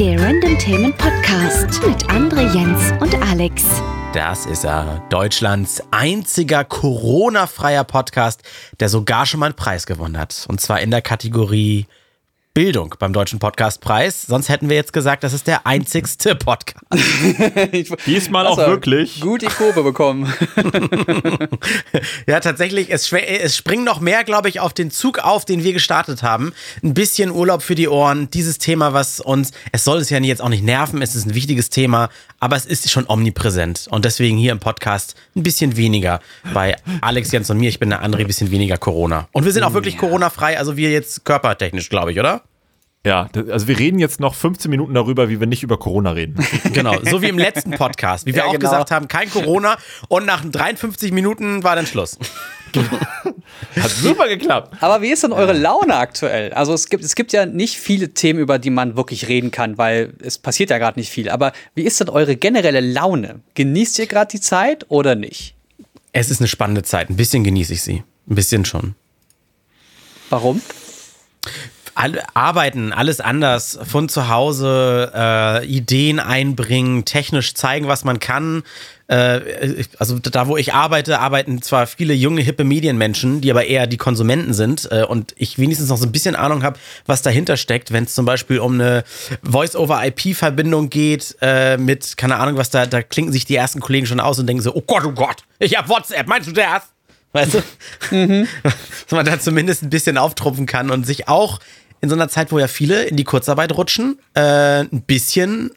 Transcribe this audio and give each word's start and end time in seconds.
Der 0.00 0.20
Randomtainment 0.20 0.98
Podcast 0.98 1.80
mit 1.86 2.02
André, 2.10 2.52
Jens 2.52 2.92
und 3.00 3.14
Alex. 3.22 3.64
Das 4.12 4.44
ist 4.44 4.64
er, 4.64 5.00
Deutschlands 5.08 5.80
einziger 5.92 6.64
Corona-freier 6.64 7.84
Podcast, 7.84 8.42
der 8.80 8.88
sogar 8.88 9.24
schon 9.24 9.38
mal 9.38 9.46
einen 9.46 9.54
Preis 9.54 9.86
gewonnen 9.86 10.18
hat. 10.18 10.46
Und 10.48 10.60
zwar 10.60 10.80
in 10.80 10.90
der 10.90 11.00
Kategorie 11.00 11.86
Bildung 12.54 12.94
beim 13.00 13.12
Deutschen 13.12 13.40
Podcastpreis. 13.40 14.22
Sonst 14.22 14.48
hätten 14.48 14.68
wir 14.68 14.76
jetzt 14.76 14.92
gesagt, 14.92 15.24
das 15.24 15.32
ist 15.32 15.48
der 15.48 15.66
einzigste 15.66 16.36
Podcast. 16.36 16.84
Diesmal 18.06 18.46
auch 18.46 18.56
wirklich. 18.58 19.20
Gut 19.20 19.42
die 19.42 19.46
Kurve 19.46 19.82
bekommen. 19.82 20.32
ja, 22.28 22.38
tatsächlich, 22.38 22.92
es, 22.92 23.12
es 23.12 23.56
springen 23.56 23.82
noch 23.82 23.98
mehr, 23.98 24.22
glaube 24.22 24.48
ich, 24.48 24.60
auf 24.60 24.72
den 24.72 24.92
Zug 24.92 25.18
auf, 25.18 25.44
den 25.44 25.64
wir 25.64 25.72
gestartet 25.72 26.22
haben. 26.22 26.52
Ein 26.84 26.94
bisschen 26.94 27.32
Urlaub 27.32 27.60
für 27.60 27.74
die 27.74 27.88
Ohren. 27.88 28.30
Dieses 28.30 28.58
Thema, 28.58 28.92
was 28.92 29.18
uns, 29.18 29.50
es 29.72 29.82
soll 29.82 29.98
es 29.98 30.10
ja 30.10 30.20
jetzt 30.20 30.40
auch 30.40 30.48
nicht 30.48 30.62
nerven, 30.62 31.02
es 31.02 31.16
ist 31.16 31.26
ein 31.26 31.34
wichtiges 31.34 31.70
Thema, 31.70 32.08
aber 32.44 32.56
es 32.56 32.66
ist 32.66 32.90
schon 32.90 33.06
omnipräsent. 33.08 33.86
Und 33.88 34.04
deswegen 34.04 34.36
hier 34.36 34.52
im 34.52 34.60
Podcast 34.60 35.16
ein 35.34 35.42
bisschen 35.42 35.78
weniger. 35.78 36.20
Bei 36.52 36.76
Alex, 37.00 37.32
Jens 37.32 37.48
und 37.48 37.56
mir, 37.56 37.70
ich 37.70 37.78
bin 37.78 37.88
der 37.88 38.02
andere, 38.02 38.20
ein 38.20 38.26
bisschen 38.26 38.50
weniger 38.50 38.76
Corona. 38.76 39.28
Und 39.32 39.46
wir 39.46 39.52
sind 39.52 39.62
auch 39.62 39.72
wirklich 39.72 39.94
ja. 39.94 40.00
Corona-frei, 40.00 40.58
also 40.58 40.76
wir 40.76 40.90
jetzt 40.90 41.24
körpertechnisch, 41.24 41.88
glaube 41.88 42.12
ich, 42.12 42.20
oder? 42.20 42.42
Ja, 43.06 43.30
also 43.50 43.66
wir 43.66 43.78
reden 43.78 43.98
jetzt 43.98 44.20
noch 44.20 44.34
15 44.34 44.70
Minuten 44.70 44.92
darüber, 44.92 45.30
wie 45.30 45.40
wir 45.40 45.46
nicht 45.46 45.62
über 45.62 45.78
Corona 45.78 46.10
reden. 46.10 46.36
Genau, 46.74 46.96
so 47.02 47.22
wie 47.22 47.28
im 47.28 47.38
letzten 47.38 47.70
Podcast, 47.70 48.26
wie 48.26 48.34
wir 48.34 48.42
ja, 48.42 48.44
auch 48.44 48.52
genau. 48.52 48.68
gesagt 48.68 48.90
haben, 48.90 49.08
kein 49.08 49.30
Corona 49.30 49.78
und 50.08 50.26
nach 50.26 50.44
53 50.44 51.12
Minuten 51.12 51.64
war 51.64 51.76
dann 51.76 51.86
Schluss. 51.86 52.18
Hat 52.74 53.90
super 53.90 54.28
geklappt. 54.28 54.76
Aber 54.80 55.02
wie 55.02 55.10
ist 55.10 55.22
denn 55.22 55.32
eure 55.32 55.52
Laune 55.52 55.96
aktuell? 55.96 56.52
Also 56.52 56.72
es 56.72 56.88
gibt, 56.88 57.04
es 57.04 57.14
gibt 57.14 57.32
ja 57.32 57.46
nicht 57.46 57.78
viele 57.78 58.10
Themen, 58.10 58.38
über 58.38 58.58
die 58.58 58.70
man 58.70 58.96
wirklich 58.96 59.28
reden 59.28 59.50
kann, 59.50 59.78
weil 59.78 60.14
es 60.20 60.38
passiert 60.38 60.70
ja 60.70 60.78
gerade 60.78 60.98
nicht 60.98 61.10
viel. 61.10 61.28
Aber 61.28 61.52
wie 61.74 61.82
ist 61.82 62.00
denn 62.00 62.08
eure 62.08 62.36
generelle 62.36 62.80
Laune? 62.80 63.40
Genießt 63.54 63.98
ihr 63.98 64.06
gerade 64.06 64.30
die 64.30 64.40
Zeit 64.40 64.86
oder 64.88 65.14
nicht? 65.14 65.54
Es 66.12 66.30
ist 66.30 66.40
eine 66.40 66.48
spannende 66.48 66.82
Zeit. 66.82 67.10
Ein 67.10 67.16
bisschen 67.16 67.42
genieße 67.44 67.72
ich 67.72 67.82
sie. 67.82 68.04
Ein 68.28 68.34
bisschen 68.34 68.64
schon. 68.64 68.94
Warum? 70.30 70.62
All, 71.96 72.20
arbeiten, 72.34 72.92
alles 72.92 73.20
anders, 73.20 73.78
von 73.84 74.08
zu 74.08 74.28
Hause, 74.28 75.12
äh, 75.14 75.66
Ideen 75.66 76.18
einbringen, 76.18 77.04
technisch 77.04 77.54
zeigen, 77.54 77.86
was 77.86 78.02
man 78.02 78.18
kann. 78.18 78.64
Äh, 79.06 79.84
also 79.98 80.18
da, 80.18 80.46
wo 80.46 80.56
ich 80.56 80.72
arbeite, 80.72 81.20
arbeiten 81.20 81.60
zwar 81.60 81.86
viele 81.86 82.14
junge, 82.14 82.40
hippe 82.40 82.64
Medienmenschen, 82.64 83.40
die 83.40 83.50
aber 83.50 83.66
eher 83.66 83.86
die 83.86 83.98
Konsumenten 83.98 84.54
sind 84.54 84.88
äh, 84.90 85.04
und 85.04 85.34
ich 85.36 85.58
wenigstens 85.58 85.90
noch 85.90 85.98
so 85.98 86.06
ein 86.06 86.12
bisschen 86.12 86.36
Ahnung 86.36 86.62
habe, 86.62 86.78
was 87.04 87.20
dahinter 87.20 87.56
steckt, 87.56 87.92
wenn 87.92 88.04
es 88.04 88.14
zum 88.14 88.24
Beispiel 88.24 88.58
um 88.58 88.74
eine 88.74 89.04
Voice-over-IP-Verbindung 89.42 90.88
geht 90.88 91.36
äh, 91.42 91.76
mit, 91.76 92.16
keine 92.16 92.36
Ahnung, 92.36 92.56
was 92.56 92.70
da, 92.70 92.86
da 92.86 93.02
klinken 93.02 93.32
sich 93.32 93.44
die 93.44 93.56
ersten 93.56 93.80
Kollegen 93.80 94.06
schon 94.06 94.20
aus 94.20 94.38
und 94.38 94.46
denken 94.46 94.62
so, 94.62 94.74
oh 94.74 94.82
Gott, 94.82 95.04
oh 95.04 95.12
Gott, 95.12 95.42
ich 95.58 95.76
habe 95.76 95.88
WhatsApp, 95.88 96.26
meinst 96.26 96.48
du 96.48 96.52
das? 96.52 96.82
Weißt 97.32 97.54
du? 97.54 97.62
Mhm. 98.14 98.48
Dass 98.62 99.10
man 99.10 99.26
da 99.26 99.38
zumindest 99.38 99.82
ein 99.82 99.90
bisschen 99.90 100.16
auftrumpfen 100.16 100.66
kann 100.66 100.90
und 100.90 101.04
sich 101.04 101.28
auch 101.28 101.60
in 102.00 102.08
so 102.08 102.14
einer 102.14 102.28
Zeit, 102.28 102.52
wo 102.52 102.58
ja 102.58 102.68
viele 102.68 103.04
in 103.04 103.16
die 103.16 103.24
Kurzarbeit 103.24 103.72
rutschen, 103.72 104.18
äh, 104.34 104.80
ein 104.80 105.02
bisschen, 105.02 105.72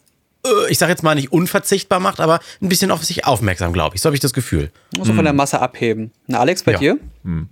ich 0.70 0.78
sag 0.78 0.90
jetzt 0.90 1.04
mal 1.04 1.16
nicht 1.16 1.32
unverzichtbar 1.32 2.00
macht, 2.00 2.20
aber 2.20 2.40
ein 2.62 2.70
bisschen 2.70 2.92
auf 2.92 3.04
sich 3.04 3.26
aufmerksam, 3.26 3.74
glaube 3.74 3.96
ich. 3.96 4.02
So 4.02 4.08
habe 4.08 4.16
ich 4.16 4.22
das 4.22 4.34
Gefühl. 4.34 4.72
Muss 4.98 5.08
hm. 5.08 5.16
von 5.16 5.26
der 5.26 5.32
hm. 5.32 5.38
Masse 5.38 5.62
abheben. 5.62 6.12
Na, 6.28 6.40
Alex, 6.40 6.64
bei 6.64 6.74
ja. 6.74 6.80
dir? 6.80 7.00
Hm. 7.24 7.50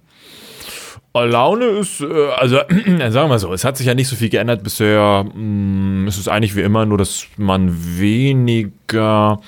Laune 1.14 1.66
ist, 1.66 2.02
äh, 2.02 2.30
also 2.36 2.58
sagen 2.68 3.14
wir 3.14 3.28
mal 3.28 3.40
so, 3.40 3.54
es 3.54 3.64
hat 3.64 3.78
sich 3.78 3.88
ja 3.88 3.94
nicht 3.94 4.08
so 4.08 4.16
viel 4.16 4.30
geändert 4.30 4.64
bisher. 4.64 5.26
Hm, 5.32 6.06
es 6.08 6.18
ist 6.18 6.28
eigentlich 6.28 6.56
wie 6.56 6.62
immer, 6.62 6.86
nur 6.86 6.98
dass 6.98 7.28
man 7.38 8.00
weniger 8.00 9.40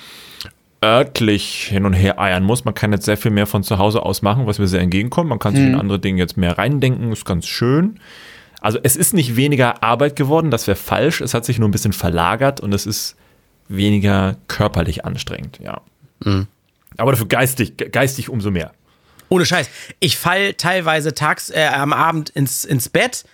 örtlich 0.82 1.66
hin 1.68 1.84
und 1.84 1.92
her 1.92 2.20
eiern 2.20 2.44
muss. 2.44 2.64
Man 2.64 2.74
kann 2.74 2.92
jetzt 2.92 3.04
sehr 3.04 3.16
viel 3.16 3.32
mehr 3.32 3.46
von 3.46 3.62
zu 3.64 3.78
Hause 3.78 4.02
aus 4.02 4.22
machen, 4.22 4.46
was 4.46 4.58
mir 4.58 4.68
sehr 4.68 4.80
entgegenkommt. 4.80 5.28
Man 5.28 5.38
kann 5.38 5.54
sich 5.54 5.64
hm. 5.64 5.74
in 5.74 5.80
andere 5.80 5.98
Dinge 5.98 6.18
jetzt 6.18 6.36
mehr 6.36 6.56
reindenken, 6.56 7.12
ist 7.12 7.24
ganz 7.24 7.46
schön. 7.46 7.98
Also 8.60 8.78
es 8.82 8.96
ist 8.96 9.14
nicht 9.14 9.36
weniger 9.36 9.82
Arbeit 9.82 10.16
geworden, 10.16 10.50
das 10.50 10.66
wäre 10.66 10.76
falsch. 10.76 11.20
Es 11.20 11.34
hat 11.34 11.44
sich 11.44 11.58
nur 11.58 11.68
ein 11.68 11.72
bisschen 11.72 11.92
verlagert 11.92 12.60
und 12.60 12.72
es 12.72 12.86
ist 12.86 13.16
weniger 13.68 14.36
körperlich 14.48 15.04
anstrengend, 15.04 15.58
ja. 15.60 15.80
Mhm. 16.24 16.46
Aber 16.96 17.12
dafür 17.12 17.28
geistig, 17.28 17.76
geistig 17.92 18.28
umso 18.28 18.50
mehr. 18.50 18.72
Ohne 19.28 19.44
Scheiß. 19.44 19.68
Ich 20.00 20.16
fall 20.16 20.54
teilweise 20.54 21.14
tags 21.14 21.50
äh, 21.50 21.68
am 21.72 21.92
Abend 21.92 22.30
ins, 22.30 22.64
ins 22.64 22.88
Bett, 22.88 23.24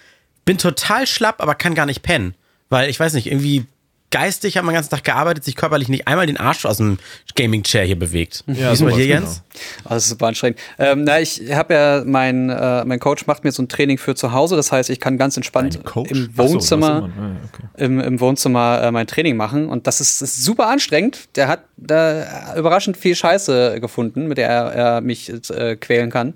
bin 0.44 0.58
total 0.58 1.06
schlapp, 1.06 1.40
aber 1.40 1.54
kann 1.54 1.74
gar 1.74 1.86
nicht 1.86 2.02
pennen. 2.02 2.34
Weil 2.68 2.90
ich 2.90 2.98
weiß 2.98 3.14
nicht, 3.14 3.26
irgendwie 3.26 3.66
geistig 4.14 4.56
hat 4.56 4.62
man 4.62 4.72
den 4.72 4.76
ganzen 4.76 4.90
Tag 4.90 5.02
gearbeitet, 5.02 5.42
sich 5.42 5.56
körperlich 5.56 5.88
nicht 5.88 6.06
einmal 6.06 6.26
den 6.26 6.36
Arsch 6.36 6.64
aus 6.66 6.76
dem 6.76 6.98
Gaming-Chair 7.34 7.82
hier 7.82 7.98
bewegt. 7.98 8.44
Ja, 8.46 8.70
Wie 8.70 8.72
ist 8.74 8.84
bei 8.84 8.92
dir, 8.92 9.06
Jens? 9.06 9.42
Genau. 9.52 9.86
Oh, 9.86 9.88
das 9.88 10.04
ist 10.04 10.10
super 10.10 10.28
anstrengend. 10.28 10.60
Ähm, 10.78 11.02
na, 11.02 11.20
ich 11.20 11.42
habe 11.50 11.74
ja, 11.74 12.02
mein, 12.06 12.48
äh, 12.48 12.84
mein 12.84 13.00
Coach 13.00 13.26
macht 13.26 13.42
mir 13.42 13.50
so 13.50 13.60
ein 13.60 13.68
Training 13.68 13.98
für 13.98 14.14
zu 14.14 14.30
Hause. 14.30 14.54
Das 14.54 14.70
heißt, 14.70 14.88
ich 14.90 15.00
kann 15.00 15.18
ganz 15.18 15.36
entspannt 15.36 15.80
im 16.08 16.38
Wohnzimmer, 16.38 17.00
so, 17.00 17.06
ah, 17.06 17.36
okay. 17.52 17.84
im, 17.84 17.98
im, 17.98 18.20
Wohnzimmer 18.20 18.82
äh, 18.84 18.92
mein 18.92 19.08
Training 19.08 19.36
machen. 19.36 19.68
Und 19.68 19.88
das 19.88 20.00
ist, 20.00 20.22
ist, 20.22 20.44
super 20.44 20.68
anstrengend. 20.68 21.28
Der 21.34 21.48
hat 21.48 21.64
da 21.76 22.54
überraschend 22.56 22.96
viel 22.96 23.16
Scheiße 23.16 23.80
gefunden, 23.80 24.28
mit 24.28 24.38
der 24.38 24.48
er, 24.48 24.72
er 24.72 25.00
mich 25.00 25.32
äh, 25.50 25.74
quälen 25.74 26.10
kann. 26.10 26.34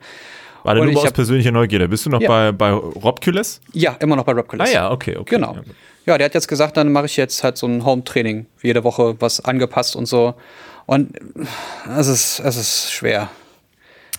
Warte, 0.64 0.84
nur 0.84 1.00
aus 1.00 1.12
persönlicher 1.12 1.52
Neugierde. 1.52 1.88
Bist 1.88 2.06
du 2.06 2.10
noch 2.10 2.20
ja. 2.20 2.28
bei, 2.28 2.52
bei 2.52 2.72
Robculus? 2.72 3.60
Ja, 3.72 3.96
immer 4.00 4.16
noch 4.16 4.24
bei 4.24 4.32
Robculus. 4.32 4.68
Ah 4.68 4.72
ja, 4.72 4.90
okay, 4.90 5.16
okay. 5.16 5.36
Genau. 5.36 5.54
Ja, 5.54 5.62
der 6.16 6.26
hat 6.26 6.34
jetzt 6.34 6.48
gesagt, 6.48 6.76
dann 6.76 6.92
mache 6.92 7.06
ich 7.06 7.16
jetzt 7.16 7.44
halt 7.44 7.58
so 7.58 7.66
ein 7.66 7.84
Home-Training 7.84 8.46
jede 8.62 8.84
Woche, 8.84 9.16
was 9.20 9.40
angepasst 9.44 9.96
und 9.96 10.06
so. 10.06 10.34
Und 10.86 11.18
es 11.98 12.06
ist, 12.06 12.40
es 12.40 12.56
ist 12.56 12.92
schwer. 12.92 13.28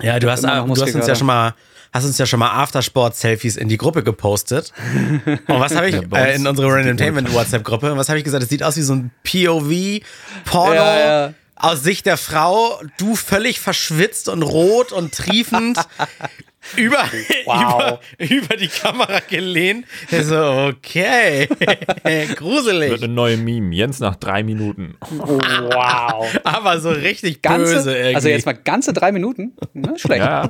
Ja, 0.01 0.19
du 0.19 0.29
hast, 0.29 0.43
du 0.43 0.47
hast 0.47 0.95
uns 0.95 1.07
ja 1.07 1.15
schon 1.15 1.27
mal 1.27 1.55
hast 1.91 2.05
uns 2.05 2.19
ja 2.19 2.27
schon 2.27 2.39
mal 2.39 2.51
Aftersport-Selfies 2.51 3.57
in 3.57 3.67
die 3.67 3.77
Gruppe 3.77 4.03
gepostet. 4.03 4.73
Und 5.25 5.59
was 5.59 5.75
habe 5.75 5.89
ich 5.89 5.95
äh, 6.13 6.35
in 6.35 6.45
unsere 6.45 6.71
Randomtainment 6.71 7.33
WhatsApp-Gruppe? 7.33 7.97
Was 7.97 8.09
habe 8.09 8.19
ich 8.19 8.23
gesagt? 8.23 8.43
Es 8.43 8.49
sieht 8.49 8.61
aus 8.61 8.77
wie 8.77 8.83
so 8.83 8.93
ein 8.93 9.11
POV-Porno. 9.23 10.75
Ja, 10.75 10.99
ja 10.99 11.33
aus 11.59 11.83
Sicht 11.83 12.05
der 12.05 12.17
Frau, 12.17 12.81
du 12.97 13.15
völlig 13.15 13.59
verschwitzt 13.59 14.29
und 14.29 14.43
rot 14.43 14.91
und 14.91 15.13
triefend 15.13 15.77
über, 16.75 17.03
wow. 17.45 17.99
über, 18.17 18.35
über 18.35 18.57
die 18.57 18.67
Kamera 18.67 19.19
gelehnt. 19.27 19.85
So, 20.09 20.69
okay, 20.69 21.47
gruselig. 22.35 22.91
Wird 22.91 23.03
eine 23.03 23.13
neue 23.13 23.37
Meme, 23.37 23.73
Jens 23.73 23.99
nach 23.99 24.15
drei 24.15 24.43
Minuten. 24.43 24.95
Wow. 25.09 26.27
Aber 26.43 26.79
so 26.79 26.89
richtig 26.89 27.41
ganze, 27.41 27.75
böse 27.75 27.95
irgendwie. 27.95 28.15
Also 28.15 28.29
jetzt 28.29 28.45
mal 28.45 28.53
ganze 28.53 28.93
drei 28.93 29.11
Minuten? 29.11 29.53
Ne? 29.73 29.93
Schlecht. 29.97 30.23
Ja, 30.23 30.43
ja. 30.43 30.49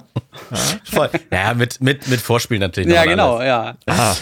Voll. 0.83 1.09
ja 1.31 1.53
mit, 1.53 1.81
mit, 1.81 2.07
mit 2.07 2.21
Vorspiel 2.21 2.59
natürlich. 2.59 2.93
Ja, 2.93 3.05
genau, 3.05 3.35
alles. 3.35 3.47
ja. 3.47 3.75
Aha. 3.85 4.17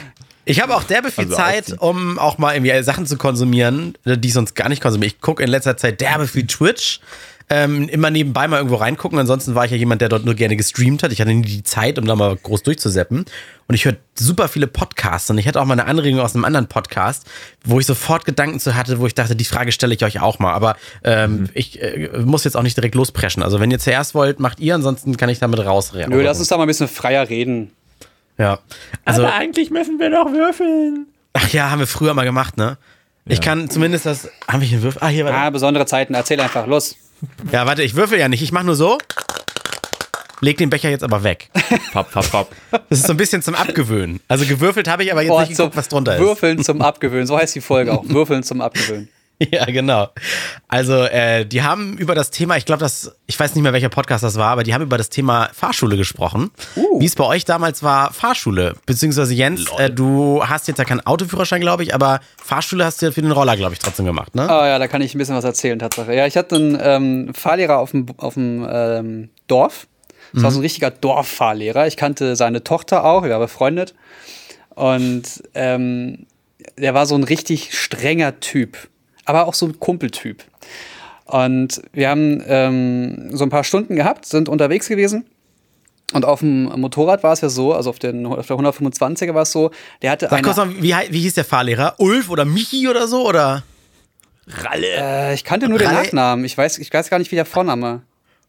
Ich 0.46 0.62
habe 0.62 0.75
auch 0.75 0.84
derbe 0.84 1.12
viel 1.12 1.25
also 1.25 1.35
Zeit, 1.35 1.75
um 1.79 2.18
auch 2.18 2.38
mal 2.38 2.56
irgendwie 2.56 2.81
Sachen 2.81 3.06
zu 3.06 3.18
konsumieren, 3.18 3.97
die 4.06 4.28
ich 4.28 4.34
sonst 4.34 4.56
gar 4.56 4.69
nicht 4.69 4.81
konsumiere. 4.81 5.08
Ich 5.08 5.19
gucke 5.19 5.44
in 5.44 5.50
letzter 5.50 5.75
Zeit 5.75 6.00
derbe 6.00 6.25
viel 6.25 6.47
Twitch. 6.47 7.02
Ähm, 7.50 7.88
immer 7.88 8.09
nebenbei 8.09 8.46
mal 8.50 8.58
irgendwo 8.58 8.75
reingucken. 8.75 9.18
Ansonsten 9.18 9.56
war 9.56 9.63
ich 9.63 9.72
ja 9.72 9.78
jemand, 9.78 10.02
der 10.02 10.09
dort 10.09 10.25
nur 10.25 10.35
gerne 10.35 10.58
gestreamt 10.58 11.02
hat. 11.02 11.13
Ich 11.13 11.22
hatte 11.22 11.34
nie 11.34 11.44
die 11.44 11.63
Zeit, 11.63 11.97
um 11.97 12.06
da 12.06 12.13
mal 12.13 12.35
groß 12.35 12.63
durchzuseppen. 12.63 13.24
Und 13.68 13.75
ich 13.75 13.85
höre 13.85 13.96
super 14.16 14.50
viele 14.50 14.68
Podcasts. 14.68 15.30
Und 15.30 15.38
ich 15.38 15.47
hatte 15.47 15.62
auch 15.62 15.66
mal 15.66 15.74
eine 15.80 15.85
Anregung 15.85 16.19
aus 16.19 16.35
einem 16.35 16.44
anderen 16.44 16.68
Podcast, 16.68 17.25
wo 17.63 17.80
ich 17.80 17.85
sofort 17.85 18.25
Gedanken 18.25 18.59
zu 18.59 18.75
hatte, 18.75 19.00
wo 19.00 19.08
ich 19.08 19.16
dachte, 19.16 19.38
die 19.38 19.46
Frage 19.46 19.72
stelle 19.72 19.96
ich 19.96 20.03
euch 20.03 20.19
auch 20.19 20.40
mal. 20.40 20.53
Aber 20.53 20.75
ähm, 21.06 21.31
mhm. 21.31 21.50
ich 21.53 21.81
äh, 21.81 22.09
muss 22.25 22.44
jetzt 22.44 22.58
auch 22.58 22.63
nicht 22.63 22.75
direkt 22.75 22.96
lospreschen. 22.96 23.41
Also 23.44 23.62
wenn 23.62 23.72
ihr 23.72 23.79
zuerst 23.79 24.14
wollt, 24.14 24.41
macht 24.41 24.59
ihr. 24.59 24.75
Ansonsten 24.75 25.16
kann 25.16 25.29
ich 25.29 25.40
damit 25.40 25.66
rausreden. 25.66 26.12
Nö, 26.12 26.22
lass 26.22 26.40
uns 26.40 26.50
da 26.50 26.58
mal 26.58 26.64
ein 26.66 26.68
bisschen 26.68 26.90
freier 26.90 27.29
reden. 27.29 27.72
Ja. 28.38 28.59
Also, 29.06 29.24
Aber 29.24 29.35
eigentlich 29.35 29.72
müssen 29.72 30.00
wir 30.00 30.09
doch 30.09 30.31
würfeln. 30.31 31.08
Ach 31.31 31.47
ja, 31.50 31.69
haben 31.69 31.79
wir 31.79 31.88
früher 31.88 32.14
mal 32.14 32.25
gemacht, 32.25 32.58
ne? 32.58 32.78
Ja. 33.25 33.34
Ich 33.34 33.41
kann 33.41 33.69
zumindest 33.69 34.06
das. 34.06 34.29
Haben 34.47 34.61
wir 34.61 34.67
hier 34.67 34.82
Würfel? 34.82 35.02
Ah, 35.02 35.08
hier 35.08 35.26
war 35.26 35.34
Ah, 35.34 35.49
besondere 35.49 35.85
Zeiten. 35.85 36.14
Erzähl 36.14 36.40
einfach. 36.40 36.67
Los. 36.67 36.96
Ja, 37.52 37.66
warte, 37.66 37.84
ich 37.84 37.96
würfel 37.96 38.19
ja 38.19 38.28
nicht. 38.28 38.41
Ich 38.41 38.52
mach 38.52 38.64
nur 38.64 38.75
so. 38.75 38.97
Leg 40.40 40.58
den 40.58 40.69
Becher 40.69 40.90
jetzt 40.90 41.03
aber 41.03 41.23
weg. 41.23 41.49
Papp, 41.91 42.11
papp, 42.11 42.29
papp. 42.29 42.52
Das 42.90 42.99
ist 42.99 43.08
so 43.08 43.14
ein 43.14 43.17
bisschen 43.17 43.41
zum 43.41 43.55
Abgewöhnen. 43.55 44.19
Also 44.28 44.46
gewürfelt 44.46 44.87
habe 44.87 45.03
ich 45.03 45.11
aber 45.11 45.23
jetzt 45.23 45.31
oh, 45.31 45.40
nicht 45.40 45.58
geguckt, 45.58 45.75
was 45.75 45.90
drunter 45.90 46.16
ist. 46.16 46.22
Würfeln 46.22 46.64
zum 46.64 46.81
Abgewöhnen. 46.81 47.25
So 47.25 47.37
heißt 47.37 47.55
die 47.55 47.61
Folge 47.61 47.93
auch. 47.93 48.08
Würfeln 48.08 48.43
zum 48.43 48.61
Abgewöhnen. 48.61 49.09
Ja, 49.51 49.66
genau. 49.66 50.09
Also, 50.67 51.03
äh, 51.03 51.45
die 51.45 51.61
haben 51.61 51.97
über 51.97 52.16
das 52.16 52.31
Thema, 52.31 52.57
ich 52.57 52.66
glaube, 52.66 52.79
das, 52.79 53.16
ich 53.28 53.39
weiß 53.39 53.53
nicht 53.53 53.63
mehr, 53.63 53.73
welcher 53.73 53.89
Podcast 53.89 54.23
das 54.23 54.35
war, 54.35 54.49
aber 54.49 54.63
die 54.63 54.73
haben 54.73 54.81
über 54.81 54.97
das 54.97 55.09
Thema 55.09 55.49
Fahrschule 55.53 55.95
gesprochen. 55.95 56.49
Uh. 56.75 56.99
Wie 56.99 57.05
es 57.05 57.16
bei 57.16 57.23
euch 57.23 57.45
damals 57.45 57.84
war, 57.84 58.11
Fahrschule. 58.11 58.75
Beziehungsweise 58.85 59.34
Jens, 59.34 59.66
äh, 59.78 59.89
du 59.91 60.43
hast 60.43 60.67
jetzt 60.67 60.79
ja 60.79 60.85
keinen 60.85 61.05
Autoführerschein, 61.05 61.61
glaube 61.61 61.84
ich, 61.84 61.93
aber 61.93 62.19
Fahrschule 62.43 62.84
hast 62.84 63.01
du 63.01 63.07
ja 63.07 63.11
für 63.11 63.22
den 63.22 63.31
Roller, 63.31 63.55
glaube 63.55 63.73
ich, 63.73 63.79
trotzdem 63.79 64.05
gemacht, 64.05 64.34
ne? 64.35 64.47
Oh 64.49 64.66
ja, 64.66 64.79
da 64.79 64.87
kann 64.87 65.01
ich 65.01 65.13
ein 65.13 65.17
bisschen 65.19 65.35
was 65.35 65.43
erzählen, 65.43 65.78
Tatsache. 65.78 66.16
Ja, 66.16 66.25
ich 66.25 66.35
hatte 66.35 66.55
einen 66.55 66.78
ähm, 66.81 67.34
Fahrlehrer 67.34 67.78
auf 67.78 67.91
dem, 67.91 68.07
auf 68.17 68.34
dem 68.34 68.67
ähm, 68.69 69.29
Dorf. 69.47 69.87
Das 70.34 70.41
mhm. 70.41 70.43
war 70.43 70.51
so 70.51 70.59
ein 70.59 70.63
richtiger 70.63 70.91
Dorffahrlehrer. 70.91 71.87
Ich 71.87 71.95
kannte 71.95 72.35
seine 72.35 72.63
Tochter 72.63 73.05
auch, 73.05 73.23
wir 73.23 73.29
waren 73.29 73.41
befreundet. 73.41 73.93
Und 74.69 75.43
ähm, 75.53 76.25
der 76.78 76.93
war 76.93 77.05
so 77.05 77.16
ein 77.16 77.23
richtig 77.23 77.78
strenger 77.78 78.39
Typ, 78.39 78.78
aber 79.28 79.47
auch 79.47 79.53
so 79.53 79.68
ein 79.68 79.79
Kumpeltyp. 79.79 80.44
Und 81.26 81.82
wir 81.91 82.09
haben 82.09 82.41
ähm, 82.47 83.35
so 83.35 83.44
ein 83.44 83.50
paar 83.50 83.66
Stunden 83.66 83.96
gehabt, 83.96 84.26
sind 84.26 84.47
unterwegs 84.50 84.88
gewesen. 84.88 85.26
Und 86.14 86.24
auf 86.24 86.40
dem 86.40 86.64
Motorrad 86.79 87.22
war 87.24 87.34
es 87.34 87.41
ja 87.41 87.50
so, 87.50 87.74
also 87.74 87.90
auf, 87.90 88.00
den, 88.00 88.26
auf 88.26 88.47
der 88.47 88.56
125er 88.56 89.34
war 89.34 89.41
es 89.41 89.52
so, 89.52 89.72
der 90.02 90.12
hatte 90.12 90.29
Sag 90.29 90.41
kurz 90.41 90.56
mal, 90.56 90.70
wie, 90.82 90.96
wie 91.09 91.20
hieß 91.20 91.34
der 91.34 91.44
Fahrlehrer? 91.44 91.96
Ulf 91.97 92.29
oder 92.29 92.46
Michi 92.46 92.88
oder 92.88 93.09
so? 93.09 93.28
Oder? 93.28 93.64
Ralle. 94.47 94.88
Äh, 94.88 95.34
ich 95.34 95.44
kannte 95.44 95.68
nur 95.68 95.82
Ralle? 95.82 95.90
den 95.90 96.03
Nachnamen. 96.03 96.46
Ich 96.46 96.58
weiß, 96.58 96.78
ich 96.78 96.94
weiß 96.94 97.09
gar 97.09 97.20
nicht, 97.20 97.30
wie 97.32 97.35
der 97.35 97.46
Vorname 97.46 98.02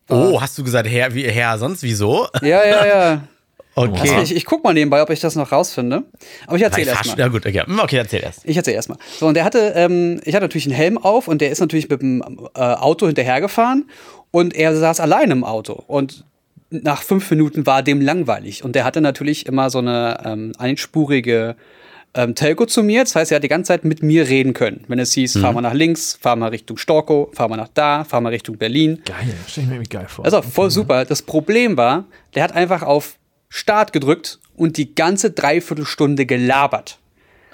war. 0.07 0.33
Oh, 0.33 0.41
hast 0.41 0.57
du 0.57 0.63
gesagt, 0.63 0.89
Herr, 0.89 1.13
wie, 1.15 1.25
Herr 1.25 1.59
sonst 1.59 1.83
wieso? 1.83 2.29
Ja, 2.43 2.65
ja, 2.65 2.87
ja. 2.87 3.21
Okay. 3.79 4.01
Also 4.01 4.23
ich, 4.23 4.35
ich 4.35 4.45
guck 4.45 4.65
mal 4.65 4.75
nebenbei, 4.75 5.01
ob 5.03 5.11
ich 5.11 5.21
das 5.21 5.37
noch 5.37 5.53
rausfinde. 5.53 6.03
Aber 6.47 6.57
ich 6.57 6.63
erzähle 6.63 6.91
erst 6.91 7.07
mal. 7.07 7.19
Ja 7.19 7.29
gut, 7.29 7.47
okay. 7.47 7.63
Okay, 7.81 7.97
erzähl 7.97 8.23
erst. 8.23 8.41
Ich 8.45 8.57
erzähle 8.57 8.77
erst 8.77 8.89
mal. 8.89 8.99
So, 9.19 9.27
und 9.29 9.35
der 9.35 9.45
hatte, 9.45 9.73
ähm, 9.77 10.21
ich 10.25 10.35
hatte 10.35 10.45
natürlich 10.45 10.67
einen 10.67 10.75
Helm 10.75 10.99
auf 10.99 11.29
und 11.29 11.41
der 11.41 11.51
ist 11.51 11.61
natürlich 11.61 11.89
mit 11.89 12.03
dem 12.03 12.23
äh, 12.55 12.61
Auto 12.61 13.07
hinterhergefahren 13.07 13.89
und 14.33 14.55
er 14.55 14.75
saß 14.75 14.99
allein 14.99 15.31
im 15.31 15.45
Auto. 15.45 15.85
Und 15.87 16.25
nach 16.71 17.03
fünf 17.03 17.31
Minuten 17.31 17.67
war 17.67 17.83
dem 17.83 18.01
langweilig. 18.01 18.65
Und 18.65 18.75
der 18.75 18.85
hatte 18.85 19.01
natürlich 19.01 19.47
immer 19.47 19.71
so 19.71 19.79
eine 19.79 20.23
ähm, 20.25 20.53
einspurige 20.59 21.55
ähm, 22.15 22.35
Telco 22.35 22.67
zu 22.67 22.83
mir. 22.83 23.05
Das 23.05 23.15
heißt, 23.15 23.31
er 23.31 23.37
hat 23.37 23.45
die 23.45 23.49
ganze 23.49 23.69
Zeit 23.69 23.85
mit 23.85 24.03
mir 24.03 24.29
reden 24.29 24.55
können. 24.55 24.85
Wenn 24.89 24.99
es 24.99 25.13
hieß, 25.13 25.37
mhm. 25.37 25.41
fahr 25.41 25.53
mal 25.53 25.61
nach 25.61 25.73
links, 25.73 26.19
fahr 26.21 26.37
mal 26.37 26.49
Richtung 26.49 26.77
Storkow, 26.77 27.29
fahr 27.33 27.49
mal 27.49 27.57
nach 27.57 27.69
da, 27.73 28.05
fahr 28.05 28.21
mal 28.21 28.31
Richtung 28.31 28.57
Berlin. 28.59 29.03
Geil, 29.05 29.35
stell 29.47 29.65
ich 29.65 29.71
mir 29.71 29.83
geil 29.85 30.07
vor. 30.09 30.25
Also 30.25 30.43
voll 30.43 30.67
okay. 30.67 30.75
super. 30.75 31.05
Das 31.05 31.23
Problem 31.23 31.77
war, 31.77 32.05
der 32.35 32.43
hat 32.43 32.57
einfach 32.57 32.83
auf 32.83 33.18
Start 33.49 33.93
gedrückt 33.93 34.39
und 34.57 34.77
die 34.77 34.95
ganze 34.95 35.31
Dreiviertelstunde 35.31 36.27
gelabert. 36.27 36.99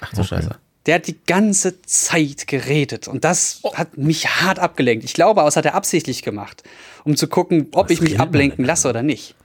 Ach 0.01 0.11
du 0.11 0.21
okay. 0.21 0.27
Scheiße. 0.27 0.55
Der 0.85 0.95
hat 0.95 1.07
die 1.07 1.17
ganze 1.25 1.81
Zeit 1.81 2.45
geredet 2.45 3.07
und 3.07 3.23
das 3.23 3.59
oh. 3.63 3.73
hat 3.73 3.97
mich 3.97 4.27
hart 4.27 4.59
abgelenkt. 4.59 5.03
Ich 5.03 5.13
glaube, 5.13 5.41
das 5.41 5.55
hat 5.55 5.65
er 5.65 5.73
absichtlich 5.73 6.21
gemacht, 6.21 6.63
um 7.03 7.15
zu 7.15 7.27
gucken, 7.27 7.69
ob 7.71 7.85
Was 7.85 7.91
ich 7.91 8.01
mich 8.01 8.19
ablenken 8.19 8.63
lasse 8.63 8.87
oder 8.87 9.01
nicht. 9.01 9.35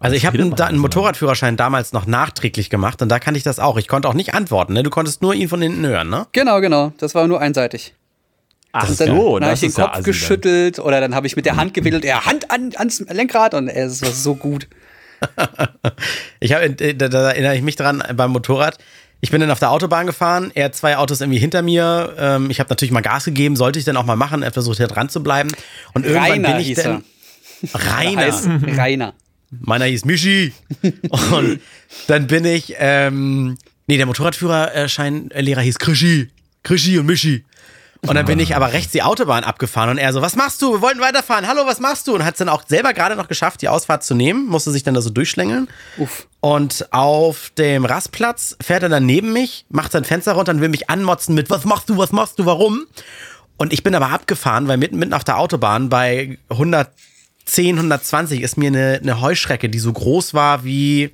Also 0.00 0.14
ich 0.14 0.26
habe 0.26 0.38
einen, 0.38 0.54
einen, 0.54 0.78
Motorradführerschein 0.78 1.56
damals 1.56 1.92
noch 1.92 2.06
nachträglich 2.06 2.70
gemacht 2.70 3.02
und 3.02 3.08
da 3.08 3.18
kannte 3.18 3.38
ich 3.38 3.42
das 3.42 3.58
auch. 3.58 3.76
Ich 3.76 3.88
konnte 3.88 4.08
auch 4.08 4.14
nicht 4.14 4.34
antworten, 4.34 4.72
ne? 4.72 4.84
Du 4.84 4.90
konntest 4.90 5.22
nur 5.22 5.34
ihn 5.34 5.48
von 5.48 5.60
hinten 5.60 5.84
hören, 5.84 6.08
ne? 6.08 6.28
Genau, 6.30 6.60
genau. 6.60 6.92
Das 6.98 7.16
war 7.16 7.26
nur 7.26 7.40
einseitig. 7.40 7.94
Ach 8.70 8.88
und 8.88 9.00
dann, 9.00 9.08
so, 9.08 9.38
dann 9.38 9.46
habe 9.46 9.54
ich 9.54 9.60
den 9.60 9.74
Kopf 9.74 9.96
ja 9.96 10.00
geschüttelt 10.02 10.78
oder 10.78 11.00
dann 11.00 11.16
habe 11.16 11.26
ich 11.26 11.34
mit 11.34 11.46
der 11.46 11.56
Hand 11.56 11.74
gewedelt, 11.74 12.04
er 12.04 12.26
Hand 12.26 12.50
an, 12.52 12.72
ans 12.76 13.00
Lenkrad 13.00 13.54
und 13.54 13.68
es 13.68 14.02
war 14.02 14.12
so 14.12 14.36
gut. 14.36 14.68
ich 16.40 16.52
habe, 16.52 16.64
äh, 16.64 16.94
da, 16.94 17.08
da, 17.08 17.30
erinnere 17.30 17.56
ich 17.56 17.62
mich 17.62 17.76
dran 17.76 18.02
beim 18.14 18.30
Motorrad. 18.30 18.78
Ich 19.20 19.30
bin 19.30 19.40
dann 19.40 19.50
auf 19.50 19.58
der 19.58 19.72
Autobahn 19.72 20.06
gefahren, 20.06 20.52
er 20.54 20.66
hat 20.66 20.76
zwei 20.76 20.96
Autos 20.96 21.20
irgendwie 21.20 21.40
hinter 21.40 21.62
mir. 21.62 22.14
Ähm, 22.18 22.50
ich 22.50 22.60
habe 22.60 22.70
natürlich 22.70 22.92
mal 22.92 23.00
Gas 23.00 23.24
gegeben, 23.24 23.56
sollte 23.56 23.78
ich 23.78 23.84
dann 23.84 23.96
auch 23.96 24.04
mal 24.04 24.16
machen. 24.16 24.42
Er 24.42 24.52
versucht 24.52 24.76
hier 24.76 24.86
dran 24.86 25.08
zu 25.08 25.22
bleiben. 25.22 25.50
Und 25.92 26.06
irgendwann 26.06 26.30
Rainer 26.30 26.52
bin 26.52 26.60
ich 26.60 26.74
dann. 26.74 27.04
Rainer. 27.74 28.32
Rainer. 28.76 29.14
Meiner 29.50 29.86
hieß 29.86 30.04
Michi. 30.04 30.52
Und 31.32 31.60
dann 32.06 32.26
bin 32.26 32.44
ich, 32.44 32.74
ähm, 32.78 33.56
nee, 33.86 33.96
der 33.96 34.06
Motorradführerschein-Lehrer 34.06 35.62
hieß 35.62 35.78
Krischi. 35.78 36.30
Krischi 36.62 36.98
und 36.98 37.06
Michi. 37.06 37.44
Und 38.06 38.14
dann 38.14 38.26
bin 38.26 38.38
ich 38.38 38.54
aber 38.56 38.72
rechts 38.72 38.92
die 38.92 39.02
Autobahn 39.02 39.44
abgefahren 39.44 39.90
und 39.90 39.98
er 39.98 40.12
so, 40.12 40.22
was 40.22 40.36
machst 40.36 40.62
du? 40.62 40.72
Wir 40.72 40.82
wollten 40.82 41.00
weiterfahren. 41.00 41.46
Hallo, 41.46 41.66
was 41.66 41.80
machst 41.80 42.06
du? 42.06 42.14
Und 42.14 42.24
hat 42.24 42.34
es 42.34 42.38
dann 42.38 42.48
auch 42.48 42.62
selber 42.66 42.92
gerade 42.92 43.16
noch 43.16 43.28
geschafft, 43.28 43.62
die 43.62 43.68
Ausfahrt 43.68 44.04
zu 44.04 44.14
nehmen, 44.14 44.46
musste 44.46 44.70
sich 44.70 44.82
dann 44.82 44.94
da 44.94 45.00
so 45.00 45.10
durchschlängeln. 45.10 45.68
Uff. 45.98 46.26
Und 46.40 46.92
auf 46.92 47.50
dem 47.58 47.84
Rastplatz 47.84 48.56
fährt 48.60 48.82
er 48.82 48.88
dann 48.88 49.06
neben 49.06 49.32
mich, 49.32 49.66
macht 49.68 49.92
sein 49.92 50.04
Fenster 50.04 50.32
runter 50.32 50.52
und 50.52 50.60
will 50.60 50.68
mich 50.68 50.88
anmotzen 50.88 51.34
mit, 51.34 51.50
was 51.50 51.64
machst 51.64 51.88
du, 51.88 51.96
was 51.96 52.12
machst 52.12 52.38
du, 52.38 52.46
warum? 52.46 52.86
Und 53.56 53.72
ich 53.72 53.82
bin 53.82 53.94
aber 53.94 54.10
abgefahren, 54.10 54.68
weil 54.68 54.76
mitten, 54.76 54.98
mitten 54.98 55.14
auf 55.14 55.24
der 55.24 55.38
Autobahn 55.38 55.88
bei 55.88 56.38
110, 56.48 57.76
120 57.76 58.40
ist 58.40 58.56
mir 58.56 58.68
eine, 58.68 59.00
eine 59.02 59.20
Heuschrecke, 59.20 59.68
die 59.68 59.80
so 59.80 59.92
groß 59.92 60.32
war 60.32 60.62
wie 60.64 61.10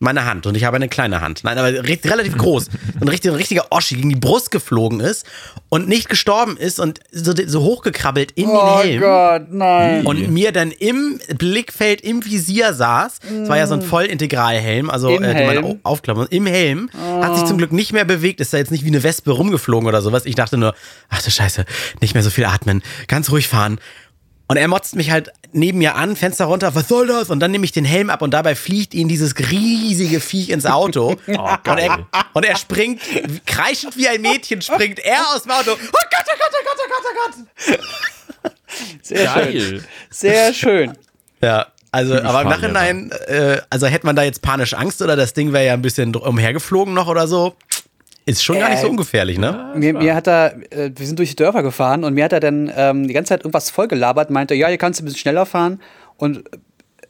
meine 0.00 0.24
Hand 0.24 0.46
und 0.46 0.56
ich 0.56 0.64
habe 0.64 0.76
eine 0.76 0.88
kleine 0.88 1.20
Hand. 1.20 1.44
Nein, 1.44 1.58
aber 1.58 1.68
relativ 1.72 2.36
groß. 2.36 2.68
Ein 3.00 3.08
richtiger, 3.08 3.32
ein 3.32 3.36
richtiger 3.36 3.66
Oschi 3.70 3.96
gegen 3.96 4.10
die 4.10 4.16
Brust 4.16 4.50
geflogen 4.50 5.00
ist 5.00 5.24
und 5.70 5.88
nicht 5.88 6.10
gestorben 6.10 6.58
ist 6.58 6.78
und 6.78 7.00
so, 7.12 7.32
so 7.46 7.62
hochgekrabbelt 7.62 8.32
in 8.32 8.48
oh 8.48 8.58
den 8.58 8.82
Helm. 8.82 9.02
Oh 9.02 9.06
Gott, 9.06 9.42
nein. 9.50 10.06
Und 10.06 10.30
mir 10.30 10.52
dann 10.52 10.70
im 10.70 11.18
Blickfeld 11.38 12.02
im 12.02 12.24
Visier 12.24 12.74
saß. 12.74 13.20
Es 13.42 13.48
war 13.48 13.56
ja 13.56 13.66
so 13.66 13.74
ein 13.74 13.80
mm. 13.80 13.84
Vollintegralhelm, 13.84 14.90
also 14.90 15.08
Im 15.08 15.22
äh, 15.22 15.32
Helm. 15.32 15.62
meine 15.62 15.78
Aufklappen. 15.82 16.26
Im 16.28 16.46
Helm. 16.46 16.90
Oh. 16.94 17.22
Hat 17.22 17.36
sich 17.36 17.46
zum 17.46 17.56
Glück 17.56 17.72
nicht 17.72 17.92
mehr 17.92 18.04
bewegt, 18.04 18.40
ist 18.40 18.52
da 18.52 18.58
jetzt 18.58 18.70
nicht 18.70 18.84
wie 18.84 18.88
eine 18.88 19.02
Wespe 19.02 19.30
rumgeflogen 19.30 19.88
oder 19.88 20.02
sowas. 20.02 20.26
Ich 20.26 20.34
dachte 20.34 20.58
nur, 20.58 20.74
ach 21.08 21.22
du 21.22 21.30
Scheiße, 21.30 21.64
nicht 22.02 22.12
mehr 22.12 22.22
so 22.22 22.30
viel 22.30 22.44
atmen, 22.44 22.82
ganz 23.06 23.30
ruhig 23.30 23.48
fahren. 23.48 23.78
Und 24.50 24.56
er 24.56 24.66
motzt 24.66 24.96
mich 24.96 25.12
halt 25.12 25.30
neben 25.52 25.78
mir 25.78 25.94
an, 25.94 26.16
Fenster 26.16 26.46
runter, 26.46 26.74
was 26.74 26.88
soll 26.88 27.06
das? 27.06 27.30
Und 27.30 27.38
dann 27.38 27.52
nehme 27.52 27.64
ich 27.64 27.70
den 27.70 27.84
Helm 27.84 28.10
ab 28.10 28.20
und 28.20 28.32
dabei 28.32 28.56
fliegt 28.56 28.94
ihn 28.94 29.06
dieses 29.06 29.38
riesige 29.38 30.18
Viech 30.18 30.48
ins 30.48 30.66
Auto. 30.66 31.14
oh, 31.28 31.70
und, 31.70 31.78
er, 31.78 32.08
und, 32.32 32.44
er, 32.44 32.56
springt, 32.56 33.00
kreischend 33.46 33.96
wie 33.96 34.08
ein 34.08 34.20
Mädchen, 34.20 34.60
springt 34.60 34.98
er 34.98 35.20
aus 35.32 35.44
dem 35.44 35.52
Auto. 35.52 35.70
Oh 35.70 35.76
Gott, 35.76 36.26
oh 36.26 36.36
Gott, 36.36 36.50
oh 36.50 36.64
Gott, 36.64 36.78
oh 36.80 36.88
Gott, 36.88 37.04
oh 37.06 37.78
Gott. 38.42 39.02
Sehr 39.02 39.24
Geil. 39.24 39.60
schön. 39.60 39.84
Sehr 40.10 40.52
schön. 40.52 40.98
Ja, 41.40 41.68
also, 41.92 42.20
aber 42.20 42.42
im 42.42 42.48
Nachhinein, 42.48 43.12
äh, 43.28 43.60
also 43.70 43.86
hätte 43.86 44.04
man 44.04 44.16
da 44.16 44.24
jetzt 44.24 44.42
panische 44.42 44.76
Angst 44.76 45.00
oder 45.00 45.14
das 45.14 45.32
Ding 45.32 45.52
wäre 45.52 45.66
ja 45.66 45.74
ein 45.74 45.82
bisschen 45.82 46.16
umhergeflogen 46.16 46.92
noch 46.92 47.06
oder 47.06 47.28
so. 47.28 47.54
Ist 48.30 48.44
schon 48.44 48.58
gar 48.58 48.70
nicht 48.70 48.80
so 48.80 48.86
äh, 48.86 48.90
ungefährlich, 48.90 49.38
ne? 49.38 49.72
Mir, 49.74 49.92
mir 49.92 50.14
hat 50.14 50.28
er, 50.28 50.56
äh, 50.70 50.90
wir 50.94 51.06
sind 51.06 51.18
durch 51.18 51.30
die 51.30 51.36
Dörfer 51.36 51.62
gefahren 51.62 52.04
und 52.04 52.14
mir 52.14 52.24
hat 52.24 52.32
er 52.32 52.40
dann 52.40 52.72
ähm, 52.76 53.08
die 53.08 53.14
ganze 53.14 53.30
Zeit 53.30 53.40
irgendwas 53.40 53.70
vollgelabert, 53.70 54.30
meinte, 54.30 54.54
ja, 54.54 54.68
hier 54.68 54.78
kannst 54.78 55.00
du 55.00 55.02
ein 55.02 55.06
bisschen 55.06 55.20
schneller 55.20 55.46
fahren. 55.46 55.80
Und 56.16 56.44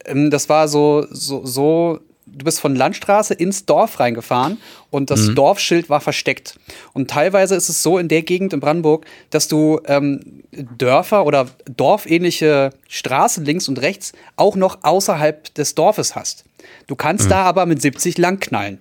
ähm, 0.05 0.31
das 0.31 0.49
war 0.49 0.67
so, 0.67 1.05
so, 1.11 1.45
so, 1.45 1.99
du 2.25 2.45
bist 2.45 2.59
von 2.59 2.75
Landstraße 2.75 3.35
ins 3.35 3.65
Dorf 3.65 3.99
reingefahren 3.99 4.57
und 4.89 5.11
das 5.11 5.21
mhm. 5.27 5.35
Dorfschild 5.35 5.89
war 5.89 6.01
versteckt. 6.01 6.59
Und 6.93 7.09
teilweise 7.09 7.55
ist 7.55 7.69
es 7.69 7.83
so 7.83 7.97
in 7.97 8.07
der 8.07 8.23
Gegend 8.23 8.53
in 8.53 8.59
Brandenburg, 8.59 9.05
dass 9.29 9.47
du 9.47 9.79
ähm, 9.85 10.43
Dörfer 10.51 11.25
oder 11.25 11.47
dorfähnliche 11.65 12.71
Straßen 12.87 13.45
links 13.45 13.67
und 13.67 13.79
rechts 13.79 14.13
auch 14.37 14.55
noch 14.55 14.79
außerhalb 14.83 15.53
des 15.53 15.75
Dorfes 15.75 16.15
hast. 16.15 16.45
Du 16.87 16.95
kannst 16.95 17.25
mhm. 17.25 17.29
da 17.29 17.43
aber 17.43 17.65
mit 17.65 17.81
70 17.81 18.17
langknallen. 18.17 18.79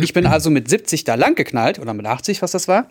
Ich 0.00 0.12
bin 0.12 0.26
also 0.26 0.50
mit 0.50 0.68
70 0.68 1.04
da 1.04 1.14
lang 1.14 1.34
geknallt, 1.34 1.78
oder 1.78 1.94
mit 1.94 2.06
80, 2.06 2.42
was 2.42 2.52
das 2.52 2.68
war. 2.68 2.90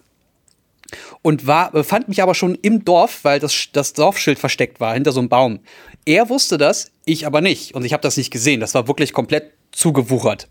Und 1.22 1.48
war, 1.48 1.72
befand 1.72 2.08
mich 2.08 2.22
aber 2.22 2.34
schon 2.34 2.56
im 2.56 2.86
Dorf, 2.86 3.20
weil 3.24 3.40
das, 3.40 3.70
das 3.74 3.94
Dorfschild 3.94 4.40
versteckt 4.40 4.80
war, 4.80 4.94
hinter 4.94 5.12
so 5.12 5.20
einem 5.20 5.30
Baum. 5.30 5.60
Er 6.06 6.30
wusste 6.30 6.58
das, 6.58 6.92
ich 7.04 7.26
aber 7.26 7.42
nicht. 7.42 7.76
Und 7.76 7.84
ich 7.84 7.94
habe 7.94 8.02
das 8.02 8.16
nicht 8.16 8.32
gesehen. 8.32 8.62
Das 8.62 8.74
war 8.74 8.88
wirklich 8.88 9.12
komplett 9.12 9.52
zugewuchert. 9.72 10.48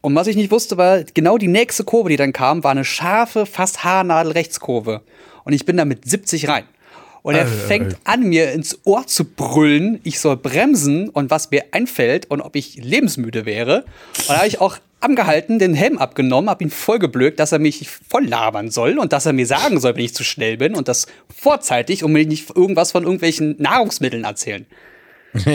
Und 0.00 0.16
was 0.16 0.26
ich 0.26 0.34
nicht 0.34 0.50
wusste, 0.50 0.76
war, 0.76 1.04
genau 1.04 1.38
die 1.38 1.48
nächste 1.48 1.84
Kurve, 1.84 2.08
die 2.08 2.16
dann 2.16 2.32
kam, 2.32 2.64
war 2.64 2.72
eine 2.72 2.84
scharfe, 2.84 3.46
fast 3.46 3.84
Haarnadel-Rechtskurve. 3.84 5.02
Und 5.44 5.52
ich 5.52 5.64
bin 5.64 5.76
da 5.76 5.84
mit 5.84 6.08
70 6.08 6.48
rein. 6.48 6.64
Und 7.22 7.36
er 7.36 7.46
fängt 7.46 7.96
an, 8.02 8.24
mir 8.24 8.50
ins 8.50 8.80
Ohr 8.84 9.06
zu 9.06 9.24
brüllen, 9.24 10.00
ich 10.02 10.18
soll 10.18 10.36
bremsen 10.36 11.08
und 11.08 11.30
was 11.30 11.52
mir 11.52 11.66
einfällt 11.70 12.28
und 12.28 12.40
ob 12.40 12.56
ich 12.56 12.74
lebensmüde 12.82 13.46
wäre. 13.46 13.84
Und 14.18 14.30
da 14.30 14.38
habe 14.38 14.48
ich 14.48 14.60
auch 14.60 14.78
angehalten, 15.02 15.58
den 15.58 15.74
Helm 15.74 15.98
abgenommen, 15.98 16.48
habe 16.48 16.64
ihn 16.64 16.70
vollgeblökt, 16.70 17.40
dass 17.40 17.52
er 17.52 17.58
mich 17.58 17.88
voll 17.88 18.24
labern 18.24 18.70
soll 18.70 18.98
und 18.98 19.12
dass 19.12 19.26
er 19.26 19.32
mir 19.32 19.46
sagen 19.46 19.80
soll, 19.80 19.96
wenn 19.96 20.04
ich 20.04 20.14
zu 20.14 20.24
schnell 20.24 20.56
bin 20.56 20.74
und 20.74 20.88
das 20.88 21.06
vorzeitig 21.34 22.04
und 22.04 22.12
mir 22.12 22.26
nicht 22.26 22.54
irgendwas 22.56 22.92
von 22.92 23.04
irgendwelchen 23.04 23.56
Nahrungsmitteln 23.58 24.24
erzählen. 24.24 24.66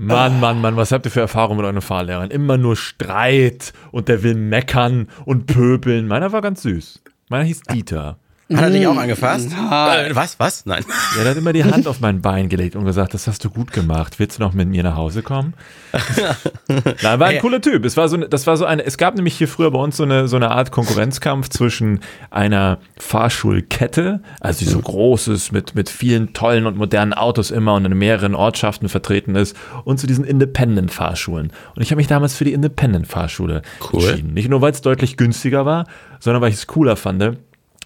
Mann, 0.00 0.38
Mann, 0.38 0.60
Mann, 0.60 0.76
was 0.76 0.92
habt 0.92 1.06
ihr 1.06 1.10
für 1.10 1.20
Erfahrungen 1.20 1.56
mit 1.56 1.66
euren 1.66 1.80
Fahrlehrern? 1.80 2.30
Immer 2.30 2.56
nur 2.56 2.76
Streit 2.76 3.72
und 3.90 4.08
der 4.08 4.22
will 4.22 4.36
meckern 4.36 5.08
und 5.24 5.46
pöbeln. 5.46 6.06
Meiner 6.06 6.30
war 6.30 6.40
ganz 6.40 6.62
süß. 6.62 7.02
Meiner 7.28 7.44
hieß 7.44 7.62
Dieter. 7.62 8.20
Hat 8.54 8.62
er 8.62 8.70
dich 8.70 8.86
auch 8.86 8.96
angefasst? 8.96 9.50
Äh, 9.52 10.14
was? 10.14 10.40
Was? 10.40 10.64
Nein. 10.64 10.82
Ja, 11.16 11.24
er 11.24 11.30
hat 11.30 11.36
immer 11.36 11.52
die 11.52 11.64
Hand 11.70 11.86
auf 11.86 12.00
mein 12.00 12.22
Bein 12.22 12.48
gelegt 12.48 12.76
und 12.76 12.86
gesagt, 12.86 13.12
das 13.12 13.26
hast 13.26 13.44
du 13.44 13.50
gut 13.50 13.72
gemacht. 13.72 14.18
Willst 14.18 14.38
du 14.38 14.42
noch 14.42 14.54
mit 14.54 14.68
mir 14.68 14.82
nach 14.82 14.96
Hause 14.96 15.22
kommen? 15.22 15.52
Nein, 17.02 17.20
war 17.20 17.26
ein 17.26 17.40
cooler 17.40 17.60
Typ. 17.60 17.84
Es 17.84 17.98
war 17.98 18.08
so, 18.08 18.16
das 18.16 18.46
war 18.46 18.56
so 18.56 18.64
eine, 18.64 18.84
es 18.84 18.96
gab 18.96 19.16
nämlich 19.16 19.36
hier 19.36 19.48
früher 19.48 19.70
bei 19.70 19.78
uns 19.78 19.98
so 19.98 20.04
eine, 20.04 20.28
so 20.28 20.36
eine 20.36 20.50
Art 20.50 20.70
Konkurrenzkampf 20.70 21.50
zwischen 21.50 22.00
einer 22.30 22.78
Fahrschulkette, 22.98 24.22
also 24.40 24.60
die 24.60 24.70
so 24.70 24.78
groß 24.78 25.28
ist, 25.28 25.52
mit, 25.52 25.74
mit 25.74 25.90
vielen 25.90 26.32
tollen 26.32 26.64
und 26.64 26.78
modernen 26.78 27.12
Autos 27.12 27.50
immer 27.50 27.74
und 27.74 27.84
in 27.84 27.98
mehreren 27.98 28.34
Ortschaften 28.34 28.88
vertreten 28.88 29.34
ist, 29.34 29.56
und 29.84 30.00
zu 30.00 30.06
diesen 30.06 30.24
Independent-Fahrschulen. 30.24 31.52
Und 31.74 31.82
ich 31.82 31.90
habe 31.90 31.98
mich 31.98 32.06
damals 32.06 32.34
für 32.34 32.44
die 32.44 32.54
Independent-Fahrschule 32.54 33.60
cool. 33.92 34.02
entschieden. 34.02 34.32
Nicht 34.32 34.48
nur, 34.48 34.62
weil 34.62 34.72
es 34.72 34.80
deutlich 34.80 35.18
günstiger 35.18 35.66
war, 35.66 35.84
sondern 36.18 36.40
weil 36.40 36.48
ich 36.48 36.56
es 36.56 36.66
cooler 36.66 36.96
fand 36.96 37.18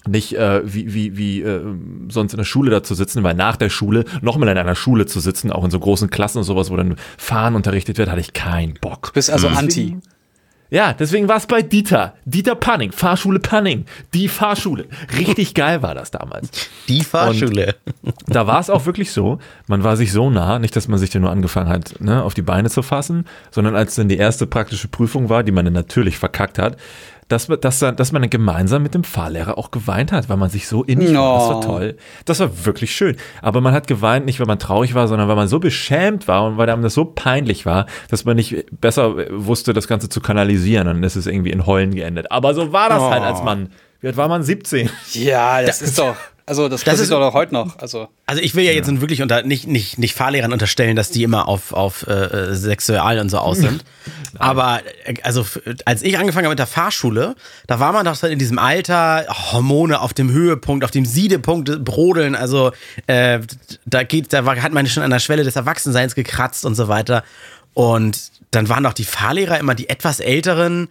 nicht 0.07 0.37
äh, 0.37 0.63
wie, 0.65 0.95
wie, 0.95 1.17
wie 1.17 1.43
äh, 1.43 1.63
sonst 2.09 2.33
in 2.33 2.39
der 2.39 2.45
Schule 2.45 2.71
da 2.71 2.83
zu 2.83 2.95
sitzen, 2.95 3.23
weil 3.23 3.35
nach 3.35 3.57
der 3.57 3.71
Schule 3.71 4.05
nochmal 4.21 4.49
in 4.49 4.59
einer 4.59 4.75
Schule 4.75 5.07
zu 5.07 5.21
sitzen, 5.21 5.53
auch 5.53 5.65
in 5.65 5.71
so 5.71 5.79
großen 5.79 6.11
Klassen 6.11 6.39
und 6.39 6.45
sowas, 6.45 6.71
wo 6.71 6.77
dann 6.77 6.97
Fahren 7.17 7.55
unterrichtet 7.55 7.99
wird, 7.99 8.11
hatte 8.11 8.21
ich 8.21 8.33
keinen 8.33 8.75
Bock. 8.81 9.09
Du 9.09 9.13
bist 9.13 9.31
also 9.31 9.49
mhm. 9.49 9.57
anti. 9.57 9.97
Ja, 10.73 10.95
deswegen 10.95 11.29
war 11.29 11.37
es 11.37 11.47
bei 11.47 11.61
Dieter. 11.61 12.15
Dieter 12.25 12.55
Panning, 12.55 12.93
Fahrschule 12.93 13.41
Panning. 13.41 13.85
Die 14.15 14.27
Fahrschule. 14.27 14.87
Richtig 15.19 15.53
geil 15.53 15.83
war 15.83 15.95
das 15.95 16.11
damals. 16.11 16.49
Die 16.89 17.05
Fahrschule. 17.05 17.75
Und 18.01 18.15
da 18.27 18.47
war 18.47 18.59
es 18.59 18.71
auch 18.71 18.87
wirklich 18.87 19.13
so, 19.13 19.39
man 19.67 19.85
war 19.85 19.99
sich 19.99 20.13
so 20.13 20.31
nah, 20.31 20.59
nicht, 20.59 20.75
dass 20.75 20.89
man 20.89 20.99
sich 20.99 21.11
da 21.11 21.19
nur 21.19 21.31
angefangen 21.31 21.69
hat, 21.69 22.01
ne, 22.01 22.23
auf 22.23 22.33
die 22.33 22.41
Beine 22.41 22.71
zu 22.71 22.81
fassen, 22.81 23.27
sondern 23.51 23.77
als 23.77 23.97
dann 23.97 24.09
die 24.09 24.17
erste 24.17 24.47
praktische 24.47 24.89
Prüfung 24.89 25.29
war, 25.29 25.43
die 25.43 25.53
man 25.53 25.67
dann 25.67 25.75
natürlich 25.75 26.17
verkackt 26.17 26.59
hat, 26.59 26.79
dass, 27.33 27.47
dass, 27.47 27.79
dass 27.81 28.13
man 28.13 28.23
dann 28.23 28.31
gemeinsam 28.31 28.83
mit 28.83 28.95
dem 28.95 29.05
Fahrlehrer 29.05 29.59
auch 29.59 29.71
geweint 29.71 30.13
hat, 30.13 30.29
weil 30.29 30.37
man 30.37 30.51
sich 30.51 30.69
so 30.69 30.85
innig 30.85 31.11
no. 31.11 31.21
war. 31.21 31.39
Das 31.39 31.49
war 31.49 31.61
toll. 31.63 31.97
Das 32.25 32.41
war 32.41 32.65
wirklich 32.65 32.95
schön. 32.95 33.17
Aber 33.41 33.61
man 33.61 33.73
hat 33.73 33.87
geweint 33.87 34.27
nicht, 34.27 34.39
weil 34.39 34.47
man 34.47 34.59
traurig 34.59 34.95
war, 34.95 35.09
sondern 35.09 35.29
weil 35.29 35.37
man 35.37 35.49
so 35.49 35.59
beschämt 35.59 36.29
war 36.29 36.45
und 36.45 36.59
weil 36.59 36.69
einem 36.69 36.83
das 36.83 36.95
so 36.95 37.05
peinlich 37.05 37.67
war, 37.67 37.87
dass 38.09 38.25
man 38.25 38.37
nicht 38.37 38.67
besser 38.81 39.15
wusste, 39.31 39.73
das 39.73 39.89
Ganze 39.89 40.09
zu 40.09 40.21
kanalisieren. 40.21 40.87
Und 40.89 40.95
dann 40.97 41.05
ist 41.05 41.17
es 41.17 41.27
irgendwie 41.27 41.51
in 41.51 41.67
Heulen 41.67 41.95
geendet. 41.95 42.31
Aber 42.31 42.55
so 42.55 42.73
war 42.73 42.89
das 42.89 43.01
oh. 43.01 43.11
halt 43.11 43.23
als 43.23 43.43
Mann. 43.43 43.71
Wie 44.01 44.09
alt 44.09 44.17
war 44.17 44.29
man? 44.29 44.43
17. 44.43 44.91
Ja, 45.13 45.63
das, 45.63 45.79
das 45.81 45.89
ist 45.89 45.99
doch. 45.99 46.17
Also 46.45 46.69
das, 46.69 46.83
das 46.83 46.99
ist 46.99 47.13
doch 47.13 47.35
heute 47.35 47.55
noch. 47.55 47.79
Also, 47.79 48.09
also 48.27 48.43
ich 48.43 48.55
will 48.55 48.65
ja, 48.65 48.73
ja. 48.73 48.77
jetzt 48.77 49.01
wirklich 49.01 49.23
unter, 49.23 49.43
nicht, 49.43 49.67
nicht, 49.69 49.99
nicht 49.99 50.15
Fahrlehrern 50.15 50.53
unterstellen, 50.53 50.97
dass 50.97 51.11
die 51.11 51.23
immer 51.23 51.47
auf, 51.47 51.73
auf 51.73 52.07
äh, 52.07 52.55
sexual 52.55 53.19
und 53.19 53.29
so 53.29 53.39
aus 53.39 53.59
sind. 53.59 53.85
Aber 54.39 54.81
äh, 55.05 55.15
also 55.23 55.47
als 55.85 56.03
ich 56.03 56.19
angefangen 56.19 56.47
habe 56.47 56.53
mit 56.53 56.59
der 56.59 56.67
Fahrschule, 56.67 57.37
da 57.69 57.79
war 57.79 57.93
man 57.93 58.05
doch 58.05 58.21
in 58.25 58.39
diesem 58.39 58.59
Alter, 58.59 59.27
Hormone 59.29 60.01
auf 60.01 60.15
dem 60.15 60.31
Höhepunkt, 60.31 60.85
auf 60.85 60.91
dem 60.91 61.05
Siedepunkt 61.05 61.85
brodeln. 61.85 62.35
Also 62.35 62.73
äh, 63.07 63.39
da 63.87 64.03
geht, 64.03 64.33
da 64.33 64.45
war, 64.45 64.61
hat 64.61 64.73
man 64.73 64.87
schon 64.87 65.05
an 65.05 65.11
der 65.11 65.21
Schwelle 65.21 65.45
des 65.45 65.55
Erwachsenseins 65.55 66.15
gekratzt 66.15 66.65
und 66.65 66.75
so 66.75 66.89
weiter. 66.89 67.23
Und 67.75 68.33
dann 68.51 68.69
waren 68.69 68.83
doch 68.83 68.93
die 68.93 69.05
Fahrlehrer 69.05 69.59
immer 69.59 69.75
die 69.75 69.89
etwas 69.89 70.21
älteren 70.21 70.89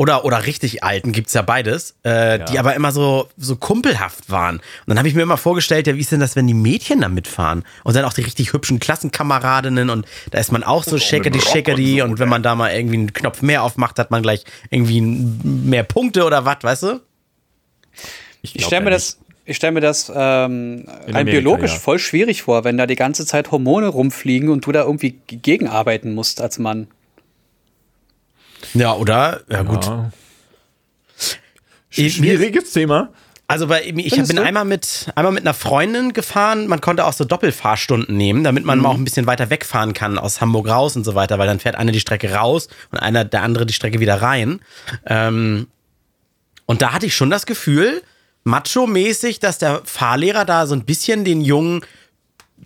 oder, 0.00 0.24
oder 0.24 0.46
richtig 0.46 0.82
alten, 0.82 1.12
gibt's 1.12 1.34
ja 1.34 1.42
beides, 1.42 1.94
äh, 2.06 2.38
ja. 2.38 2.44
die 2.46 2.58
aber 2.58 2.74
immer 2.74 2.90
so, 2.90 3.28
so 3.36 3.56
kumpelhaft 3.56 4.30
waren. 4.30 4.56
Und 4.56 4.62
dann 4.86 4.96
habe 4.96 5.08
ich 5.08 5.14
mir 5.14 5.20
immer 5.20 5.36
vorgestellt, 5.36 5.86
ja, 5.86 5.94
wie 5.94 6.00
ist 6.00 6.10
denn 6.10 6.20
das, 6.20 6.36
wenn 6.36 6.46
die 6.46 6.54
Mädchen 6.54 7.02
da 7.02 7.10
mitfahren? 7.10 7.64
Und 7.84 7.94
dann 7.94 8.06
auch 8.06 8.14
die 8.14 8.22
richtig 8.22 8.54
hübschen 8.54 8.80
Klassenkameradinnen 8.80 9.90
und 9.90 10.06
da 10.30 10.38
ist 10.38 10.52
man 10.52 10.64
auch 10.64 10.84
so 10.84 10.96
shakerty 10.96 11.38
shakerty 11.42 12.00
und, 12.00 12.12
und 12.12 12.18
wenn 12.18 12.30
man 12.30 12.42
da 12.42 12.54
mal 12.54 12.72
irgendwie 12.72 12.96
einen 12.96 13.12
Knopf 13.12 13.42
mehr 13.42 13.62
aufmacht, 13.62 13.98
hat 13.98 14.10
man 14.10 14.22
gleich 14.22 14.44
irgendwie 14.70 15.02
mehr 15.02 15.82
Punkte 15.82 16.24
oder 16.24 16.46
was, 16.46 16.56
weißt 16.62 16.82
du? 16.84 17.00
Ich, 18.40 18.56
ich 18.56 18.64
stelle 18.64 18.84
mir 18.86 18.90
das, 18.92 19.18
ich 19.44 19.56
stelle 19.56 19.72
mir 19.72 19.80
das 19.82 20.10
ähm, 20.14 20.86
rein 21.08 21.26
biologisch 21.26 21.74
ja. 21.74 21.78
voll 21.78 21.98
schwierig 21.98 22.40
vor, 22.40 22.64
wenn 22.64 22.78
da 22.78 22.86
die 22.86 22.96
ganze 22.96 23.26
Zeit 23.26 23.50
Hormone 23.50 23.88
rumfliegen 23.88 24.48
und 24.48 24.64
du 24.64 24.72
da 24.72 24.80
irgendwie 24.80 25.18
gegenarbeiten 25.26 26.14
musst 26.14 26.40
als 26.40 26.58
Mann. 26.58 26.88
Ja, 28.74 28.94
oder? 28.94 29.40
Ja, 29.48 29.62
gut. 29.62 29.84
Ja. 29.86 30.10
Schwieriges 31.90 32.72
Thema. 32.72 33.10
Also 33.50 33.66
bei, 33.66 33.82
ich 33.82 34.14
bin 34.14 34.38
einmal 34.38 34.64
mit, 34.64 35.06
einmal 35.16 35.32
mit 35.32 35.42
einer 35.42 35.54
Freundin 35.54 36.12
gefahren. 36.12 36.68
Man 36.68 36.80
konnte 36.80 37.04
auch 37.04 37.12
so 37.12 37.24
Doppelfahrstunden 37.24 38.16
nehmen, 38.16 38.44
damit 38.44 38.64
man 38.64 38.78
mhm. 38.78 38.86
auch 38.86 38.94
ein 38.94 39.02
bisschen 39.02 39.26
weiter 39.26 39.50
wegfahren 39.50 39.92
kann 39.92 40.18
aus 40.18 40.40
Hamburg 40.40 40.68
raus 40.68 40.94
und 40.94 41.02
so 41.02 41.16
weiter, 41.16 41.36
weil 41.40 41.48
dann 41.48 41.58
fährt 41.58 41.74
einer 41.74 41.90
die 41.90 41.98
Strecke 41.98 42.32
raus 42.32 42.68
und 42.92 42.98
einer 42.98 43.24
der 43.24 43.42
andere 43.42 43.66
die 43.66 43.74
Strecke 43.74 43.98
wieder 43.98 44.22
rein. 44.22 44.60
Ähm, 45.04 45.66
und 46.66 46.80
da 46.80 46.92
hatte 46.92 47.06
ich 47.06 47.16
schon 47.16 47.28
das 47.28 47.44
Gefühl, 47.44 48.02
macho-mäßig, 48.44 49.40
dass 49.40 49.58
der 49.58 49.82
Fahrlehrer 49.84 50.44
da 50.44 50.68
so 50.68 50.76
ein 50.76 50.84
bisschen 50.84 51.24
den 51.24 51.40
Jungen 51.40 51.84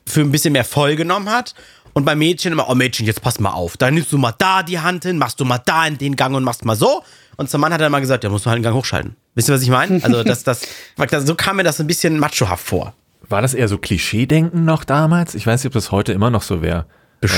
für 0.07 0.21
ein 0.21 0.33
bisschen 0.33 0.53
mehr 0.53 0.67
voll 0.67 0.97
genommen 0.97 1.31
hat 1.31 1.55
und 1.95 2.05
bei 2.05 2.15
Mädchen 2.15 2.53
immer, 2.53 2.69
oh 2.69 2.75
Mädchen, 2.75 3.07
jetzt 3.07 3.23
pass 3.23 3.41
mal 3.41 3.53
auf. 3.53 3.77
Da 3.77 3.91
nimmst 3.91 4.13
du 4.13 4.19
mal 4.19 4.35
da 4.37 4.63
die 4.63 4.81
Hand 4.81 5.05
hin, 5.05 5.17
machst 5.17 5.41
du 5.41 5.45
mal 5.45 5.59
da 5.59 5.87
in 5.87 5.97
den 5.97 6.17
Gang 6.17 6.35
und 6.35 6.45
machst 6.45 6.65
mal 6.65 6.77
so. 6.77 7.03
Und 7.37 7.49
zum 7.49 7.61
Mann 7.61 7.73
hat 7.73 7.81
er 7.81 7.87
immer 7.87 8.01
gesagt, 8.01 8.25
ja, 8.25 8.31
musst 8.31 8.47
du 8.47 8.51
halt 8.51 8.59
den 8.59 8.63
Gang 8.65 8.75
hochschalten. 8.75 9.17
Wisst 9.35 9.49
ihr, 9.49 9.55
was 9.55 9.63
ich 9.63 9.71
meine? 9.71 10.03
Also, 10.03 10.23
das, 10.23 10.45
das, 10.45 10.63
so 11.25 11.35
kam 11.35 11.57
mir 11.57 11.65
das 11.65 11.81
ein 11.81 11.87
bisschen 11.87 12.19
machohaft 12.19 12.67
vor. 12.67 12.95
War 13.29 13.43
das 13.43 13.55
eher 13.55 13.69
so 13.69 13.79
Klischee-Denken 13.79 14.65
noch 14.65 14.85
damals? 14.85 15.35
Ich 15.35 15.47
weiß 15.47 15.63
nicht, 15.63 15.69
ob 15.69 15.73
das 15.73 15.91
heute 15.91 16.13
immer 16.13 16.31
noch 16.31 16.43
so 16.43 16.63
wäre. 16.63 16.87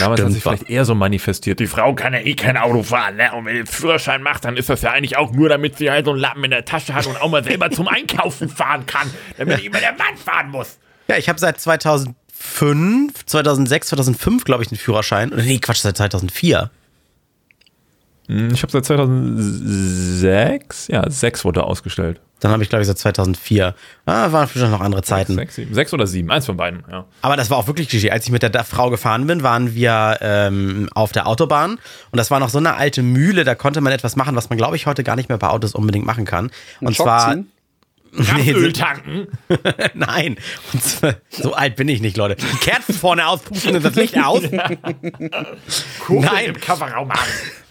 Damals 0.01 0.21
hat 0.21 0.33
sich 0.33 0.43
vielleicht 0.43 0.69
eher 0.69 0.85
so 0.85 0.95
manifestiert. 0.95 1.61
Die 1.61 1.67
Frau 1.67 1.95
kann 1.95 2.13
ja 2.13 2.21
eh 2.21 2.35
kein 2.35 2.57
Auto 2.57 2.83
fahren, 2.83 3.17
ne? 3.17 3.33
Und 3.33 3.45
wenn 3.45 3.53
sie 3.53 3.63
den 3.63 3.67
Führerschein 3.67 4.23
macht, 4.23 4.45
dann 4.45 4.57
ist 4.57 4.69
das 4.69 4.83
ja 4.83 4.91
eigentlich 4.91 5.17
auch 5.17 5.33
nur, 5.33 5.49
damit 5.49 5.79
sie 5.79 5.91
halt 5.91 6.07
so 6.07 6.13
einen 6.13 6.21
Lappen 6.21 6.43
in 6.43 6.51
der 6.51 6.65
Tasche 6.65 6.93
hat 6.95 7.07
und 7.07 7.21
auch 7.21 7.31
mal 7.31 7.45
selber 7.45 7.71
zum 7.71 7.87
Einkaufen 7.87 8.49
fahren 8.49 8.85
kann, 8.87 9.09
damit 9.39 9.61
ich 9.61 9.67
immer 9.67 9.79
der 9.79 9.93
Mann 9.93 10.17
fahren 10.17 10.51
muss. 10.51 10.79
Ja, 11.09 11.17
ich 11.19 11.29
habe 11.29 11.39
seit 11.39 11.61
2000 11.61 12.17
2005, 12.55 13.27
2006, 13.27 13.89
2005, 13.89 14.45
glaube 14.45 14.63
ich, 14.63 14.69
den 14.69 14.79
Führerschein. 14.79 15.33
Oder 15.33 15.43
nee, 15.43 15.59
Quatsch, 15.59 15.79
seit 15.79 15.97
2004. 15.97 16.71
Hm, 18.29 18.51
ich 18.53 18.63
habe 18.63 18.73
seit 18.73 18.85
2006, 18.85 20.89
ja, 20.89 21.09
6 21.09 21.45
wurde 21.45 21.65
ausgestellt. 21.65 22.21
Dann 22.41 22.53
habe 22.53 22.63
ich, 22.63 22.69
glaube 22.69 22.83
ich, 22.83 22.87
seit 22.87 22.99
2004. 22.99 23.75
Ah, 24.05 24.31
waren 24.31 24.47
vielleicht 24.47 24.71
noch 24.71 24.83
andere 24.83 25.03
Zeiten. 25.03 25.37
Sechs, 25.37 25.55
sieben, 25.55 25.75
sechs 25.75 25.95
oder 25.95 26.07
sieben, 26.07 26.31
eins 26.31 26.45
von 26.45 26.57
beiden, 26.57 26.85
ja. 26.91 27.07
Aber 27.23 27.37
das 27.37 27.49
war 27.49 27.57
auch 27.57 27.67
wirklich 27.67 27.89
Klischee. 27.89 28.11
Als 28.11 28.27
ich 28.27 28.33
mit 28.33 28.43
der 28.43 28.65
Frau 28.65 28.91
gefahren 28.91 29.27
bin, 29.27 29.43
waren 29.43 29.75
wir 29.75 30.19
ähm, 30.21 30.91
auf 30.95 31.13
der 31.13 31.29
Autobahn 31.29 31.79
und 32.11 32.17
das 32.17 32.31
war 32.31 32.39
noch 32.39 32.51
so 32.51 32.59
eine 32.59 32.75
alte 32.75 33.03
Mühle, 33.03 33.45
da 33.45 33.55
konnte 33.55 33.81
man 33.81 33.93
etwas 33.93 34.17
machen, 34.17 34.37
was 34.37 34.51
man, 34.51 34.59
glaube 34.59 34.77
ich, 34.77 34.87
heute 34.87 35.03
gar 35.03 35.17
nicht 35.17 35.31
mehr 35.31 35.39
bei 35.39 35.49
Autos 35.49 35.75
unbedingt 35.75 36.05
machen 36.05 36.27
kann. 36.27 36.51
Und 36.81 36.95
zwar. 36.95 37.33
Ziehen? 37.33 37.51
Öl 38.19 38.73
tanken? 38.73 39.29
Nein. 39.95 40.37
Zwar, 40.81 41.17
so 41.31 41.55
alt 41.55 41.77
bin 41.77 41.89
ich 41.89 42.01
nicht, 42.01 42.17
Leute. 42.17 42.37
Die 42.37 42.57
Kerzen 42.59 42.95
vorne 42.95 43.27
auspusten 43.27 43.77
und 43.77 43.85
das 43.85 43.95
Licht 43.95 44.17
aus. 44.19 44.43
Nein. 46.09 46.45
im 46.47 46.61
Kofferraum 46.61 47.11
an. 47.11 47.19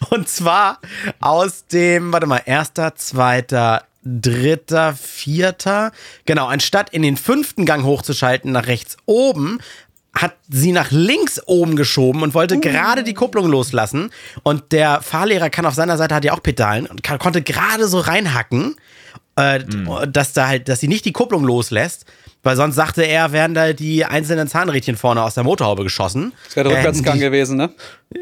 Und 0.09 0.29
zwar 0.29 0.79
aus 1.19 1.67
dem, 1.67 2.13
warte 2.13 2.27
mal, 2.27 2.41
erster, 2.45 2.95
zweiter, 2.95 3.83
dritter, 4.03 4.93
vierter. 4.93 5.91
Genau, 6.25 6.47
anstatt 6.47 6.91
in 6.91 7.01
den 7.01 7.17
fünften 7.17 7.65
Gang 7.65 7.83
hochzuschalten 7.83 8.51
nach 8.51 8.67
rechts 8.67 8.97
oben, 9.05 9.59
hat 10.13 10.35
sie 10.49 10.71
nach 10.71 10.91
links 10.91 11.41
oben 11.45 11.75
geschoben 11.75 12.23
und 12.23 12.33
wollte 12.33 12.55
uh. 12.55 12.61
gerade 12.61 13.03
die 13.03 13.13
Kupplung 13.13 13.47
loslassen. 13.47 14.11
Und 14.43 14.71
der 14.71 15.01
Fahrlehrer 15.01 15.49
kann 15.49 15.65
auf 15.65 15.73
seiner 15.73 15.97
Seite, 15.97 16.15
hat 16.15 16.23
ja 16.23 16.33
auch 16.33 16.41
Pedalen 16.41 16.85
und 16.85 17.03
kann, 17.03 17.19
konnte 17.19 17.41
gerade 17.41 17.87
so 17.87 17.99
reinhacken 17.99 18.75
äh, 19.37 19.59
mhm. 19.59 20.11
dass 20.11 20.33
da 20.33 20.47
halt, 20.47 20.69
dass 20.69 20.79
sie 20.79 20.87
nicht 20.87 21.05
die 21.05 21.11
Kupplung 21.11 21.43
loslässt, 21.43 22.05
weil 22.43 22.55
sonst 22.55 22.75
sagte 22.75 23.01
er, 23.03 23.31
wären 23.31 23.53
da 23.53 23.73
die 23.73 24.05
einzelnen 24.05 24.47
Zahnrädchen 24.47 24.95
vorne 24.95 25.23
aus 25.23 25.33
der 25.33 25.43
Motorhaube 25.43 25.83
geschossen. 25.83 26.31
Das 26.45 26.55
wäre 26.55 26.69
der 26.69 26.77
Rückwärtsgang 26.77 27.17
äh, 27.17 27.21
gewesen, 27.21 27.57
ne? 27.57 27.71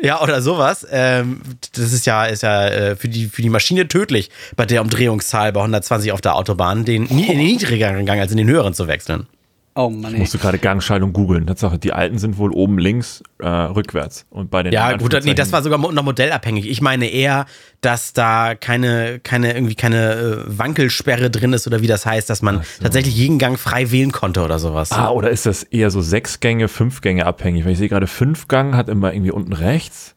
Ja, 0.02 0.22
oder 0.22 0.42
sowas. 0.42 0.88
Ähm, 0.90 1.42
das 1.76 1.92
ist 1.92 2.06
ja, 2.06 2.26
ist 2.26 2.42
ja 2.42 2.68
äh, 2.68 2.96
für, 2.96 3.10
die, 3.10 3.28
für 3.28 3.42
die 3.42 3.50
Maschine 3.50 3.88
tödlich, 3.88 4.32
bei 4.56 4.66
der 4.66 4.82
Umdrehungszahl 4.82 5.52
bei 5.52 5.60
120 5.60 6.14
auf 6.14 6.22
der 6.22 6.36
Autobahn 6.36 6.86
den, 6.86 7.06
in 7.06 7.18
den 7.18 7.38
niedrigeren 7.38 8.06
Gang 8.06 8.22
als 8.22 8.32
in 8.32 8.38
den 8.38 8.48
höheren 8.48 8.74
zu 8.74 8.88
wechseln. 8.88 9.28
Oh 9.76 9.90
Mann. 9.90 10.14
Ich 10.14 10.20
musste 10.20 10.38
gerade 10.38 10.60
Gangschaltung 10.60 11.14
googeln. 11.14 11.48
Tatsache, 11.48 11.80
die 11.80 11.94
alten 11.94 12.20
sind 12.20 12.38
wohl 12.38 12.52
oben 12.52 12.78
links 12.78 13.24
äh, 13.40 13.48
rückwärts. 13.48 14.26
Und 14.30 14.52
bei 14.52 14.62
den 14.62 14.72
Ja, 14.72 14.96
gut, 14.98 15.18
nee, 15.24 15.34
das 15.34 15.52
war 15.52 15.64
sogar 15.64 15.80
noch 15.80 16.04
modellabhängig. 16.04 16.70
Ich 16.70 16.82
meine 16.82 17.08
eher, 17.08 17.46
dass 17.82 18.14
da 18.14 18.54
keine, 18.54 19.20
keine, 19.20 19.54
irgendwie 19.54 19.74
keine 19.74 20.14
äh, 20.14 20.38
Wankelsperre 20.46 21.32
drin 21.32 21.54
ist 21.54 21.66
oder 21.66 21.82
wie 21.82 21.88
das 21.88 22.06
heißt, 22.06 22.30
dass 22.30 22.44
man 22.44 22.58
so. 22.58 22.84
tatsächlich 22.84 23.16
jeden 23.16 23.40
Gang 23.40 23.58
frei 23.58 23.92
wählen 23.92 24.12
konnte 24.12 24.44
oder 24.44 24.60
sowas. 24.60 24.92
Ah, 24.92 25.10
oder 25.10 25.32
ist 25.32 25.48
das 25.48 25.64
eher 25.64 25.90
so 25.90 26.02
sechs 26.02 26.40
Gänge, 26.40 26.68
fünf 26.68 27.02
Gänge 27.02 27.26
abhängig? 27.26 27.66
Weil 27.66 27.72
ich 27.72 27.80
sehe 27.80 27.90
gerade, 27.90 28.08
fünf 28.08 28.48
Gang 28.48 28.76
hat 28.76 28.90
immer 28.90 29.14
irgendwie 29.14 29.32
unten 29.32 29.54
rechts. 29.54 30.13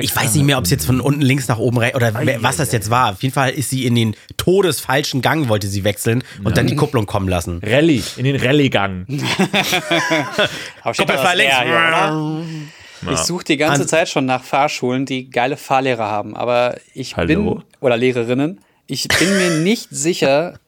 Ich 0.00 0.14
weiß 0.14 0.34
nicht 0.34 0.44
mehr, 0.44 0.58
ob 0.58 0.64
es 0.64 0.70
jetzt 0.70 0.86
von 0.86 1.00
unten 1.00 1.20
links 1.20 1.48
nach 1.48 1.58
oben 1.58 1.78
rechts 1.78 1.96
oder 1.96 2.12
was 2.40 2.56
das 2.56 2.72
jetzt 2.72 2.90
war. 2.90 3.12
Auf 3.12 3.22
jeden 3.22 3.34
Fall 3.34 3.50
ist 3.50 3.70
sie 3.70 3.86
in 3.86 3.94
den 3.94 4.14
todesfalschen 4.36 5.22
Gang, 5.22 5.48
wollte 5.48 5.68
sie 5.68 5.84
wechseln 5.84 6.22
und 6.38 6.48
ja. 6.48 6.52
dann 6.52 6.66
die 6.66 6.76
Kupplung 6.76 7.06
kommen 7.06 7.28
lassen. 7.28 7.60
Rallye, 7.64 8.02
in 8.16 8.24
den 8.24 8.36
Rallye-Gang. 8.36 9.06
Kupplung 10.84 11.16
links. 11.34 11.54
Ja. 13.02 13.12
Ich 13.12 13.18
suche 13.18 13.44
die 13.44 13.56
ganze 13.56 13.86
Zeit 13.86 14.08
schon 14.08 14.26
nach 14.26 14.44
Fahrschulen, 14.44 15.06
die 15.06 15.30
geile 15.30 15.56
Fahrlehrer 15.56 16.06
haben, 16.06 16.36
aber 16.36 16.76
ich 16.92 17.16
Hallo? 17.16 17.54
bin, 17.54 17.64
oder 17.80 17.96
Lehrerinnen, 17.96 18.60
ich 18.86 19.08
bin 19.08 19.36
mir 19.38 19.50
nicht 19.62 19.88
sicher, 19.90 20.58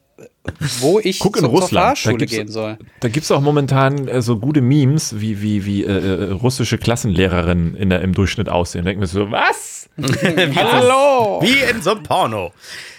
wo 0.79 0.99
ich 0.99 1.19
Guck 1.19 1.37
in 1.37 1.43
zu, 1.43 1.49
Russland. 1.49 1.69
zur 1.69 1.79
Fahrschule 1.79 2.25
gehen 2.25 2.47
soll. 2.49 2.77
Da 2.99 3.07
gibt 3.07 3.23
es 3.23 3.31
auch 3.31 3.41
momentan 3.41 4.07
äh, 4.07 4.21
so 4.21 4.37
gute 4.37 4.61
Memes, 4.61 5.19
wie, 5.19 5.41
wie, 5.41 5.65
wie 5.65 5.83
äh, 5.83 5.87
äh 5.87 6.31
russische 6.31 6.77
Klassenlehrerinnen 6.77 7.75
in 7.75 7.89
der, 7.89 8.01
im 8.01 8.13
Durchschnitt 8.13 8.49
aussehen. 8.49 8.83
Da 8.83 8.89
denken 8.89 9.01
wir 9.01 9.07
so, 9.07 9.31
was? 9.31 9.89
Hallo! 9.97 11.39
Wie 11.41 11.59
in 11.69 11.81
so 11.81 11.91
einem 11.91 12.03
Porno. 12.03 12.51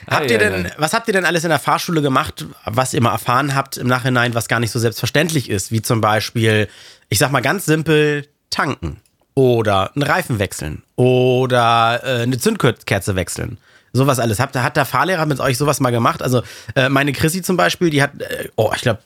Habt 0.08 0.30
ihr 0.30 0.38
denn, 0.38 0.70
was 0.78 0.92
habt 0.92 1.08
ihr 1.08 1.14
denn 1.14 1.24
alles 1.24 1.44
in 1.44 1.50
der 1.50 1.58
Fahrschule 1.58 2.02
gemacht, 2.02 2.46
was 2.64 2.94
ihr 2.94 3.00
mal 3.00 3.12
erfahren 3.12 3.54
habt 3.54 3.76
im 3.76 3.88
Nachhinein, 3.88 4.34
was 4.34 4.48
gar 4.48 4.60
nicht 4.60 4.70
so 4.70 4.78
selbstverständlich 4.78 5.50
ist? 5.50 5.72
Wie 5.72 5.82
zum 5.82 6.00
Beispiel, 6.00 6.68
ich 7.08 7.18
sag 7.18 7.30
mal 7.30 7.40
ganz 7.40 7.66
simpel, 7.66 8.26
tanken. 8.50 9.00
Oder 9.34 9.90
einen 9.94 10.04
Reifen 10.04 10.38
wechseln. 10.38 10.84
Oder 10.94 12.00
äh, 12.04 12.22
eine 12.22 12.38
Zündkerze 12.38 13.16
wechseln 13.16 13.58
sowas 13.94 14.18
alles. 14.18 14.38
Habt, 14.40 14.56
hat 14.56 14.76
der 14.76 14.84
Fahrlehrer 14.84 15.24
mit 15.24 15.40
euch 15.40 15.56
sowas 15.56 15.80
mal 15.80 15.90
gemacht? 15.90 16.22
Also 16.22 16.42
äh, 16.74 16.90
meine 16.90 17.12
Chrissy 17.12 17.40
zum 17.40 17.56
Beispiel, 17.56 17.88
die 17.88 18.02
hat, 18.02 18.20
äh, 18.20 18.48
oh, 18.56 18.70
ich 18.74 18.82
glaube, 18.82 19.00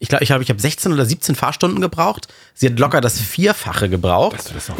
ich 0.00 0.08
glaube, 0.08 0.22
ich, 0.22 0.28
glaub, 0.28 0.42
ich 0.42 0.50
habe 0.50 0.60
16 0.60 0.92
oder 0.92 1.04
17 1.04 1.34
Fahrstunden 1.34 1.80
gebraucht. 1.80 2.28
Sie 2.54 2.66
hat 2.66 2.78
locker 2.78 3.00
das 3.00 3.18
Vierfache 3.18 3.88
gebraucht. 3.88 4.36
Weißt 4.36 4.50
du 4.50 4.54
das 4.54 4.68
noch? 4.68 4.76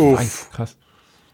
Krass. 0.53 0.77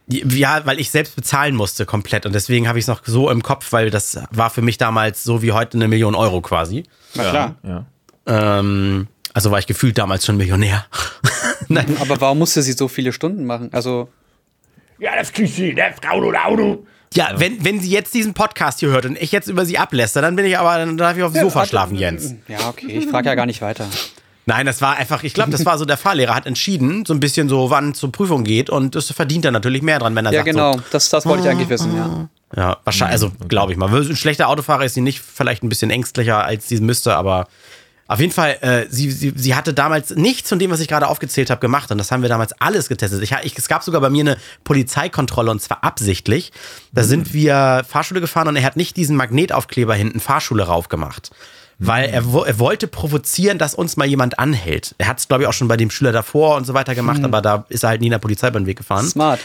Ja, 0.06 0.66
weil 0.66 0.80
ich 0.80 0.90
selbst 0.90 1.16
bezahlen 1.16 1.54
musste 1.54 1.87
komplett 1.87 2.26
und 2.26 2.34
deswegen 2.34 2.68
habe 2.68 2.78
ich 2.78 2.84
es 2.84 2.88
noch 2.88 3.00
so 3.06 3.30
im 3.30 3.42
Kopf, 3.42 3.73
weil 3.73 3.88
das 3.88 4.20
war 4.30 4.50
für 4.50 4.61
mich 4.61 4.76
damals 4.76 5.25
so 5.25 5.40
wie 5.40 5.52
heute 5.52 5.78
eine 5.78 5.88
Million 5.88 6.14
Euro 6.14 6.42
quasi. 6.42 6.84
Na 7.14 7.30
klar. 7.30 7.54
Ja. 7.62 7.87
Ähm, 8.26 9.08
also 9.32 9.50
war 9.50 9.58
ich 9.58 9.66
gefühlt 9.66 9.96
damals 9.96 10.26
schon 10.26 10.37
Millionär. 10.37 10.84
Nein. 11.68 11.96
Aber 12.00 12.20
warum 12.20 12.38
musste 12.38 12.62
sie 12.62 12.73
so 12.73 12.87
viele 12.88 13.12
Stunden 13.12 13.46
machen? 13.46 13.70
Also. 13.73 14.08
Ja, 14.99 15.16
das 15.16 15.32
kriegst 15.32 15.58
du, 15.58 15.75
das 15.75 15.96
Auto, 16.08 16.32
Auto. 16.34 16.87
Ja, 17.14 17.30
wenn, 17.37 17.64
wenn 17.64 17.80
sie 17.80 17.90
jetzt 17.90 18.12
diesen 18.14 18.35
Podcast 18.35 18.80
hier 18.80 18.90
hört 18.90 19.06
und 19.06 19.21
ich 19.21 19.33
jetzt 19.33 19.49
über 19.49 19.64
sie 19.64 19.78
ablässt, 19.78 20.16
dann 20.16 20.37
bin 20.37 20.44
ich 20.44 20.59
aber, 20.59 20.76
dann 20.78 20.97
darf 20.97 21.16
ich 21.16 21.23
auf 21.23 21.33
dem 21.33 21.42
Sofa 21.42 21.61
warte, 21.61 21.71
schlafen, 21.71 21.97
Jens. 21.97 22.35
Ja, 22.49 22.68
okay, 22.68 22.87
ich 22.87 23.06
frage 23.06 23.28
ja 23.28 23.35
gar 23.35 23.47
nicht 23.47 23.62
weiter. 23.62 23.87
Nein, 24.47 24.66
das 24.66 24.83
war 24.83 24.97
einfach, 24.97 25.23
ich 25.23 25.33
glaube, 25.33 25.50
das 25.50 25.64
war 25.64 25.78
so, 25.78 25.87
der 25.87 25.97
Fahrlehrer 25.97 26.35
hat 26.35 26.47
entschieden, 26.47 27.06
so 27.06 27.14
ein 27.14 27.21
bisschen 27.21 27.49
so, 27.49 27.71
wann 27.71 27.94
zur 27.94 28.12
Prüfung 28.12 28.44
geht 28.44 28.68
und 28.68 28.94
das 28.94 29.11
verdient 29.11 29.44
er 29.47 29.52
natürlich 29.52 29.80
mehr 29.80 29.99
dran, 29.99 30.14
wenn 30.14 30.26
er 30.26 30.33
Ja, 30.33 30.40
sagt 30.40 30.50
genau, 30.50 30.73
so, 30.75 30.83
das, 30.90 31.09
das 31.09 31.25
wollte 31.25 31.44
ich 31.44 31.49
eigentlich 31.49 31.71
wissen, 31.71 31.97
ja. 31.97 32.28
Ja, 32.54 32.76
wahrscheinlich, 32.85 33.14
also 33.14 33.33
glaube 33.49 33.73
ich 33.73 33.78
mal. 33.78 33.88
Ein 33.92 34.16
schlechter 34.16 34.49
Autofahrer 34.49 34.85
ist 34.85 34.94
sie 34.94 35.00
nicht, 35.00 35.21
vielleicht 35.21 35.62
ein 35.62 35.68
bisschen 35.68 35.90
ängstlicher, 35.90 36.44
als 36.44 36.68
sie 36.68 36.78
müsste, 36.80 37.16
aber 37.16 37.47
auf 38.06 38.20
jeden 38.20 38.32
Fall, 38.32 38.58
äh, 38.61 38.87
sie, 38.90 39.11
sie, 39.11 39.32
sie 39.34 39.54
hatte 39.54 39.73
damals 39.73 40.11
nichts 40.11 40.49
von 40.50 40.58
dem, 40.58 40.70
was 40.70 40.80
ich 40.80 40.88
gerade 40.88 41.08
aufgezählt 41.08 41.49
habe, 41.50 41.61
gemacht. 41.61 41.90
Und 41.90 41.99
das 41.99 42.11
haben 42.12 42.20
wir 42.23 42.28
damals 42.28 42.52
alles 42.61 42.88
getestet. 42.88 43.23
Ich, 43.23 43.32
ich, 43.42 43.56
es 43.56 43.66
gab 43.68 43.82
sogar 43.82 44.00
bei 44.02 44.11
mir 44.11 44.20
eine 44.20 44.37
Polizeikontrolle 44.64 45.50
und 45.50 45.62
zwar 45.62 45.82
absichtlich. 45.84 46.52
Da 46.92 47.02
Mhm. 47.02 47.06
sind 47.06 47.32
wir 47.34 47.84
Fahrschule 47.88 48.20
gefahren 48.20 48.49
und 48.49 48.56
er 48.56 48.62
hat 48.64 48.76
nicht 48.76 48.96
diesen 48.96 49.16
Magnetaufkleber 49.16 49.94
hinten 49.94 50.20
Fahrschule 50.20 50.64
rauf 50.64 50.88
gemacht. 50.88 51.30
Weil 51.78 52.11
er, 52.11 52.23
er 52.46 52.58
wollte 52.61 52.87
provozieren, 52.87 53.58
dass 53.58 53.75
uns 53.75 53.96
mal 53.96 54.06
jemand 54.06 54.38
anhält. 54.38 54.94
Er 54.99 55.08
hat 55.08 55.18
es, 55.18 55.26
glaube 55.26 55.42
ich, 55.44 55.49
auch 55.49 55.52
schon 55.52 55.66
bei 55.66 55.76
dem 55.76 55.90
Schüler 55.90 56.12
davor 56.12 56.56
und 56.56 56.66
so 56.66 56.73
weiter 56.75 56.94
gemacht, 56.94 57.25
aber 57.25 57.42
da 57.42 57.64
ist 57.68 57.82
er 57.82 57.88
halt 57.88 58.00
nie 58.00 58.06
in 58.06 58.12
der 58.12 58.18
Polizei 58.20 58.50
beim 58.50 58.64
Weg 58.66 58.76
gefahren. 58.78 59.06
Smart. 59.08 59.40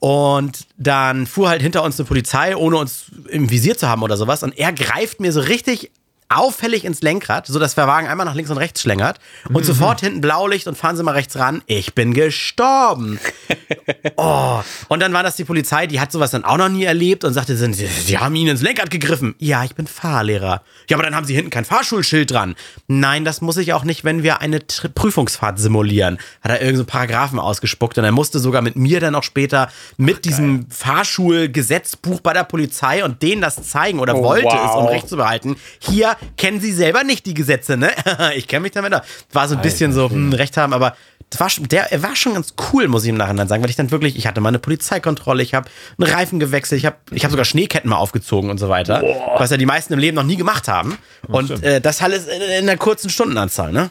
Und 0.00 0.66
dann 0.76 1.26
fuhr 1.26 1.48
halt 1.48 1.62
hinter 1.62 1.82
uns 1.84 1.98
eine 2.00 2.06
Polizei, 2.08 2.56
ohne 2.56 2.76
uns 2.78 3.04
im 3.28 3.48
Visier 3.50 3.76
zu 3.78 3.88
haben 3.88 4.02
oder 4.02 4.16
sowas. 4.16 4.42
Und 4.42 4.58
er 4.58 4.72
greift 4.72 5.20
mir 5.20 5.30
so 5.32 5.40
richtig 5.40 5.92
auffällig 6.28 6.84
ins 6.84 7.02
Lenkrad, 7.02 7.46
so 7.46 7.58
dass 7.58 7.74
der 7.74 7.86
Wagen 7.86 8.08
einmal 8.08 8.26
nach 8.26 8.34
links 8.34 8.50
und 8.50 8.58
rechts 8.58 8.82
schlängert. 8.82 9.18
Und 9.52 9.64
sofort 9.64 10.00
hinten 10.00 10.20
Blaulicht 10.20 10.66
und 10.66 10.76
fahren 10.76 10.96
Sie 10.96 11.02
mal 11.02 11.12
rechts 11.12 11.36
ran. 11.38 11.62
Ich 11.66 11.94
bin 11.94 12.14
gestorben. 12.14 13.20
oh. 14.16 14.60
Und 14.88 15.00
dann 15.00 15.12
war 15.12 15.22
das 15.22 15.36
die 15.36 15.44
Polizei, 15.44 15.86
die 15.86 16.00
hat 16.00 16.10
sowas 16.10 16.32
dann 16.32 16.44
auch 16.44 16.56
noch 16.56 16.68
nie 16.68 16.84
erlebt 16.84 17.24
und 17.24 17.32
sagte, 17.32 17.56
sie, 17.56 17.72
sie 17.86 18.18
haben 18.18 18.34
ihn 18.34 18.48
ins 18.48 18.62
Lenkrad 18.62 18.90
gegriffen. 18.90 19.34
Ja, 19.38 19.62
ich 19.64 19.74
bin 19.74 19.86
Fahrlehrer. 19.86 20.62
Ja, 20.88 20.96
aber 20.96 21.04
dann 21.04 21.14
haben 21.14 21.26
Sie 21.26 21.34
hinten 21.34 21.50
kein 21.50 21.64
Fahrschulschild 21.64 22.30
dran. 22.30 22.56
Nein, 22.88 23.24
das 23.24 23.40
muss 23.40 23.56
ich 23.56 23.72
auch 23.72 23.84
nicht, 23.84 24.02
wenn 24.04 24.22
wir 24.22 24.40
eine 24.40 24.58
Prüfungsfahrt 24.60 25.58
simulieren. 25.58 26.18
Hat 26.42 26.50
er 26.50 26.60
irgendeinen 26.60 26.76
so 26.78 26.84
Paragraphen 26.84 27.38
ausgespuckt 27.38 27.98
und 27.98 28.04
er 28.04 28.12
musste 28.12 28.38
sogar 28.40 28.62
mit 28.62 28.76
mir 28.76 28.98
dann 29.00 29.14
auch 29.14 29.22
später 29.22 29.68
mit 29.96 30.24
diesem 30.24 30.66
Fahrschulgesetzbuch 30.70 32.20
bei 32.20 32.32
der 32.32 32.44
Polizei 32.44 33.04
und 33.04 33.22
denen 33.22 33.40
das 33.42 33.62
zeigen 33.68 34.00
oder 34.00 34.16
Oh, 34.16 34.22
wollte 34.22 34.46
wow. 34.46 34.70
es, 34.70 34.76
um 34.76 34.86
Recht 34.86 35.08
zu 35.08 35.16
behalten. 35.16 35.56
Hier 35.78 36.15
kennen 36.36 36.60
Sie 36.60 36.72
selber 36.72 37.04
nicht 37.04 37.26
die 37.26 37.34
Gesetze, 37.34 37.76
ne? 37.76 37.90
ich 38.36 38.48
kenne 38.48 38.62
mich 38.62 38.72
damit. 38.72 38.94
aus. 38.94 39.02
War 39.32 39.48
so 39.48 39.56
ein 39.56 39.62
bisschen 39.62 39.92
so, 39.92 40.10
hm, 40.10 40.32
Recht 40.32 40.56
haben, 40.56 40.72
aber 40.72 40.96
das 41.30 41.40
war 41.40 41.50
schon, 41.50 41.66
der, 41.68 41.92
er 41.92 42.02
war 42.02 42.14
schon 42.14 42.34
ganz 42.34 42.54
cool, 42.72 42.86
muss 42.88 43.02
ich 43.02 43.10
im 43.10 43.16
Nachhinein 43.16 43.48
sagen, 43.48 43.62
weil 43.62 43.70
ich 43.70 43.76
dann 43.76 43.90
wirklich, 43.90 44.16
ich 44.16 44.26
hatte 44.26 44.40
mal 44.40 44.50
eine 44.50 44.60
Polizeikontrolle, 44.60 45.42
ich 45.42 45.54
habe 45.54 45.68
einen 45.98 46.10
Reifen 46.10 46.38
gewechselt, 46.38 46.78
ich 46.78 46.86
habe 46.86 46.96
ich 47.10 47.24
hab 47.24 47.30
sogar 47.32 47.44
Schneeketten 47.44 47.90
mal 47.90 47.96
aufgezogen 47.96 48.48
und 48.48 48.58
so 48.58 48.68
weiter, 48.68 49.02
was 49.36 49.50
ja 49.50 49.56
die 49.56 49.66
meisten 49.66 49.92
im 49.92 49.98
Leben 49.98 50.14
noch 50.14 50.22
nie 50.22 50.36
gemacht 50.36 50.68
haben. 50.68 50.98
Und 51.26 51.62
äh, 51.64 51.80
das 51.80 52.00
alles 52.00 52.26
in, 52.26 52.42
in 52.42 52.68
einer 52.68 52.76
kurzen 52.76 53.10
Stundenanzahl, 53.10 53.72
ne? 53.72 53.90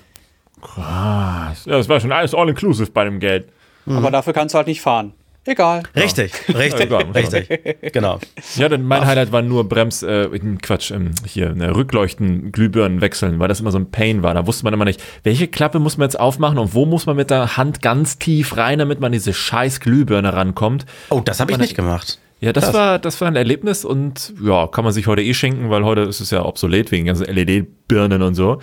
Ja, 0.77 1.53
das 1.65 1.89
war 1.89 1.99
schon 1.99 2.11
alles 2.11 2.33
all-inclusive 2.33 2.91
bei 2.91 3.03
dem 3.03 3.19
Geld. 3.19 3.49
Aber 3.85 4.09
dafür 4.11 4.33
kannst 4.33 4.55
du 4.55 4.57
halt 4.57 4.67
nicht 4.67 4.81
fahren. 4.81 5.13
Egal. 5.47 5.83
Richtig, 5.95 6.33
richtig, 6.49 6.89
Ja, 6.89 6.97
klar, 6.97 7.15
richtig. 7.15 7.93
Genau. 7.93 8.19
Ja, 8.55 8.67
denn 8.67 8.83
mein 8.83 9.05
Highlight 9.05 9.31
war 9.31 9.43
nur 9.43 9.69
Brems, 9.69 10.01
äh, 10.01 10.27
Quatsch, 10.61 10.89
ähm, 10.89 11.11
hier, 11.25 11.53
ne, 11.53 11.75
Rückleuchten, 11.75 12.51
Glühbirnen 12.51 12.99
wechseln, 12.99 13.37
weil 13.39 13.47
das 13.47 13.59
immer 13.59 13.71
so 13.71 13.77
ein 13.77 13.91
Pain 13.91 14.23
war. 14.23 14.33
Da 14.33 14.47
wusste 14.47 14.63
man 14.63 14.73
immer 14.73 14.85
nicht, 14.85 15.03
welche 15.23 15.47
Klappe 15.47 15.77
muss 15.79 15.97
man 15.97 16.05
jetzt 16.05 16.19
aufmachen 16.19 16.57
und 16.57 16.73
wo 16.73 16.87
muss 16.87 17.05
man 17.05 17.15
mit 17.15 17.29
der 17.29 17.57
Hand 17.57 17.83
ganz 17.83 18.17
tief 18.17 18.57
rein, 18.57 18.79
damit 18.79 18.99
man 18.99 19.11
diese 19.11 19.33
scheiß 19.33 19.81
Glühbirne 19.81 20.33
rankommt. 20.33 20.85
Oh, 21.09 21.21
das 21.23 21.39
habe 21.39 21.51
ich 21.51 21.59
nicht 21.59 21.75
gemacht. 21.75 22.19
Ja, 22.41 22.51
das 22.51 22.73
war, 22.73 22.99
das 22.99 23.21
war 23.21 23.27
ein 23.27 23.35
Erlebnis 23.35 23.85
und 23.85 24.33
ja, 24.41 24.67
kann 24.67 24.83
man 24.83 24.93
sich 24.93 25.07
heute 25.07 25.21
eh 25.21 25.33
schenken, 25.33 25.69
weil 25.69 25.83
heute 25.85 26.01
ist 26.01 26.19
es 26.19 26.31
ja 26.31 26.43
obsolet 26.43 26.91
wegen 26.91 27.05
ganzen 27.05 27.25
LED-Birnen 27.25 28.21
und 28.21 28.35
so. 28.35 28.61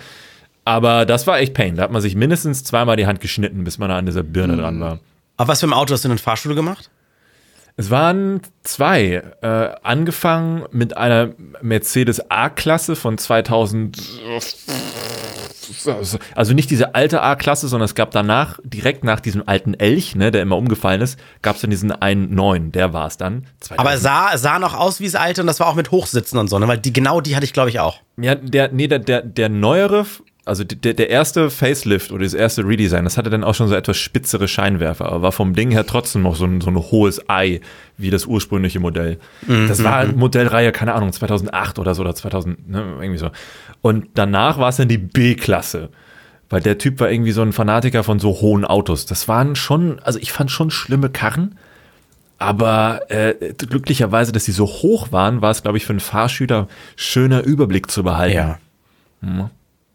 Aber 0.65 1.05
das 1.05 1.27
war 1.27 1.39
echt 1.39 1.53
Pain. 1.53 1.75
Da 1.75 1.83
hat 1.83 1.91
man 1.91 2.01
sich 2.01 2.15
mindestens 2.15 2.63
zweimal 2.63 2.95
die 2.95 3.07
Hand 3.07 3.19
geschnitten, 3.19 3.63
bis 3.63 3.79
man 3.79 3.91
an 3.91 4.05
dieser 4.05 4.23
Birne 4.23 4.57
dran 4.57 4.79
war. 4.79 4.99
Aber 5.37 5.49
was 5.49 5.59
für 5.59 5.67
ein 5.67 5.73
Auto 5.73 5.93
hast 5.93 6.03
du 6.03 6.09
in 6.09 6.15
der 6.15 6.23
Fahrschule 6.23 6.55
gemacht? 6.55 6.89
Es 7.75 7.89
waren 7.89 8.41
zwei. 8.63 9.23
Äh, 9.41 9.47
angefangen 9.81 10.65
mit 10.71 10.95
einer 10.95 11.31
Mercedes 11.61 12.29
A-Klasse 12.29 12.95
von 12.95 13.17
2000. 13.17 13.97
Also 16.35 16.53
nicht 16.53 16.69
diese 16.69 16.93
alte 16.93 17.21
A-Klasse, 17.21 17.67
sondern 17.67 17.85
es 17.85 17.95
gab 17.95 18.11
danach, 18.11 18.59
direkt 18.63 19.03
nach 19.03 19.19
diesem 19.19 19.47
alten 19.47 19.73
Elch, 19.73 20.13
ne, 20.15 20.29
der 20.29 20.41
immer 20.41 20.57
umgefallen 20.57 21.01
ist, 21.01 21.17
gab 21.41 21.55
es 21.55 21.61
dann 21.61 21.71
diesen 21.71 21.91
einen 21.91 22.35
neuen, 22.35 22.71
der 22.71 22.93
war 22.93 23.07
es 23.07 23.17
dann. 23.17 23.47
2000. 23.61 23.79
Aber 23.79 23.93
es 23.95 24.01
sah, 24.01 24.37
sah 24.37 24.59
noch 24.59 24.75
aus 24.75 24.99
wie 24.99 25.05
das 25.05 25.15
alte 25.15 25.41
und 25.41 25.47
das 25.47 25.59
war 25.59 25.67
auch 25.67 25.75
mit 25.75 25.89
Hochsitzen 25.89 26.37
und 26.37 26.49
so, 26.49 26.59
ne? 26.59 26.67
Weil 26.67 26.77
die, 26.77 26.93
genau 26.93 27.21
die 27.21 27.35
hatte 27.35 27.45
ich, 27.45 27.53
glaube 27.53 27.69
ich, 27.69 27.79
auch. 27.79 28.01
Ja, 28.17 28.35
der, 28.35 28.71
nee, 28.71 28.87
der, 28.87 28.99
der, 28.99 29.21
der 29.21 29.49
neuere, 29.49 30.05
also 30.45 30.63
der, 30.65 30.93
der 30.93 31.09
erste 31.09 31.49
Facelift 31.49 32.11
oder 32.11 32.23
das 32.23 32.33
erste 32.33 32.67
Redesign, 32.67 33.05
das 33.05 33.17
hatte 33.17 33.29
dann 33.29 33.43
auch 33.43 33.55
schon 33.55 33.69
so 33.69 33.75
etwas 33.75 33.97
spitzere 33.97 34.47
Scheinwerfer, 34.47 35.05
aber 35.05 35.21
war 35.21 35.31
vom 35.31 35.53
Ding 35.53 35.71
her 35.71 35.85
trotzdem 35.85 36.23
noch 36.23 36.35
so 36.35 36.45
ein, 36.45 36.59
so 36.59 36.69
ein 36.69 36.75
hohes 36.75 37.29
Ei, 37.29 37.61
wie 37.97 38.09
das 38.09 38.25
ursprüngliche 38.25 38.79
Modell. 38.81 39.19
Das 39.67 39.83
war 39.83 40.05
Modellreihe, 40.05 40.71
keine 40.73 40.93
Ahnung, 40.95 41.13
2008 41.13 41.79
oder 41.79 41.95
so, 41.95 42.01
oder 42.01 42.13
2000, 42.13 42.69
ne, 42.69 42.83
irgendwie 42.99 43.19
so. 43.19 43.29
Und 43.81 44.07
danach 44.15 44.57
war 44.57 44.69
es 44.69 44.77
dann 44.77 44.89
die 44.89 44.97
B-Klasse. 44.97 45.89
Weil 46.49 46.61
der 46.61 46.77
Typ 46.77 46.99
war 46.99 47.09
irgendwie 47.09 47.31
so 47.31 47.41
ein 47.41 47.51
Fanatiker 47.51 48.03
von 48.03 48.19
so 48.19 48.41
hohen 48.41 48.63
Autos. 48.63 49.05
Das 49.05 49.27
waren 49.27 49.55
schon, 49.55 49.99
also 49.99 50.19
ich 50.19 50.31
fand 50.31 50.51
schon 50.51 50.69
schlimme 50.69 51.09
Karren. 51.09 51.57
Aber 52.37 53.09
äh, 53.09 53.53
glücklicherweise, 53.57 54.31
dass 54.33 54.45
sie 54.45 54.51
so 54.51 54.67
hoch 54.67 55.11
waren, 55.11 55.41
war 55.41 55.51
es, 55.51 55.63
glaube 55.63 55.77
ich, 55.77 55.85
für 55.85 55.93
einen 55.93 55.99
Fahrschüler 55.99 56.67
schöner 56.95 57.43
Überblick 57.43 57.89
zu 57.89 58.03
behalten. 58.03 58.35
Ja. 58.35 58.59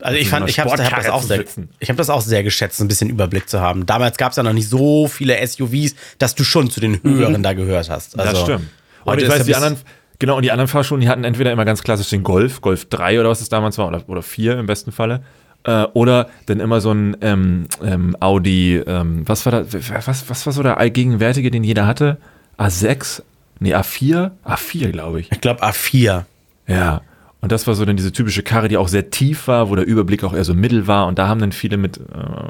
Also 0.00 0.16
ich 0.16 0.28
fand, 0.28 0.48
ich 0.48 0.60
habe 0.60 0.70
hab 0.70 0.76
das 0.76 1.10
auch 1.10 1.22
sehr, 1.22 1.44
ich 1.80 1.88
habe 1.88 1.96
das 1.96 2.08
auch 2.08 2.20
sehr 2.20 2.44
geschätzt, 2.44 2.80
ein 2.80 2.88
bisschen 2.88 3.10
Überblick 3.10 3.48
zu 3.48 3.60
haben. 3.60 3.84
Damals 3.84 4.16
gab 4.16 4.30
es 4.30 4.36
ja 4.36 4.44
noch 4.44 4.52
nicht 4.52 4.68
so 4.68 5.08
viele 5.08 5.44
SUVs, 5.44 5.96
dass 6.18 6.34
du 6.36 6.44
schon 6.44 6.70
zu 6.70 6.80
den 6.80 7.02
höheren 7.02 7.42
da 7.42 7.52
gehört 7.52 7.90
hast. 7.90 8.18
Also, 8.18 8.32
das 8.32 8.42
stimmt. 8.42 8.68
Und 9.04 9.20
ich 9.20 9.28
weiß, 9.28 9.44
die 9.44 9.56
anderen, 9.56 9.76
genau, 10.18 10.36
und 10.36 10.42
die 10.42 10.52
anderen 10.52 10.68
Fahrschulen, 10.68 11.00
die 11.00 11.08
hatten 11.08 11.24
entweder 11.24 11.50
immer 11.50 11.64
ganz 11.64 11.82
klassisch 11.82 12.10
den 12.10 12.22
Golf, 12.22 12.60
Golf 12.60 12.84
3 12.84 13.18
oder 13.18 13.28
was 13.28 13.40
es 13.40 13.48
damals 13.48 13.76
war, 13.78 13.88
oder, 13.88 14.08
oder 14.08 14.22
4 14.22 14.58
im 14.58 14.66
besten 14.66 14.92
Falle. 14.92 15.22
Äh, 15.64 15.84
oder 15.94 16.28
dann 16.46 16.60
immer 16.60 16.80
so 16.80 16.92
ein 16.92 17.16
ähm, 17.20 17.66
ähm, 17.84 18.16
Audi, 18.20 18.76
ähm, 18.76 19.22
was 19.26 19.44
war 19.46 19.52
da, 19.52 19.64
was, 20.06 20.30
was 20.30 20.46
war 20.46 20.52
so 20.52 20.62
der 20.62 20.78
allgegenwärtige, 20.78 21.50
den 21.50 21.64
jeder 21.64 21.86
hatte? 21.86 22.18
A6? 22.56 23.22
Nee, 23.58 23.74
A4? 23.74 24.30
A4, 24.44 24.90
glaube 24.92 25.20
ich. 25.20 25.32
Ich 25.32 25.40
glaube 25.40 25.64
A4. 25.64 26.24
Ja. 26.68 27.00
Und 27.40 27.52
das 27.52 27.66
war 27.66 27.74
so 27.74 27.84
dann 27.84 27.96
diese 27.96 28.12
typische 28.12 28.42
Karre, 28.42 28.68
die 28.68 28.76
auch 28.76 28.88
sehr 28.88 29.10
tief 29.10 29.46
war, 29.46 29.70
wo 29.70 29.76
der 29.76 29.86
Überblick 29.86 30.24
auch 30.24 30.34
eher 30.34 30.44
so 30.44 30.54
mittel 30.54 30.86
war. 30.86 31.06
Und 31.06 31.18
da 31.18 31.28
haben 31.28 31.40
dann 31.40 31.52
viele 31.52 31.76
mit 31.76 31.98
äh, 31.98 32.02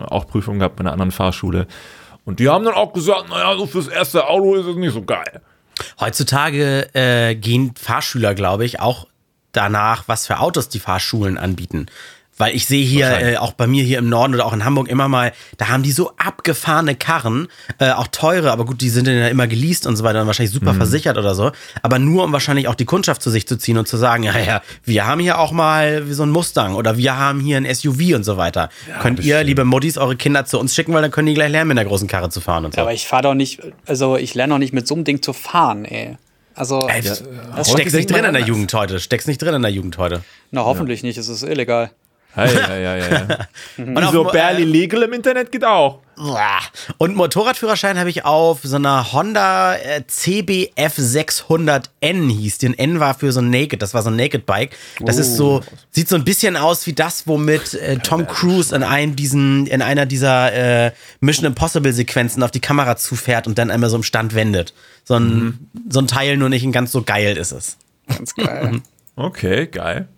auch 0.07 0.27
Prüfungen 0.27 0.61
gehabt 0.61 0.77
bei 0.77 0.81
einer 0.81 0.93
anderen 0.93 1.11
Fahrschule. 1.11 1.67
Und 2.25 2.41
die 2.41 2.49
haben 2.49 2.65
dann 2.65 2.75
auch 2.75 2.93
gesagt, 2.93 3.29
naja, 3.29 3.57
so 3.57 3.67
fürs 3.67 3.89
erste 3.89 4.29
Auto 4.29 4.55
ist 4.55 4.67
es 4.67 4.77
nicht 4.77 4.95
so 4.95 5.03
geil. 5.03 5.41
Heutzutage 6.01 6.89
äh, 6.95 7.35
gehen 7.35 7.75
Fahrschüler, 7.79 8.35
glaube 8.35 8.65
ich, 8.65 8.81
auch 8.81 9.07
danach, 9.53 10.05
was 10.07 10.27
für 10.27 10.41
Autos 10.41 10.69
die 10.69 10.81
Fahrschulen 10.81 11.39
anbieten. 11.39 11.87
Weil 12.39 12.55
ich 12.55 12.67
sehe 12.67 12.85
hier, 12.85 13.11
äh, 13.21 13.37
auch 13.37 13.53
bei 13.53 13.67
mir 13.67 13.83
hier 13.85 13.99
im 13.99 14.09
Norden 14.09 14.35
oder 14.35 14.47
auch 14.47 14.53
in 14.53 14.65
Hamburg 14.65 14.89
immer 14.89 15.09
mal, 15.09 15.33
da 15.57 15.69
haben 15.69 15.83
die 15.83 15.93
so 15.93 16.13
abgefahrene 16.17 16.95
Karren, 16.95 17.49
äh, 17.79 17.91
auch 17.91 18.07
teure, 18.09 18.53
aber 18.53 18.65
gut, 18.65 18.81
die 18.81 18.89
sind 18.89 19.07
dann 19.07 19.17
ja 19.19 19.29
immer 19.29 19.47
geleast 19.47 19.87
und 19.87 19.97
so 19.97 20.05
weiter 20.05 20.21
und 20.21 20.27
wahrscheinlich 20.27 20.55
super 20.55 20.75
versichert 20.75 21.19
oder 21.19 21.35
so. 21.35 21.51
Aber 21.83 21.99
nur, 21.99 22.25
um 22.25 22.33
wahrscheinlich 22.33 22.69
auch 22.69 22.75
die 22.75 22.85
Kundschaft 22.85 23.23
zu 23.23 23.31
sich 23.31 23.47
zu 23.47 23.59
ziehen 23.59 23.77
und 23.77 23.89
zu 23.89 23.97
sagen, 23.97 24.23
ja, 24.23 24.39
ja, 24.39 24.63
wir 24.85 25.07
haben 25.07 25.21
hier 25.21 25.39
auch 25.39 25.53
mal 25.53 26.05
so 26.11 26.23
ein 26.23 26.31
Mustang 26.31 26.75
oder 26.75 26.97
wir 26.97 27.17
haben 27.17 27.41
hier 27.41 27.57
ein 27.57 27.67
SUV 27.75 28.15
und 28.15 28.25
so 28.25 28.37
weiter. 28.37 28.71
Könnt 29.01 29.21
ihr, 29.21 29.43
liebe 29.43 29.65
Muttis, 29.65 29.99
eure 29.99 30.17
Kinder 30.17 30.45
zu 30.45 30.59
uns 30.59 30.75
schicken, 30.75 30.93
weil 30.95 31.03
dann 31.03 31.11
können 31.11 31.27
die 31.27 31.35
gleich 31.35 31.51
lernen, 31.51 31.69
mit 31.69 31.79
einer 31.79 31.89
großen 31.89 32.09
Karre 32.09 32.31
zu 32.31 32.41
fahren 32.41 32.65
und 32.65 32.75
so. 32.75 32.81
Aber 32.81 32.93
ich 32.93 33.07
fahre 33.07 33.23
doch 33.23 33.35
nicht, 33.35 33.61
also 33.87 34.17
ich 34.17 34.35
lerne 34.35 34.55
doch 34.55 34.59
nicht 34.59 34.73
mit 34.73 34.87
so 34.87 34.95
einem 34.95 35.05
Ding 35.05 35.23
zu 35.23 35.33
fahren, 35.33 35.85
ey. 35.85 36.17
Also, 36.55 36.89
Ey, 36.89 37.03
das 37.03 37.23
steckst 37.71 37.73
heute 37.73 37.97
nicht 37.97 38.11
drin 38.11 38.25
in 38.25 38.33
der. 38.33 38.43
Jugend 38.43 38.75
heute. 38.75 38.99
Steckst 38.99 39.29
nicht 39.29 39.41
drin 39.41 39.55
in 39.55 39.63
der 39.63 39.71
Jugend 39.71 39.97
heute. 39.97 40.25
na 40.51 40.65
hoffentlich 40.65 41.05
nicht, 41.05 41.17
es 41.17 41.29
ist 41.29 41.45
illegal. 41.45 41.93
Hey, 42.35 42.55
ja, 42.55 42.77
ja, 42.77 42.97
ja, 42.97 43.09
ja. 43.09 43.49
Und 43.79 43.99
auf 43.99 44.13
so 44.13 44.25
barely 44.25 44.65
legal 44.65 45.03
im 45.03 45.13
Internet 45.13 45.51
geht 45.51 45.65
auch. 45.65 46.01
Und 46.99 47.17
Motorradführerschein 47.17 47.99
habe 47.99 48.11
ich 48.11 48.25
auf 48.25 48.61
so 48.63 48.77
einer 48.77 49.13
Honda 49.13 49.77
äh, 49.77 50.05
CBF 50.07 50.99
600N 50.99 52.31
hieß. 52.31 52.59
Den 52.59 52.79
N 52.79 53.01
war 53.01 53.15
für 53.15 53.33
so 53.33 53.41
ein 53.41 53.51
Naked, 53.51 53.81
das 53.81 53.95
war 53.95 54.03
so 54.03 54.11
ein 54.11 54.17
Naked 54.17 54.45
Bike. 54.45 54.77
Das 55.01 55.17
oh. 55.17 55.21
ist 55.21 55.37
so, 55.37 55.63
oh. 55.65 55.77
sieht 55.91 56.09
so 56.09 56.17
ein 56.17 56.25
bisschen 56.25 56.57
aus 56.57 56.87
wie 56.87 56.93
das, 56.93 57.27
womit 57.27 57.75
äh, 57.75 57.99
Tom 57.99 58.27
Cruise 58.27 58.75
in 58.75 58.83
einem 58.83 59.17
diesen, 59.17 59.67
in 59.67 59.81
einer 59.81 60.07
dieser 60.07 60.53
äh, 60.53 60.93
Mission 61.21 61.47
Impossible 61.47 61.93
Sequenzen 61.93 62.43
auf 62.43 62.51
die 62.51 62.61
Kamera 62.61 62.97
zufährt 62.97 63.47
und 63.47 63.59
dann 63.59 63.71
einmal 63.71 63.91
so 63.91 63.97
im 63.97 64.03
Stand 64.03 64.35
wendet. 64.35 64.75
So 65.05 65.15
ein, 65.15 65.35
mhm. 65.35 65.59
so 65.89 66.01
ein 66.01 66.09
Teil, 66.09 66.37
nur 66.37 66.49
nicht 66.49 66.71
ganz 66.73 66.93
so 66.93 67.03
geil 67.03 67.37
ist 67.37 67.53
es. 67.53 67.79
Ganz 68.09 68.35
geil. 68.35 68.83
okay, 69.17 69.67
geil. 69.67 70.09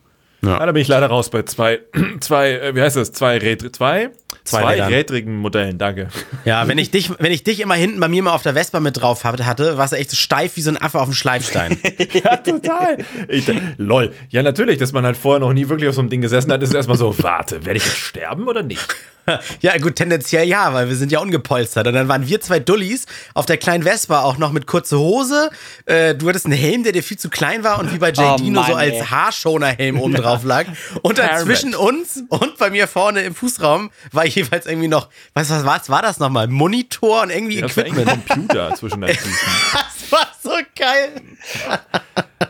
Ja. 0.43 0.59
ja. 0.59 0.67
da 0.67 0.73
bin 0.73 0.83
ich 0.83 0.89
leider 0.89 1.07
raus 1.07 1.31
bei 1.31 1.43
zwei, 1.43 1.81
zwei, 2.21 2.53
äh, 2.53 2.75
wie 2.75 2.83
heißt 2.83 2.97
das? 2.97 3.13
Zwei, 3.13 3.39
Räd 3.39 3.75
zwei? 3.75 4.11
Zwei, 4.45 4.83
rädrigen 4.83 5.37
Modellen, 5.37 5.79
danke. 5.79 6.09
Ja, 6.45 6.67
wenn 6.67 6.79
ich 6.79 6.91
dich, 6.91 7.11
wenn 7.19 7.33
ich 7.33 7.45
dich 7.45 7.61
immer 7.61 7.75
hinten 7.75 8.01
bei 8.01 8.09
mir 8.09 8.23
mal 8.23 8.33
auf 8.33 8.43
der 8.43 8.55
Vespa 8.55 8.81
mit 8.81 9.01
drauf 9.01 9.25
hatte, 9.25 9.77
warst 9.77 9.93
du 9.93 9.97
echt 9.97 10.11
so 10.11 10.17
steif 10.17 10.57
wie 10.57 10.63
so 10.63 10.71
ein 10.71 10.81
Affe 10.81 10.99
auf 10.99 11.09
dem 11.09 11.15
Schleifstein. 11.15 11.79
ja, 12.25 12.37
total. 12.37 12.99
Ich, 13.29 13.51
lol. 13.77 14.13
Ja, 14.31 14.43
natürlich, 14.43 14.79
dass 14.79 14.93
man 14.93 15.05
halt 15.05 15.17
vorher 15.17 15.41
noch 15.41 15.53
nie 15.53 15.69
wirklich 15.69 15.89
auf 15.89 15.95
so 15.95 16.01
einem 16.01 16.11
Ding 16.11 16.21
gesessen 16.21 16.53
hat, 16.53 16.63
ist 16.63 16.75
erstmal 16.75 16.97
so, 16.97 17.15
warte, 17.23 17.65
werde 17.65 17.79
ich 17.79 17.85
jetzt 17.85 17.99
sterben 17.99 18.49
oder 18.49 18.63
nicht? 18.63 18.81
Ja, 19.61 19.77
gut, 19.79 19.97
tendenziell 19.97 20.47
ja, 20.47 20.73
weil 20.73 20.89
wir 20.89 20.97
sind 20.97 21.13
ja 21.13 21.21
ungepolstert. 21.21 21.87
Und 21.87 21.95
dann 21.95 22.09
waren 22.09 22.27
wir 22.29 22.41
zwei 22.41 22.59
Dullis 22.59 23.07
auf 23.35 23.47
der 23.47 23.57
kleinen 23.57 23.85
Vespa 23.85 24.23
auch 24.23 24.39
noch 24.39 24.53
mit 24.53 24.67
kurzer 24.67 24.99
Hose. 24.99 25.51
Äh, 25.87 26.15
du 26.15 26.29
hattest 26.29 26.47
einen 26.47 26.57
Helm, 26.57 26.83
der 26.83 26.93
dir 26.93 27.03
viel 27.03 27.19
zu 27.19 27.29
klein 27.29 27.65
war 27.65 27.79
und 27.79 27.93
wie 27.93 27.99
bei 27.99 28.13
Jay 28.13 28.33
oh, 28.33 28.37
Dino 28.37 28.63
so 28.63 28.75
als 28.75 29.11
Haarschoner-Helm 29.11 30.01
oben 30.01 30.15
drauf 30.15 30.45
lag. 30.45 30.67
Und 31.03 31.19
dann 31.19 31.45
zwischen 31.45 31.75
uns 31.75 32.23
und 32.29 32.59
bei 32.59 32.71
mir 32.71 32.87
vorne 32.87 33.23
im 33.23 33.35
Fußraum 33.35 33.91
war 34.13 34.27
jeweils 34.35 34.67
irgendwie 34.67 34.89
noch, 34.89 35.09
was, 35.35 35.51
was, 35.51 35.65
was 35.65 35.91
war 35.91 36.03
das 36.03 36.19
nochmal? 36.19 36.49
Monitor 36.49 37.23
und 37.23 37.31
irgendwie 37.31 37.61
ja, 37.61 37.67
Equipment. 37.67 38.09
Ein 38.09 38.25
Computer 38.27 38.75
zwischen 38.75 39.01
deinen 39.01 39.15
Füßen. 39.15 39.49
das 39.73 40.13
war 40.13 40.27
so 40.43 40.51
geil. 40.77 41.23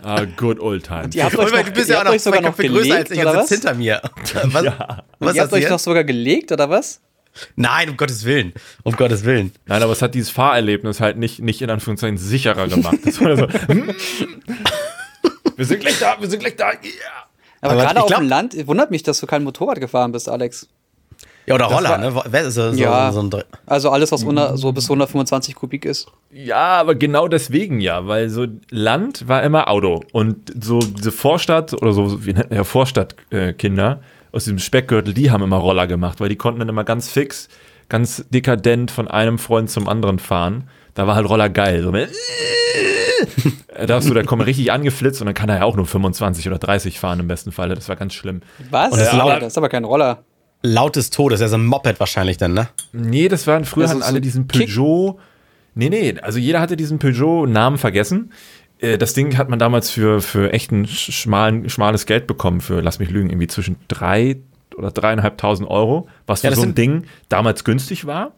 ah, 0.03 0.25
good 0.37 0.61
old 0.61 0.85
times. 0.85 1.14
Ihr 1.14 1.25
habt 1.25 1.37
euch 1.37 1.53
noch, 1.53 1.62
du 1.62 1.71
bist 1.73 1.90
ja 1.90 2.01
auch 2.01 2.05
noch 2.05 2.16
zwei 2.16 2.38
Köpfe 2.38 2.69
größer 2.69 2.95
als 2.95 3.11
ich 3.11 3.25
und 3.25 3.33
sitzt 3.33 3.53
hinter 3.53 3.75
mir. 3.75 4.01
Was, 4.45 4.64
ja. 4.64 5.05
was 5.19 5.37
ihr 5.37 5.43
habt 5.43 5.53
euch 5.53 5.69
noch 5.69 5.79
sogar 5.79 6.05
gelegt, 6.05 6.53
oder 6.53 6.71
was? 6.71 7.01
Nein, 7.57 7.90
um 7.90 7.97
Gottes 7.97 8.25
Willen. 8.25 8.53
Um 8.83 8.97
Gottes 8.97 9.25
Willen. 9.25 9.53
Nein, 9.66 9.83
aber 9.83 9.93
es 9.93 10.03
hat 10.03 10.14
dieses 10.14 10.31
Fahrerlebnis 10.31 11.01
halt 11.01 11.16
nicht, 11.16 11.40
nicht 11.40 11.62
in 11.62 11.71
Anführungszeichen 11.71 12.19
sicherer 12.19 12.69
gemacht. 12.69 12.99
Das 13.05 13.21
war 13.21 13.37
so, 13.37 13.49
hm, 13.49 13.95
wir 15.57 15.66
sind 15.66 15.81
gleich 15.81 15.99
da, 15.99 16.16
wir 16.21 16.29
sind 16.29 16.40
gleich 16.40 16.57
da. 16.57 16.71
Yeah. 16.71 16.81
Aber, 17.61 17.73
aber 17.75 17.83
gerade 17.83 18.03
auf 18.03 18.14
dem 18.14 18.29
Land 18.29 18.66
wundert 18.66 18.90
mich, 18.90 19.03
dass 19.03 19.21
du 19.21 19.27
kein 19.27 19.45
Motorrad 19.45 19.81
gefahren 19.81 20.12
bist, 20.12 20.29
Alex. 20.29 20.69
Ja, 21.51 21.57
oder 21.57 21.65
Roller, 21.65 21.91
war, 21.91 21.99
ne? 22.29 22.51
So, 22.53 22.71
ja, 22.71 23.11
so, 23.11 23.29
so 23.29 23.41
also 23.67 23.91
alles, 23.91 24.13
was 24.13 24.21
100, 24.23 24.57
so 24.57 24.71
bis 24.71 24.85
125 24.85 25.57
Kubik 25.57 25.85
ist. 25.85 26.07
Ja, 26.31 26.79
aber 26.79 26.95
genau 26.95 27.27
deswegen 27.27 27.81
ja, 27.81 28.07
weil 28.07 28.29
so 28.29 28.47
Land 28.71 29.27
war 29.27 29.43
immer 29.43 29.69
Auto. 29.69 30.01
Und 30.13 30.53
so 30.63 30.79
diese 30.79 31.11
Vorstadt 31.11 31.75
oder 31.75 31.93
so, 31.93 32.25
wie 32.25 32.35
nennt 32.35 32.51
man 32.51 32.59
ja 32.59 32.63
Vorstadtkinder 32.63 34.01
äh, 34.01 34.35
aus 34.37 34.45
diesem 34.45 34.61
Speckgürtel, 34.61 35.13
die 35.13 35.33
haben 35.33 35.43
immer 35.43 35.57
Roller 35.57 35.89
gemacht, 35.89 36.21
weil 36.21 36.29
die 36.29 36.37
konnten 36.37 36.61
dann 36.61 36.69
immer 36.69 36.85
ganz 36.85 37.09
fix, 37.09 37.49
ganz 37.89 38.25
dekadent 38.31 38.93
von 38.93 39.09
einem 39.09 39.41
Freund 39.41 39.71
zum 39.71 39.89
anderen 39.89 40.21
fahren. 40.21 40.69
Da 40.95 41.09
war 41.09 41.17
halt 41.17 41.29
Roller 41.29 41.49
geil. 41.49 41.83
So, 41.83 41.91
da 43.87 43.95
hast 43.97 44.09
du, 44.09 44.15
da 44.15 44.23
kommen 44.23 44.43
richtig 44.43 44.71
angeflitzt 44.71 45.21
und 45.21 45.27
dann 45.27 45.35
kann 45.35 45.49
er 45.49 45.57
ja 45.57 45.65
auch 45.65 45.75
nur 45.75 45.87
25 45.87 46.47
oder 46.47 46.59
30 46.59 47.01
fahren 47.01 47.19
im 47.19 47.27
besten 47.27 47.51
Falle. 47.51 47.75
Das 47.75 47.89
war 47.89 47.97
ganz 47.97 48.15
schlimm. 48.15 48.43
Was? 48.71 48.93
Und 48.93 49.01
das, 49.01 49.13
ja, 49.13 49.41
das 49.41 49.49
ist 49.49 49.59
aber 49.59 49.69
kein 49.69 49.83
Roller 49.83 50.23
lautes 50.62 51.11
Todes, 51.11 51.40
also 51.40 51.57
ein 51.57 51.64
Moped 51.64 52.01
wahrscheinlich 52.01 52.37
dann, 52.37 52.55
ne? 52.55 52.68
Nee, 52.92 53.29
das 53.29 53.46
waren 53.46 53.64
früher 53.64 53.85
das 53.85 53.92
hatten 53.92 54.03
alle 54.03 54.16
so 54.16 54.20
diesen 54.20 54.49
Peugeot. 54.49 55.12
Kick. 55.14 55.20
Nee, 55.75 55.88
nee, 55.88 56.14
also 56.20 56.38
jeder 56.38 56.61
hatte 56.61 56.77
diesen 56.77 56.99
Peugeot-Namen 56.99 57.79
vergessen. 57.79 58.33
Äh, 58.79 58.99
das 58.99 59.14
Ding 59.14 59.37
hat 59.38 59.49
man 59.49 59.59
damals 59.59 59.90
für, 59.90 60.20
für 60.20 60.53
echten 60.53 60.87
schmalen, 60.87 61.68
schmales 61.70 62.07
Geld 62.07 62.27
bekommen, 62.27 62.61
für, 62.61 62.81
lass 62.81 62.99
mich 62.99 63.11
lügen, 63.11 63.31
irgendwie 63.31 63.46
zwischen 63.46 63.77
drei 63.88 64.37
oder 64.77 64.90
dreieinhalbtausend 64.90 65.68
Euro, 65.68 66.09
was 66.27 66.40
für 66.40 66.49
ja, 66.49 66.55
so 66.55 66.62
ein 66.62 66.75
Ding 66.75 67.05
damals 67.29 67.64
günstig 67.64 68.07
war. 68.07 68.33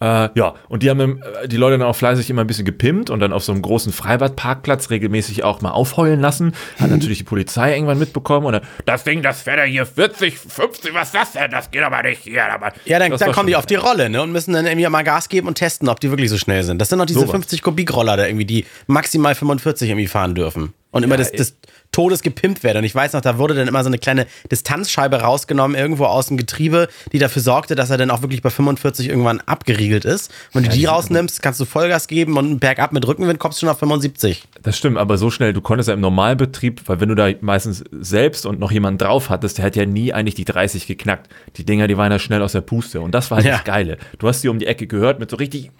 Äh, 0.00 0.28
ja, 0.34 0.54
und 0.68 0.82
die 0.82 0.90
haben 0.90 1.22
äh, 1.22 1.48
die 1.48 1.56
Leute 1.56 1.78
dann 1.78 1.86
auch 1.86 1.96
fleißig 1.96 2.28
immer 2.28 2.42
ein 2.42 2.46
bisschen 2.46 2.64
gepimpt 2.64 3.10
und 3.10 3.20
dann 3.20 3.32
auf 3.32 3.44
so 3.44 3.52
einem 3.52 3.62
großen 3.62 3.92
Freibadparkplatz 3.92 4.90
regelmäßig 4.90 5.44
auch 5.44 5.60
mal 5.60 5.70
aufheulen 5.70 6.20
lassen. 6.20 6.52
Hat 6.80 6.90
natürlich 6.90 7.18
die 7.18 7.24
Polizei 7.24 7.74
irgendwann 7.74 7.98
mitbekommen 7.98 8.46
und 8.46 8.52
dann, 8.54 8.62
das 8.86 9.04
Ding, 9.04 9.22
das 9.22 9.42
fährt 9.42 9.58
ja 9.58 9.64
hier 9.64 9.86
40, 9.86 10.36
50, 10.36 10.94
was 10.94 11.08
ist 11.08 11.14
das 11.14 11.32
denn? 11.32 11.50
Das 11.50 11.70
geht 11.70 11.82
aber 11.82 12.02
nicht 12.02 12.22
hier. 12.22 12.44
Aber 12.52 12.72
ja, 12.84 12.98
dann, 12.98 13.16
dann 13.16 13.32
kommen 13.32 13.46
die 13.46 13.56
auf 13.56 13.66
die 13.66 13.76
Rolle 13.76 14.10
ne, 14.10 14.20
und 14.20 14.32
müssen 14.32 14.52
dann 14.52 14.66
irgendwie 14.66 14.88
mal 14.88 15.02
Gas 15.04 15.28
geben 15.28 15.46
und 15.46 15.54
testen, 15.54 15.88
ob 15.88 16.00
die 16.00 16.10
wirklich 16.10 16.30
so 16.30 16.38
schnell 16.38 16.64
sind. 16.64 16.80
Das 16.80 16.88
sind 16.88 16.98
noch 16.98 17.06
diese 17.06 17.20
so 17.20 17.26
50 17.26 17.62
Kubikroller 17.62 18.16
da 18.16 18.26
irgendwie, 18.26 18.44
die 18.46 18.66
maximal 18.86 19.34
45 19.34 19.88
irgendwie 19.88 20.08
fahren 20.08 20.34
dürfen. 20.34 20.74
Und 20.94 21.02
immer 21.02 21.18
ja, 21.18 21.24
das, 21.24 21.32
das 21.32 21.56
Todes 21.90 22.22
gepimpt 22.22 22.62
werden. 22.62 22.78
Und 22.78 22.84
ich 22.84 22.94
weiß 22.94 23.14
noch, 23.14 23.20
da 23.20 23.36
wurde 23.36 23.54
dann 23.54 23.66
immer 23.66 23.82
so 23.82 23.88
eine 23.88 23.98
kleine 23.98 24.26
Distanzscheibe 24.50 25.20
rausgenommen, 25.20 25.76
irgendwo 25.76 26.04
aus 26.04 26.28
dem 26.28 26.36
Getriebe, 26.36 26.88
die 27.12 27.18
dafür 27.18 27.42
sorgte, 27.42 27.74
dass 27.74 27.90
er 27.90 27.98
dann 27.98 28.10
auch 28.10 28.22
wirklich 28.22 28.42
bei 28.42 28.50
45 28.50 29.08
irgendwann 29.08 29.40
abgeriegelt 29.40 30.04
ist. 30.04 30.32
Wenn 30.52 30.62
ja, 30.62 30.70
du 30.70 30.76
die 30.76 30.84
rausnimmst, 30.84 31.42
kannst 31.42 31.58
du 31.58 31.64
Vollgas 31.64 32.06
geben 32.06 32.36
und 32.36 32.60
bergab 32.60 32.92
mit 32.92 33.06
Rückenwind 33.06 33.40
kommst 33.40 33.58
du 33.58 33.66
schon 33.66 33.70
auf 33.70 33.78
75. 33.80 34.44
Das 34.62 34.78
stimmt, 34.78 34.96
aber 34.96 35.18
so 35.18 35.30
schnell, 35.30 35.52
du 35.52 35.60
konntest 35.60 35.88
ja 35.88 35.94
im 35.94 36.00
Normalbetrieb, 36.00 36.82
weil 36.86 37.00
wenn 37.00 37.08
du 37.08 37.16
da 37.16 37.28
meistens 37.40 37.82
selbst 37.90 38.46
und 38.46 38.60
noch 38.60 38.70
jemanden 38.70 38.98
drauf 38.98 39.30
hattest, 39.30 39.58
der 39.58 39.64
hat 39.64 39.74
ja 39.74 39.84
nie 39.84 40.12
eigentlich 40.12 40.36
die 40.36 40.44
30 40.44 40.86
geknackt. 40.86 41.28
Die 41.56 41.64
Dinger, 41.64 41.88
die 41.88 41.96
waren 41.96 42.12
ja 42.12 42.20
schnell 42.20 42.42
aus 42.42 42.52
der 42.52 42.60
Puste. 42.60 43.00
Und 43.00 43.16
das 43.16 43.32
war 43.32 43.38
halt 43.38 43.46
ja. 43.46 43.56
das 43.56 43.64
Geile. 43.64 43.98
Du 44.18 44.28
hast 44.28 44.44
die 44.44 44.48
um 44.48 44.60
die 44.60 44.66
Ecke 44.66 44.86
gehört 44.86 45.18
mit 45.18 45.28
so 45.28 45.36
richtig 45.36 45.72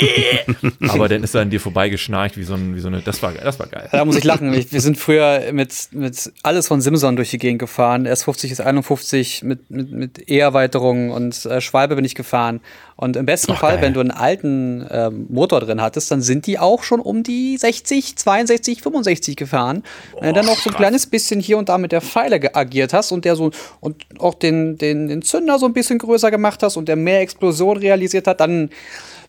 Aber 0.88 1.08
dann 1.08 1.22
ist 1.22 1.34
er 1.34 1.42
an 1.42 1.50
dir 1.50 1.60
vorbeigeschnarcht 1.60 2.36
wie 2.36 2.44
so, 2.44 2.54
ein, 2.54 2.74
wie 2.74 2.80
so 2.80 2.88
eine. 2.88 3.00
Das 3.00 3.22
war, 3.22 3.32
das 3.32 3.58
war 3.58 3.66
geil. 3.66 3.88
Da 3.92 4.04
muss 4.04 4.16
ich 4.16 4.24
lachen. 4.24 4.52
Wir 4.52 4.80
sind 4.80 4.98
früher 4.98 5.52
mit, 5.52 5.88
mit 5.92 6.32
alles 6.42 6.68
von 6.68 6.80
Simson 6.80 7.16
durch 7.16 7.30
die 7.30 7.38
Gegend 7.38 7.58
gefahren. 7.58 8.06
S50 8.06 8.50
ist 8.50 8.60
51 8.60 9.42
mit, 9.42 9.70
mit, 9.70 9.92
mit 9.92 10.30
E-Erweiterungen 10.30 11.10
und 11.10 11.44
äh, 11.46 11.60
Schwalbe 11.60 11.96
bin 11.96 12.04
ich 12.04 12.14
gefahren. 12.14 12.60
Und 12.96 13.16
im 13.16 13.26
besten 13.26 13.52
Ach, 13.52 13.60
Fall, 13.60 13.74
geil. 13.74 13.82
wenn 13.82 13.94
du 13.94 14.00
einen 14.00 14.10
alten 14.10 14.86
ähm, 14.90 15.26
Motor 15.28 15.60
drin 15.60 15.82
hattest, 15.82 16.10
dann 16.10 16.22
sind 16.22 16.46
die 16.46 16.58
auch 16.58 16.82
schon 16.82 17.00
um 17.00 17.22
die 17.22 17.58
60, 17.58 18.16
62, 18.16 18.80
65 18.80 19.36
gefahren. 19.36 19.82
Oh, 20.14 20.22
wenn 20.22 20.28
du 20.28 20.40
dann 20.40 20.46
noch 20.46 20.58
so 20.58 20.70
ein 20.70 20.76
kleines 20.76 21.06
bisschen 21.06 21.40
hier 21.40 21.58
und 21.58 21.68
da 21.68 21.76
mit 21.76 21.92
der 21.92 22.00
Pfeile 22.00 22.54
agiert 22.54 22.94
hast 22.94 23.12
und 23.12 23.26
der 23.26 23.36
so 23.36 23.50
und 23.80 24.06
auch 24.18 24.32
den, 24.32 24.78
den, 24.78 25.08
den 25.08 25.20
Zünder 25.20 25.58
so 25.58 25.66
ein 25.66 25.74
bisschen 25.74 25.98
größer 25.98 26.30
gemacht 26.30 26.62
hast 26.62 26.78
und 26.78 26.88
der 26.88 26.96
mehr 26.96 27.20
Explosion 27.20 27.76
realisiert 27.76 28.26
hat, 28.26 28.40
dann 28.40 28.70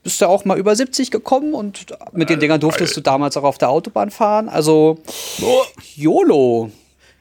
bist 0.02 0.22
du 0.22 0.28
auch 0.28 0.46
mal 0.46 0.58
über 0.58 0.74
70 0.74 1.12
gekommen 1.12 1.54
und 1.54 1.88
mit 2.14 2.30
den 2.30 2.40
Dingern 2.40 2.62
durftest 2.62 2.96
du 2.96 3.02
damals 3.02 3.36
auch 3.36 3.44
auf 3.44 3.58
der 3.58 3.70
Autobahn 3.70 4.12
fahren. 4.12 4.48
Also, 4.48 5.00
YOLO. 5.96 6.72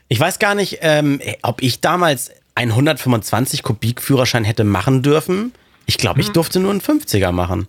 Ich 0.07 0.21
weiß 0.21 0.39
gar 0.39 0.55
nicht, 0.55 0.79
ähm, 0.83 1.21
ob 1.43 1.61
ich 1.61 1.81
damals 1.81 2.31
einen 2.55 2.71
125 2.71 3.65
Kubik 3.65 4.01
Führerschein 4.01 4.45
hätte 4.45 4.63
machen 4.63 5.03
dürfen. 5.03 5.53
Ich 5.87 5.99
glaube, 5.99 6.21
ich 6.21 6.27
hm. 6.29 6.35
durfte 6.35 6.61
nur 6.61 6.71
einen 6.71 6.81
50er 6.81 7.33
machen. 7.33 7.69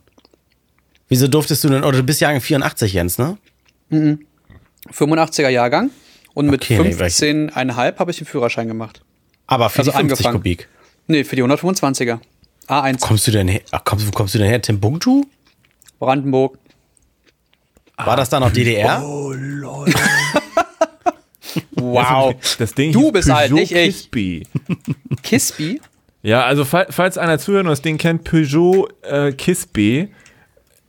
Wieso 1.07 1.27
durftest 1.27 1.63
du 1.63 1.69
denn, 1.69 1.83
oder 1.83 1.99
du 1.99 2.03
bist 2.03 2.19
Jahrgang 2.19 2.41
84, 2.41 2.93
Jens, 2.93 3.17
ne? 3.17 3.37
Mhm. 3.89 4.25
85er 4.91 5.49
Jahrgang. 5.49 5.91
Und 6.33 6.49
mit 6.49 6.61
okay, 6.61 6.79
15,5 6.79 7.97
habe 7.97 8.11
ich 8.11 8.17
den 8.17 8.27
Führerschein 8.27 8.67
gemacht. 8.67 9.01
Aber 9.47 9.69
für 9.69 9.79
also 9.79 9.91
die 9.91 9.97
50 9.97 10.17
angefangen. 10.17 10.37
Kubik? 10.37 10.67
Nee, 11.07 11.23
für 11.23 11.35
die 11.35 11.43
125er. 11.43 12.19
A1. 12.67 12.99
Kommst 12.99 13.25
du 13.27 13.31
denn 13.31 13.47
her? 13.47 13.61
Kommst, 13.85 14.11
kommst 14.13 14.35
du 14.35 14.39
denn 14.39 14.49
her? 14.49 14.61
Timbuktu? 14.61 15.23
Brandenburg. 15.99 16.59
War 17.97 18.17
das 18.17 18.29
da 18.29 18.39
noch 18.39 18.51
DDR? 18.51 19.01
Oh, 19.03 19.31
Leute. 19.33 19.93
wow. 21.71 22.35
Das 22.59 22.75
Ding 22.75 22.91
du 22.91 23.11
bist 23.11 23.29
halt 23.31 23.51
nicht 23.51 23.71
ich. 23.71 24.11
Kisby. 24.11 24.47
Kisby? 25.23 25.81
Ja, 26.27 26.43
also 26.43 26.65
falls 26.65 27.17
einer 27.17 27.39
zuhört 27.39 27.63
und 27.63 27.69
das 27.69 27.81
Ding 27.81 27.97
kennt, 27.97 28.25
Peugeot 28.25 28.89
äh, 29.03 29.31
Kisby, 29.31 30.09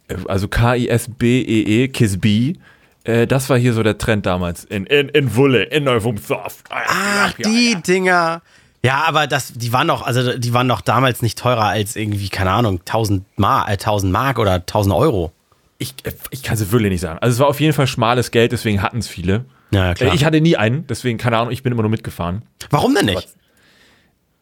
äh, 0.08 0.14
also 0.26 0.48
K-I-S-B-E-E, 0.48 1.84
-E, 1.84 1.92
Kisby, 1.92 2.58
äh, 3.04 3.28
das 3.28 3.48
war 3.48 3.56
hier 3.56 3.72
so 3.72 3.84
der 3.84 3.98
Trend 3.98 4.26
damals 4.26 4.64
in, 4.64 4.84
in, 4.86 5.08
in 5.10 5.36
Wulle, 5.36 5.62
in 5.62 5.84
Neuvumsdorf. 5.84 6.64
Ach, 6.70 7.32
die 7.34 7.76
Dinger. 7.86 8.42
Ja, 8.82 9.04
aber 9.06 9.28
das, 9.28 9.52
die 9.52 9.72
waren 9.72 9.86
noch, 9.86 10.02
also 10.02 10.36
die 10.36 10.52
waren 10.54 10.66
noch 10.66 10.80
damals 10.80 11.22
nicht 11.22 11.38
teurer 11.38 11.66
als 11.66 11.94
irgendwie, 11.94 12.30
keine 12.30 12.50
Ahnung, 12.50 12.80
1000 12.80 13.24
Mark, 13.36 13.68
äh, 13.68 13.74
1000 13.74 14.12
Mark 14.12 14.40
oder 14.40 14.54
1000 14.54 14.92
Euro. 14.92 15.30
Ich, 15.78 15.94
ich 16.30 16.42
kann 16.42 16.54
es 16.54 16.72
wirklich 16.72 16.90
nicht 16.90 17.00
sagen. 17.00 17.20
Also 17.20 17.34
es 17.34 17.38
war 17.38 17.46
auf 17.46 17.60
jeden 17.60 17.74
Fall 17.74 17.86
schmales 17.86 18.32
Geld, 18.32 18.50
deswegen 18.50 18.82
hatten 18.82 18.98
es 18.98 19.06
viele. 19.06 19.44
Ja, 19.70 19.94
klar. 19.94 20.10
Äh, 20.10 20.16
ich 20.16 20.24
hatte 20.24 20.40
nie 20.40 20.56
einen, 20.56 20.84
deswegen, 20.88 21.16
keine 21.16 21.38
Ahnung, 21.38 21.52
ich 21.52 21.62
bin 21.62 21.72
immer 21.72 21.82
nur 21.82 21.92
mitgefahren. 21.92 22.42
Warum 22.70 22.96
denn 22.96 23.06
nicht? 23.06 23.37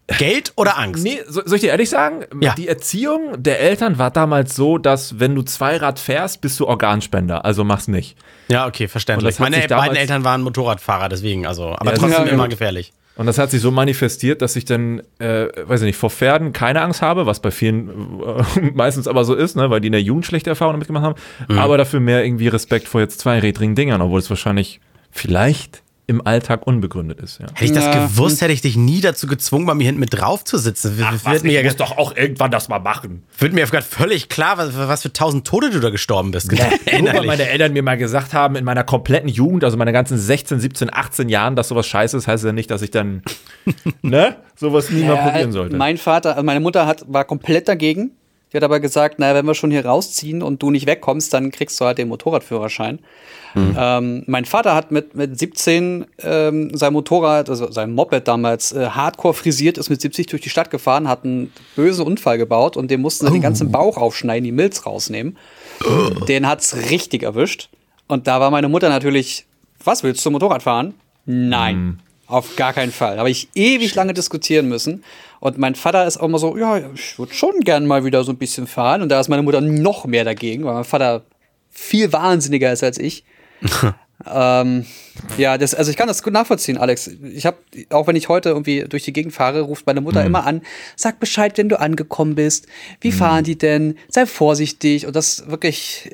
Geld 0.07 0.53
oder 0.57 0.79
Angst? 0.79 1.03
Nee, 1.03 1.21
soll 1.27 1.57
ich 1.57 1.63
dir 1.63 1.71
ehrlich 1.71 1.91
sagen? 1.91 2.25
Ja. 2.41 2.55
Die 2.55 2.69
Erziehung 2.69 3.43
der 3.43 3.61
Eltern 3.61 3.99
war 3.99 4.11
damals 4.11 4.55
so, 4.55 4.79
dass 4.79 5.19
wenn 5.19 5.35
du 5.35 5.43
Zweirad 5.43 5.99
fährst, 5.99 6.41
bist 6.41 6.61
du 6.61 6.67
Organspender. 6.67 7.45
Also 7.45 7.65
mach's 7.65 7.89
nicht. 7.89 8.17
Ja, 8.49 8.67
okay, 8.67 8.87
verständlich. 8.87 9.39
Meine 9.41 9.67
beiden 9.67 9.97
Eltern 9.97 10.23
waren 10.23 10.43
Motorradfahrer, 10.43 11.09
deswegen, 11.09 11.47
also, 11.47 11.75
aber 11.77 11.91
ja, 11.91 11.97
trotzdem 11.97 12.27
ja, 12.27 12.33
immer 12.33 12.49
gefährlich. 12.49 12.93
Und 13.17 13.27
das 13.27 13.39
hat 13.39 13.51
sich 13.51 13.63
so 13.63 13.71
manifestiert, 13.71 14.43
dass 14.43 14.57
ich 14.57 14.67
dann, 14.67 15.01
äh, 15.19 15.47
weiß 15.65 15.81
ich 15.81 15.87
nicht, 15.87 15.97
vor 15.97 16.11
Pferden 16.11 16.53
keine 16.53 16.83
Angst 16.83 17.01
habe, 17.01 17.27
was 17.27 17.41
bei 17.41 17.51
vielen 17.51 18.21
äh, 18.21 18.61
meistens 18.75 19.09
aber 19.09 19.25
so 19.25 19.35
ist, 19.35 19.57
ne, 19.57 19.71
weil 19.71 19.81
die 19.81 19.89
in 19.89 19.93
der 19.93 20.03
Jugend 20.03 20.27
schlechte 20.27 20.51
Erfahrungen 20.51 20.75
damit 20.75 20.87
gemacht 20.87 21.05
haben, 21.05 21.15
mhm. 21.49 21.59
aber 21.59 21.79
dafür 21.79 21.99
mehr 21.99 22.25
irgendwie 22.25 22.49
Respekt 22.49 22.89
vor 22.89 23.01
jetzt 23.01 23.19
zweirädrigen 23.21 23.75
Dingern, 23.75 24.03
obwohl 24.03 24.21
es 24.21 24.29
wahrscheinlich 24.29 24.81
vielleicht 25.11 25.83
im 26.09 26.25
Alltag 26.25 26.67
unbegründet 26.67 27.21
ist. 27.21 27.41
Ja. 27.41 27.47
Hätte 27.53 27.65
ich 27.65 27.73
das 27.73 27.85
ja. 27.85 28.07
gewusst, 28.07 28.41
hätte 28.41 28.53
ich 28.53 28.61
dich 28.61 28.77
nie 28.77 29.01
dazu 29.01 29.27
gezwungen, 29.27 29.67
bei 29.67 29.75
mir 29.75 29.85
hinten 29.85 30.01
mit 30.01 30.15
drauf 30.15 30.45
zu 30.45 30.57
sitzen. 30.57 30.97
Ach, 31.03 31.19
was, 31.25 31.43
mir 31.43 31.59
ich 31.59 31.65
muss 31.65 31.77
doch 31.77 31.99
auch 31.99 32.17
irgendwann 32.17 32.53
das 32.53 32.69
mal 32.69 32.79
machen. 32.79 33.25
Wird 33.39 33.53
mir 33.53 33.67
gerade 33.67 33.85
völlig 33.85 34.29
klar, 34.29 34.57
was, 34.57 34.77
was, 34.77 35.03
für 35.03 35.13
tausend 35.13 35.47
Tode 35.47 35.71
du 35.71 35.81
da 35.81 35.91
gestorben 35.91 36.31
bist. 36.31 36.53
Ja, 36.53 36.69
nur 37.01 37.13
weil 37.13 37.27
meine 37.27 37.49
Eltern 37.49 37.73
mir 37.73 37.83
mal 37.83 37.97
gesagt 37.97 38.35
haben, 38.35 38.55
in 38.55 38.65
meiner 38.65 38.85
kompletten 38.85 39.29
Jugend, 39.29 39.65
also 39.65 39.77
meine 39.77 39.93
ganzen 39.93 40.17
16, 40.17 40.61
17, 40.61 40.91
18 40.93 41.29
Jahren, 41.29 41.57
dass 41.57 41.69
sowas 41.69 41.89
scheiße 41.89 42.17
ist, 42.17 42.29
heißt 42.29 42.45
ja 42.45 42.53
nicht, 42.53 42.71
dass 42.71 42.83
ich 42.83 42.93
dann 42.93 43.23
ne, 44.03 44.37
sowas 44.55 44.91
nie 44.91 45.03
mal 45.03 45.17
probieren 45.17 45.51
sollte. 45.51 45.77
Mein 45.77 45.99
Vater, 45.99 46.31
also 46.37 46.45
meine 46.45 46.61
Mutter 46.61 46.87
hat, 46.87 47.05
war 47.09 47.25
komplett 47.25 47.67
dagegen. 47.67 48.13
Die 48.53 48.57
hat 48.57 48.65
aber 48.65 48.79
gesagt, 48.79 49.19
naja, 49.19 49.35
wenn 49.35 49.47
wir 49.47 49.55
schon 49.55 49.73
hier 49.73 49.85
rausziehen 49.85 50.43
und 50.43 50.63
du 50.63 50.71
nicht 50.71 50.87
wegkommst, 50.87 51.35
dann 51.35 51.51
kriegst 51.51 51.81
du 51.81 51.85
halt 51.85 51.99
den 51.99 52.09
Motorradführerschein. 52.09 53.01
Mhm. 53.55 53.77
Ähm, 53.77 54.23
mein 54.27 54.45
Vater 54.45 54.75
hat 54.75 54.93
mit, 54.93 55.15
mit 55.17 55.39
17 55.39 56.07
ähm, 56.23 56.71
sein 56.77 56.93
Motorrad, 56.93 57.51
also 57.51 57.71
sein 57.73 57.93
Moped 57.93 58.29
damals, 58.29 58.73
äh, 58.73 58.91
hardcore 58.91 59.35
frisiert, 59.35 59.79
ist 59.79 59.91
mit 59.91 60.01
70 60.01 60.27
durch 60.27 60.43
die 60.43 60.51
Stadt 60.51 60.71
gefahren, 60.71 61.09
hat 61.09 61.25
einen 61.25 61.53
bösen 61.75 62.07
Unfall 62.07 62.39
gebaut 62.39 62.77
und 62.77 62.91
dem 62.91 63.01
mussten 63.01 63.27
sie 63.27 63.31
oh. 63.33 63.35
den 63.35 63.43
ganzen 63.43 63.73
Bauch 63.73 63.97
aufschneiden, 63.97 64.45
die 64.45 64.53
Milz 64.53 64.87
rausnehmen. 64.87 65.37
Oh. 65.85 66.25
Den 66.27 66.47
hat's 66.47 66.77
richtig 66.91 67.25
erwischt. 67.25 67.69
Und 68.07 68.29
da 68.29 68.39
war 68.39 68.53
meine 68.53 68.69
Mutter 68.69 68.89
natürlich, 68.89 69.47
was 69.83 70.05
willst 70.05 70.25
du 70.25 70.31
Motorrad 70.31 70.63
fahren? 70.63 70.95
Nein. 71.25 71.77
Mhm. 71.77 71.99
Auf 72.29 72.57
gar 72.57 72.73
keinen 72.73 72.93
Fall. 72.93 73.15
Da 73.15 73.21
habe 73.21 73.31
ich 73.31 73.49
ewig 73.55 73.95
lange 73.95 74.13
diskutieren 74.13 74.69
müssen. 74.69 75.05
Und 75.41 75.59
mein 75.59 75.75
Vater 75.75 76.07
ist 76.07 76.19
auch 76.19 76.25
immer 76.25 76.39
so, 76.39 76.57
ja, 76.57 76.79
ich 76.95 77.19
würde 77.19 77.35
schon 77.35 77.61
gern 77.61 77.87
mal 77.87 78.05
wieder 78.05 78.25
so 78.25 78.33
ein 78.33 78.39
bisschen 78.39 78.67
fahren. 78.67 79.03
Und 79.03 79.11
da 79.11 79.21
ist 79.21 79.29
meine 79.29 79.43
Mutter 79.43 79.61
noch 79.61 80.05
mehr 80.07 80.25
dagegen, 80.25 80.65
weil 80.65 80.75
mein 80.75 80.85
Vater 80.85 81.25
viel 81.71 82.13
wahnsinniger 82.13 82.73
ist 82.73 82.83
als 82.83 82.99
ich. 82.99 83.25
ähm, 84.25 84.87
ja, 85.37 85.59
das, 85.59 85.75
also 85.75 85.91
ich 85.91 85.97
kann 85.97 86.09
das 86.09 86.23
gut 86.23 86.33
nachvollziehen, 86.33 86.79
Alex. 86.79 87.11
Ich 87.35 87.45
habe, 87.45 87.59
auch 87.91 88.07
wenn 88.07 88.17
ich 88.17 88.29
heute 88.29 88.49
irgendwie 88.49 88.85
durch 88.89 89.03
die 89.03 89.13
Gegend 89.13 89.35
fahre, 89.35 89.61
ruft 89.61 89.87
meine 89.87 90.01
Mutter 90.01 90.21
mhm. 90.21 90.27
immer 90.27 90.47
an, 90.47 90.63
sag 90.97 91.21
Bescheid, 91.21 91.59
wenn 91.59 91.69
du 91.69 91.79
angekommen 91.79 92.35
bist. 92.35 92.67
Wie 93.01 93.11
mhm. 93.11 93.15
fahren 93.15 93.45
die 93.45 93.59
denn? 93.59 93.97
Sei 94.09 94.25
vorsichtig. 94.25 95.07
Und 95.07 95.17
das 95.17 95.49
wirklich, 95.49 96.11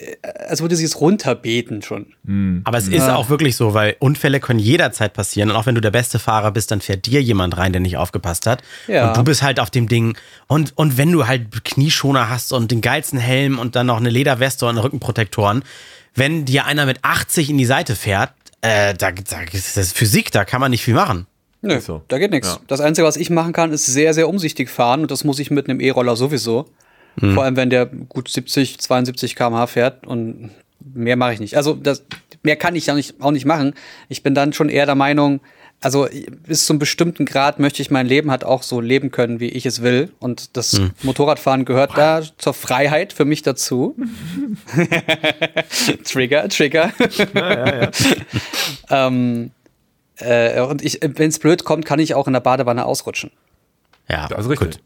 als 0.48 0.62
würde 0.62 0.74
sie 0.74 0.84
es 0.84 1.00
runterbeten 1.00 1.82
schon. 1.82 2.06
Mhm. 2.24 2.62
Aber 2.64 2.78
es 2.78 2.88
ist 2.88 3.08
auch 3.08 3.28
wirklich 3.28 3.56
so, 3.56 3.72
weil 3.72 3.96
Unfälle 4.00 4.40
können 4.40 4.58
jederzeit 4.58 5.12
passieren. 5.12 5.50
Und 5.50 5.56
auch 5.56 5.66
wenn 5.66 5.76
du 5.76 5.80
der 5.80 5.92
beste 5.92 6.18
Fahrer 6.18 6.50
bist, 6.50 6.72
dann 6.72 6.80
fährt 6.80 7.06
dir 7.06 7.22
jemand 7.22 7.56
rein, 7.56 7.72
der 7.72 7.80
nicht 7.80 7.96
aufgepasst 7.96 8.46
hat. 8.46 8.62
Ja. 8.88 9.08
Und 9.08 9.16
du 9.16 9.22
bist 9.22 9.42
halt 9.42 9.60
auf 9.60 9.70
dem 9.70 9.88
Ding. 9.88 10.16
Und, 10.48 10.76
und 10.76 10.98
wenn 10.98 11.12
du 11.12 11.28
halt 11.28 11.64
Knieschoner 11.64 12.28
hast 12.28 12.52
und 12.52 12.72
den 12.72 12.80
geilsten 12.80 13.20
Helm 13.20 13.60
und 13.60 13.76
dann 13.76 13.86
noch 13.86 13.98
eine 13.98 14.10
Lederweste 14.10 14.66
und 14.66 14.78
Rückenprotektoren, 14.78 15.62
wenn 16.14 16.44
dir 16.44 16.66
einer 16.66 16.87
mit 16.87 16.98
80 17.03 17.51
in 17.51 17.59
die 17.59 17.64
Seite 17.64 17.96
fährt, 17.96 18.33
äh, 18.61 18.94
da, 18.94 19.12
da 19.12 19.40
ist 19.53 19.77
das 19.77 19.92
Physik, 19.92 20.31
da 20.31 20.44
kann 20.44 20.61
man 20.61 20.70
nicht 20.70 20.85
viel 20.85 20.94
machen. 20.94 21.27
Nö, 21.62 21.81
so. 21.81 22.03
da 22.09 22.18
geht 22.18 22.33
nichts. 22.33 22.48
Ja. 22.48 22.61
Das 22.66 22.81
Einzige, 22.81 23.07
was 23.07 23.16
ich 23.16 23.31
machen 23.31 23.53
kann, 23.53 23.72
ist 23.72 23.87
sehr, 23.87 24.14
sehr 24.14 24.29
umsichtig 24.29 24.68
fahren 24.68 25.03
und 25.03 25.11
das 25.11 25.25
muss 25.25 25.38
ich 25.38 25.51
mit 25.51 25.68
einem 25.68 25.81
E-Roller 25.81 26.16
sowieso. 26.16 26.68
Mhm. 27.16 27.35
Vor 27.35 27.44
allem, 27.44 27.57
wenn 27.57 27.70
der 27.70 27.87
gut 27.87 28.29
70, 28.29 28.79
72 28.81 29.37
km/h 29.37 29.66
fährt 29.68 30.07
und 30.07 30.51
mehr 30.81 31.16
mache 31.16 31.35
ich 31.35 31.40
nicht. 31.40 31.57
Also 31.57 31.75
das, 31.75 32.05
mehr 32.42 32.57
kann 32.57 32.75
ich 32.75 32.87
ja 32.87 32.94
nicht, 32.94 33.20
auch 33.20 33.31
nicht 33.31 33.44
machen. 33.44 33.75
Ich 34.09 34.22
bin 34.22 34.35
dann 34.35 34.53
schon 34.53 34.68
eher 34.68 34.87
der 34.87 34.96
Meinung, 34.96 35.40
also 35.82 36.08
bis 36.46 36.66
zum 36.66 36.78
bestimmten 36.78 37.26
Grad 37.26 37.58
möchte 37.58 37.82
ich 37.82 37.90
mein 37.90 38.06
Leben 38.06 38.30
halt 38.30 38.44
auch 38.44 38.62
so 38.62 38.80
leben 38.80 39.10
können, 39.10 39.40
wie 39.40 39.48
ich 39.48 39.66
es 39.66 39.82
will. 39.82 40.12
Und 40.20 40.56
das 40.56 40.72
hm. 40.72 40.92
Motorradfahren 41.02 41.64
gehört 41.64 41.98
da 41.98 42.22
zur 42.38 42.54
Freiheit 42.54 43.12
für 43.12 43.24
mich 43.24 43.42
dazu. 43.42 43.96
Trigger, 46.04 46.48
Trigger. 46.48 46.92
Ja, 47.34 47.66
ja, 47.66 47.82
ja. 47.82 47.90
ähm, 49.08 49.50
äh, 50.16 50.60
und 50.60 50.82
wenn 50.82 51.28
es 51.28 51.38
blöd 51.38 51.64
kommt, 51.64 51.84
kann 51.84 51.98
ich 51.98 52.14
auch 52.14 52.26
in 52.26 52.32
der 52.32 52.40
Badewanne 52.40 52.84
ausrutschen. 52.84 53.30
Ja, 54.08 54.26
also 54.26 54.48
richtig. 54.48 54.70
Gut. 54.72 54.80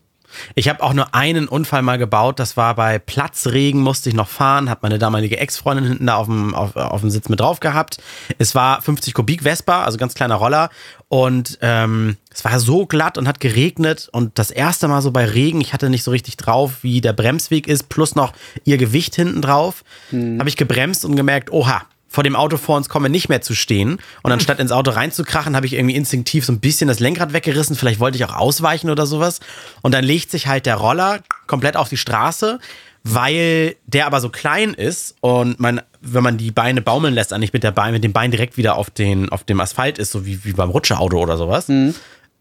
Ich 0.55 0.69
habe 0.69 0.83
auch 0.83 0.93
nur 0.93 1.15
einen 1.15 1.49
Unfall 1.49 1.83
mal 1.83 1.99
gebaut. 1.99 2.39
Das 2.39 2.57
war 2.57 2.75
bei 2.75 2.99
Platzregen, 2.99 3.81
musste 3.81 4.09
ich 4.09 4.15
noch 4.15 4.29
fahren, 4.29 4.71
hat 4.71 4.83
meine 4.83 4.99
damalige 4.99 5.39
Ex-Freundin 5.39 5.87
hinten 5.87 6.07
da 6.07 6.17
auf 6.17 6.27
dem, 6.27 6.55
auf, 6.55 6.77
auf 6.77 7.01
dem 7.01 7.11
Sitz 7.11 7.29
mit 7.29 7.41
drauf 7.41 7.61
gehabt. 7.61 7.99
Es 8.39 8.55
war 8.55 8.81
50 8.83 9.15
Kubik 9.15 9.43
Vespa, 9.43 9.85
also 9.85 9.99
ganz 9.99 10.15
kleiner 10.15 10.37
Roller. 10.37 10.71
Und 11.09 11.59
ähm, 11.63 12.17
es 12.33 12.45
war 12.45 12.59
so 12.59 12.87
glatt 12.87 13.17
und 13.17 13.29
hat 13.29 13.41
geregnet. 13.41 14.09
Und 14.13 14.39
das 14.39 14.51
erste 14.51 14.89
Mal 14.89 15.03
so 15.03 15.11
bei 15.11 15.25
Regen, 15.25 15.61
ich 15.61 15.73
hatte 15.73 15.89
nicht 15.89 16.03
so 16.03 16.11
richtig 16.11 16.37
drauf, 16.37 16.83
wie 16.83 17.01
der 17.01 17.13
Bremsweg 17.13 17.69
ist, 17.69 17.89
plus 17.89 18.15
noch 18.15 18.33
ihr 18.65 18.77
Gewicht 18.77 19.15
hinten 19.15 19.43
drauf, 19.43 19.85
hm. 20.11 20.39
habe 20.39 20.49
ich 20.49 20.57
gebremst 20.57 21.05
und 21.05 21.17
gemerkt, 21.17 21.51
oha, 21.53 21.83
vor 22.09 22.25
dem 22.25 22.37
Auto 22.37 22.57
vor 22.57 22.77
uns 22.77 22.89
komme 22.89 23.11
nicht 23.11 23.29
mehr 23.29 23.43
zu 23.43 23.55
stehen. 23.55 23.99
Und 24.23 24.33
anstatt 24.33 24.61
ins 24.61 24.73
Auto 24.73 24.91
reinzukrachen, 24.93 25.57
habe 25.57 25.67
ich 25.67 25.75
irgendwie 25.75 25.97
instinktiv 25.97 26.45
so 26.45 26.53
ein 26.53 26.61
bisschen 26.61 26.89
das 26.89 27.01
Lenkrad 27.01 27.33
weggerissen. 27.33 27.77
Vielleicht 27.77 28.01
wollte 28.01 28.17
ich 28.17 28.25
auch 28.25 28.35
ausweichen 28.35 28.91
oder 28.91 29.07
sowas. 29.07 29.41
Und 29.83 29.93
dann 29.93 30.05
legt 30.05 30.31
sich 30.31 30.47
halt 30.47 30.67
der 30.67 30.77
Roller 30.77 31.21
komplett 31.47 31.77
auf 31.77 31.89
die 31.89 31.97
Straße, 31.97 32.59
weil 33.03 33.77
der 33.87 34.07
aber 34.07 34.21
so 34.21 34.31
klein 34.31 34.75
ist 34.75 35.17
und 35.21 35.61
man, 35.61 35.81
wenn 36.01 36.23
man 36.23 36.39
die 36.39 36.51
Beine 36.51 36.83
baumeln 36.83 37.15
lässt, 37.15 37.33
eigentlich 37.33 37.53
mit 37.53 37.63
der 37.63 37.71
Bein, 37.71 37.93
mit 37.93 38.03
dem 38.03 38.13
Bein 38.13 38.31
direkt 38.31 38.57
wieder 38.57 38.77
auf 38.77 38.91
den, 38.91 39.29
auf 39.29 39.45
dem 39.45 39.61
Asphalt 39.61 39.99
ist, 39.99 40.11
so 40.11 40.27
wie, 40.27 40.45
wie 40.45 40.53
beim 40.53 40.71
Rutscheauto 40.71 41.19
oder 41.19 41.37
sowas. 41.37 41.69
Mhm 41.69 41.95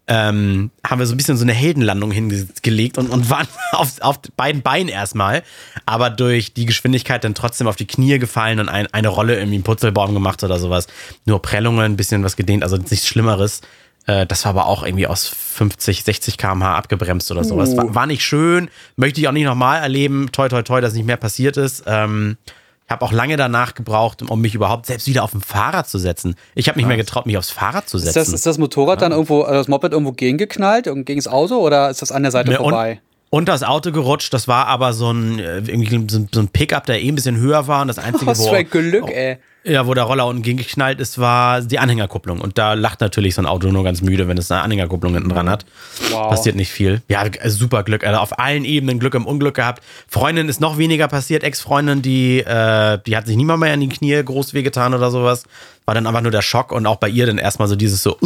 ähm, 0.07 0.71
haben 0.85 0.99
wir 0.99 1.07
so 1.07 1.13
ein 1.13 1.17
bisschen 1.17 1.37
so 1.37 1.43
eine 1.43 1.53
Heldenlandung 1.53 2.11
hingelegt 2.11 2.97
und, 2.97 3.09
und 3.09 3.29
waren 3.29 3.47
auf, 3.71 3.99
auf 4.01 4.19
beiden 4.37 4.61
Beinen 4.61 4.87
erstmal, 4.87 5.43
aber 5.85 6.09
durch 6.09 6.53
die 6.53 6.65
Geschwindigkeit 6.65 7.23
dann 7.23 7.33
trotzdem 7.33 7.67
auf 7.67 7.75
die 7.75 7.87
Knie 7.87 8.19
gefallen 8.19 8.59
und 8.59 8.69
ein, 8.69 8.87
eine 8.93 9.07
Rolle 9.07 9.37
irgendwie 9.37 9.55
im 9.57 9.63
Putzelbaum 9.63 10.13
gemacht 10.13 10.43
oder 10.43 10.59
sowas. 10.59 10.87
Nur 11.25 11.41
Prellungen, 11.41 11.93
ein 11.93 11.97
bisschen 11.97 12.23
was 12.23 12.35
gedehnt, 12.35 12.63
also 12.63 12.77
nichts 12.77 13.07
Schlimmeres. 13.07 13.61
Äh, 14.05 14.27
das 14.27 14.45
war 14.45 14.51
aber 14.51 14.67
auch 14.67 14.83
irgendwie 14.83 15.07
aus 15.07 15.27
50, 15.27 16.03
60 16.03 16.37
km/h 16.37 16.75
abgebremst 16.75 17.31
oder 17.31 17.43
sowas. 17.43 17.75
War, 17.75 17.95
war, 17.95 18.05
nicht 18.05 18.23
schön, 18.23 18.69
möchte 18.95 19.19
ich 19.19 19.27
auch 19.27 19.31
nicht 19.31 19.45
nochmal 19.45 19.81
erleben. 19.81 20.31
Toi, 20.31 20.49
toi, 20.49 20.61
toi, 20.61 20.81
dass 20.81 20.93
nicht 20.93 21.05
mehr 21.05 21.17
passiert 21.17 21.57
ist. 21.57 21.83
Ähm, 21.87 22.37
ich 22.85 22.91
habe 22.91 23.03
auch 23.03 23.11
lange 23.11 23.35
danach 23.35 23.73
gebraucht, 23.73 24.21
um 24.21 24.41
mich 24.41 24.53
überhaupt 24.53 24.85
selbst 24.85 25.07
wieder 25.07 25.23
auf 25.23 25.33
ein 25.33 25.41
Fahrrad 25.41 25.89
zu 25.89 25.97
setzen. 25.97 26.35
Ich 26.53 26.67
habe 26.67 26.77
nicht 26.77 26.87
mehr 26.87 26.97
getraut, 26.97 27.25
mich 27.25 27.35
aufs 27.35 27.49
Fahrrad 27.49 27.89
zu 27.89 27.97
setzen. 27.97 28.09
Ist 28.09 28.27
das, 28.27 28.33
ist 28.33 28.45
das 28.45 28.57
Motorrad 28.59 29.01
ja. 29.01 29.07
dann 29.07 29.11
irgendwo, 29.11 29.41
also 29.41 29.55
das 29.55 29.67
Moped 29.67 29.91
irgendwo 29.91 30.11
gegengeknallt, 30.11 30.85
gegen 30.85 31.15
das 31.15 31.27
Auto 31.27 31.55
oder 31.55 31.89
ist 31.89 32.03
das 32.03 32.11
an 32.11 32.21
der 32.21 32.31
Seite 32.31 32.51
ne, 32.51 32.57
vorbei? 32.57 33.01
Und, 33.31 33.39
und 33.39 33.49
das 33.49 33.63
Auto 33.63 33.91
gerutscht, 33.91 34.31
das 34.35 34.47
war 34.47 34.67
aber 34.67 34.93
so 34.93 35.11
ein, 35.11 35.39
äh, 35.39 35.57
irgendwie 35.57 36.05
so 36.07 36.39
ein 36.39 36.47
Pickup, 36.49 36.85
der 36.85 37.01
eh 37.01 37.07
ein 37.09 37.15
bisschen 37.15 37.37
höher 37.37 37.67
war 37.67 37.81
und 37.81 37.87
das 37.87 37.97
einzige, 37.99 38.27
Was 38.27 38.47
für 38.47 38.57
ein 38.57 38.69
Glück, 38.69 39.09
ey. 39.09 39.39
Ja, 39.67 39.87
wo 39.87 39.95
der 39.95 40.03
Roller 40.03 40.27
unten 40.27 40.43
gegengeknallt 40.43 40.99
ist, 40.99 41.17
war 41.17 41.59
die 41.59 41.79
Anhängerkupplung. 41.79 42.39
Und 42.39 42.59
da 42.59 42.75
lacht 42.75 43.01
natürlich 43.01 43.33
so 43.33 43.41
ein 43.41 43.47
Auto 43.47 43.69
nur 43.69 43.83
ganz 43.83 44.03
müde, 44.03 44.27
wenn 44.27 44.37
es 44.37 44.51
eine 44.51 44.61
Anhängerkupplung 44.61 45.15
hinten 45.15 45.29
dran 45.29 45.49
hat. 45.49 45.65
Wow. 46.11 46.29
Passiert 46.29 46.55
nicht 46.55 46.71
viel. 46.71 47.01
Ja, 47.09 47.23
super 47.45 47.81
Glück. 47.81 48.05
Also 48.05 48.19
auf 48.19 48.37
allen 48.37 48.63
Ebenen 48.63 48.99
Glück 48.99 49.15
im 49.15 49.25
Unglück 49.25 49.55
gehabt. 49.55 49.81
Freundin 50.07 50.49
ist 50.49 50.61
noch 50.61 50.77
weniger 50.77 51.07
passiert. 51.07 51.43
Ex-Freundin, 51.43 52.03
die, 52.03 52.41
äh, 52.41 52.99
die 53.07 53.17
hat 53.17 53.25
sich 53.25 53.35
niemand 53.37 53.61
mehr 53.61 53.73
an 53.73 53.79
die 53.79 53.89
Knie 53.89 54.23
groß 54.23 54.53
wehgetan 54.53 54.93
oder 54.93 55.09
sowas. 55.09 55.45
War 55.85 55.95
dann 55.95 56.05
einfach 56.05 56.21
nur 56.21 56.31
der 56.31 56.43
Schock 56.43 56.71
und 56.71 56.85
auch 56.85 56.97
bei 56.97 57.09
ihr 57.09 57.25
dann 57.25 57.39
erstmal 57.39 57.67
so 57.67 57.75
dieses 57.75 58.03
so, 58.03 58.17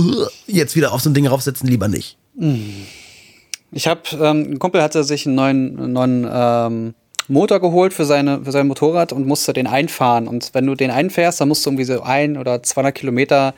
jetzt 0.45 0.75
wieder 0.75 0.91
auf 0.91 0.99
so 0.99 1.10
ein 1.10 1.13
Ding 1.13 1.25
raufsetzen, 1.25 1.69
lieber 1.69 1.88
nicht. 1.88 2.17
Ich 3.71 3.88
habe, 3.88 4.02
ähm, 4.12 4.52
ein 4.52 4.60
Kumpel 4.60 4.82
hatte 4.82 5.06
sich 5.06 5.25
einen 5.25 5.36
neuen, 5.36 5.80
einen 5.80 5.93
neuen 5.93 6.28
ähm 6.30 6.93
Motor 7.29 7.59
geholt 7.59 7.93
für, 7.93 8.05
seine, 8.05 8.43
für 8.43 8.51
sein 8.51 8.67
Motorrad 8.67 9.13
und 9.13 9.25
musste 9.25 9.53
den 9.53 9.67
einfahren. 9.67 10.27
Und 10.27 10.51
wenn 10.53 10.65
du 10.65 10.75
den 10.75 10.91
einfährst, 10.91 11.39
dann 11.39 11.47
musst 11.47 11.65
du 11.65 11.69
irgendwie 11.69 11.85
so 11.85 12.01
ein 12.01 12.37
oder 12.37 12.61
200 12.61 12.93
Kilometer 12.93 13.53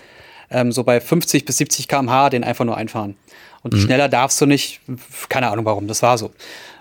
ähm, 0.49 0.71
so 0.71 0.83
bei 0.83 0.99
50 0.99 1.45
bis 1.45 1.57
70 1.57 1.87
km/h 1.87 2.29
den 2.29 2.43
einfach 2.43 2.65
nur 2.65 2.77
einfahren. 2.77 3.15
Und 3.63 3.73
mhm. 3.73 3.79
schneller 3.79 4.09
darfst 4.09 4.39
du 4.41 4.45
nicht, 4.45 4.81
keine 5.29 5.49
Ahnung 5.49 5.65
warum, 5.65 5.87
das 5.87 6.01
war 6.01 6.17
so. 6.17 6.31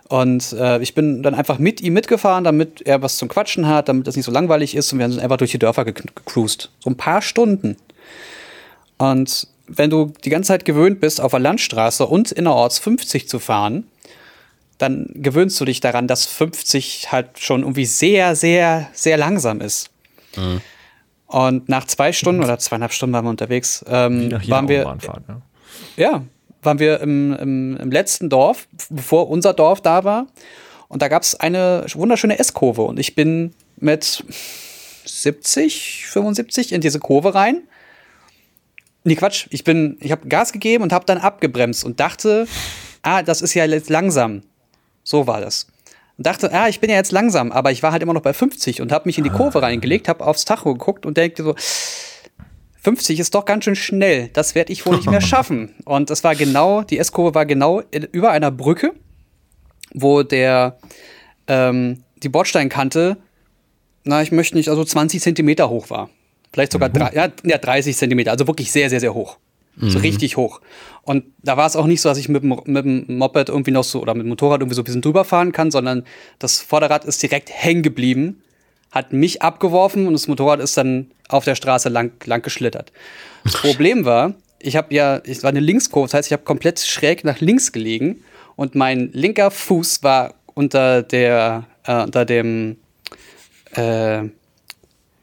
Und 0.09 0.53
äh, 0.55 0.81
ich 0.83 0.95
bin 0.95 1.23
dann 1.23 1.35
einfach 1.35 1.59
mit 1.61 1.81
ihm 1.81 1.93
mitgefahren, 1.93 2.43
damit 2.43 2.83
er 2.83 3.01
was 3.01 3.17
zum 3.17 3.29
Quatschen 3.29 3.69
hat, 3.69 3.89
damit 3.89 4.09
das 4.09 4.17
nicht 4.17 4.25
so 4.27 4.33
langweilig 4.33 4.75
ist. 4.75 4.93
Und 4.93 4.99
wir 4.99 5.09
sind 5.09 5.21
einfach 5.21 5.37
durch 5.37 5.53
die 5.53 5.59
Dörfer 5.61 5.85
gecruised. 5.85 6.71
So 6.81 6.91
ein 6.91 6.97
paar 6.97 7.23
Stunden. 7.23 7.77
Und 8.99 9.47
wenn 9.69 9.89
du 9.89 10.13
die 10.25 10.31
ganze 10.31 10.49
Zeit 10.49 10.65
gewöhnt 10.65 10.99
bist, 10.99 11.21
auf 11.21 11.31
der 11.31 11.39
Landstraße 11.39 12.05
und 12.07 12.33
innerorts 12.33 12.81
50 12.81 13.29
zu 13.29 13.39
fahren, 13.39 13.85
dann 14.81 15.11
gewöhnst 15.15 15.61
du 15.61 15.65
dich 15.65 15.81
daran, 15.81 16.07
dass 16.07 16.27
50 16.27 17.13
halt 17.13 17.39
schon 17.39 17.61
irgendwie 17.63 17.87
sehr, 17.87 18.35
sehr, 18.35 18.89
sehr 18.93 19.17
langsam 19.17 19.61
ist. 19.61 19.91
Mhm. 20.37 20.61
Und 21.27 21.69
nach 21.69 21.85
zwei 21.85 22.13
Stunden 22.13 22.43
oder 22.43 22.59
zweieinhalb 22.59 22.93
Stunden 22.93 23.13
waren 23.13 23.25
wir 23.25 23.31
unterwegs, 23.31 23.85
ähm, 23.89 24.33
waren 24.49 24.69
wir, 24.69 24.83
ja. 24.83 25.43
ja. 25.97 26.23
waren 26.63 26.79
wir 26.79 27.01
im, 27.01 27.33
im, 27.35 27.77
im, 27.77 27.91
letzten 27.91 28.29
Dorf, 28.29 28.67
bevor 28.89 29.29
unser 29.29 29.55
Dorf 29.55 29.81
da 29.81 30.03
war. 30.05 30.27
Und 30.89 31.03
da 31.03 31.09
gab 31.09 31.23
es 31.23 31.37
eine 31.37 31.87
wunderschöne 31.95 32.39
S-Kurve. 32.39 32.83
Und 32.83 32.99
ich 32.99 33.15
bin 33.15 33.55
mit 33.77 34.25
70, 35.05 36.07
75 36.07 36.73
in 36.73 36.81
diese 36.81 36.99
Kurve 36.99 37.35
rein 37.35 37.63
Nee, 39.03 39.17
Quatsch. 39.17 39.47
Ich 39.51 39.65
bin, 39.65 39.97
ich 40.01 40.13
habe 40.13 40.29
Gas 40.29 40.53
gegeben 40.53 40.83
und 40.83 40.93
habe 40.93 41.07
dann 41.07 41.19
abgebremst 41.19 41.85
und 41.85 42.01
dachte, 42.01 42.47
ah, 43.03 43.23
das 43.23 43.41
ist 43.41 43.55
ja 43.55 43.65
jetzt 43.65 43.89
langsam. 43.89 44.43
So 45.03 45.27
war 45.27 45.41
das. 45.41 45.67
Und 46.17 46.27
dachte, 46.27 46.53
ah, 46.53 46.69
ich 46.69 46.81
bin 46.81 46.91
ja 46.91 46.97
jetzt 46.97 47.13
langsam, 47.13 47.51
aber 47.53 47.73
ich 47.73 47.83
war 47.83 47.93
halt 47.93 48.03
immer 48.03 48.13
noch 48.13 48.23
bei 48.23 48.35
50 48.35 48.81
und 48.81 48.93
habe 48.93 49.09
mich 49.09 49.19
in 49.19 49.25
die 49.25 49.31
Kurve 49.31 49.59
ah. 49.59 49.63
reingelegt, 49.63 50.09
habe 50.09 50.27
aufs 50.27 50.45
Tacho 50.45 50.75
geguckt 50.75 51.07
und 51.07 51.17
denke 51.17 51.43
so, 51.43 51.55
50 52.83 53.21
ist 53.21 53.35
doch 53.35 53.45
ganz 53.45 53.65
schön 53.65 53.77
schnell. 53.77 54.29
Das 54.33 54.55
werde 54.55 54.73
ich 54.73 54.85
wohl 54.87 54.97
nicht 54.97 55.11
mehr 55.11 55.21
schaffen. 55.23 55.75
Und 55.85 56.11
es 56.11 56.25
war 56.25 56.35
genau, 56.35 56.83
die 56.83 56.99
S-Kurve 56.99 57.35
war 57.35 57.47
genau 57.47 57.83
über 58.13 58.31
einer 58.31 58.51
Brücke, 58.51 58.95
wo 59.93 60.23
der 60.23 60.79
ähm, 61.47 62.05
die 62.23 62.29
Bordsteinkante, 62.29 63.17
na, 64.05 64.23
ich 64.23 64.33
möchte 64.33 64.57
nicht, 64.57 64.69
also 64.69 64.85
20 64.85 65.21
Zentimeter 65.21 65.69
hoch 65.69 65.91
war. 65.91 66.11
Vielleicht 66.53 66.73
sogar 66.73 66.89
mhm. 66.89 66.95
drei, 66.95 67.13
ja, 67.45 67.59
30 67.59 67.97
Zentimeter, 67.97 68.31
also 68.31 68.47
wirklich 68.47 68.73
sehr, 68.73 68.91
sehr, 68.91 69.01
sehr 69.01 69.15
hoch. 69.15 69.39
Mhm. 69.77 69.91
So 69.91 69.99
richtig 69.99 70.37
hoch. 70.37 70.61
Und 71.03 71.25
da 71.43 71.57
war 71.57 71.67
es 71.67 71.77
auch 71.77 71.87
nicht 71.87 72.01
so, 72.01 72.09
dass 72.09 72.19
ich 72.19 72.29
mit 72.29 72.43
dem, 72.43 72.61
mit 72.67 72.85
dem 72.85 73.19
Moped 73.19 73.49
irgendwie 73.49 73.71
noch 73.71 73.85
so 73.85 74.01
oder 74.01 74.15
mit 74.15 74.25
dem 74.25 74.29
Motorrad 74.29 74.61
irgendwie 74.61 74.75
so 74.75 74.83
ein 74.83 74.85
bisschen 74.85 75.03
drüber 75.03 75.25
fahren 75.25 75.53
kann, 75.53 75.71
sondern 75.71 76.05
das 76.39 76.61
Vorderrad 76.61 77.05
ist 77.05 77.23
direkt 77.23 77.51
hängen 77.51 77.83
geblieben, 77.83 78.43
hat 78.91 79.13
mich 79.13 79.43
abgeworfen 79.43 80.07
und 80.07 80.13
das 80.13 80.29
Motorrad 80.29 80.61
ist 80.61 80.77
dann 80.77 81.11
auf 81.29 81.45
der 81.45 81.55
Straße 81.55 81.89
lang, 81.89 82.13
lang 82.27 82.43
geschlittert. 82.43 82.93
Das 83.45 83.55
Problem 83.61 84.05
war, 84.05 84.35
ich 84.59 84.77
habe 84.77 84.95
ja, 84.95 85.21
ich 85.25 85.43
war 85.43 85.51
eine 85.51 85.61
Linkskurve, 85.61 86.07
das 86.07 86.15
heißt, 86.15 86.29
ich 86.29 86.33
habe 86.33 86.43
komplett 86.43 86.81
schräg 86.81 87.25
nach 87.25 87.41
links 87.41 87.73
gelegen 87.73 88.23
und 88.57 88.75
mein 88.75 89.11
linker 89.13 89.51
Fuß 89.51 90.03
war 90.03 90.35
unter 90.55 91.03
der, 91.03 91.67
äh, 91.85 92.03
unter 92.03 92.25
dem, 92.25 92.77
äh, 93.73 94.25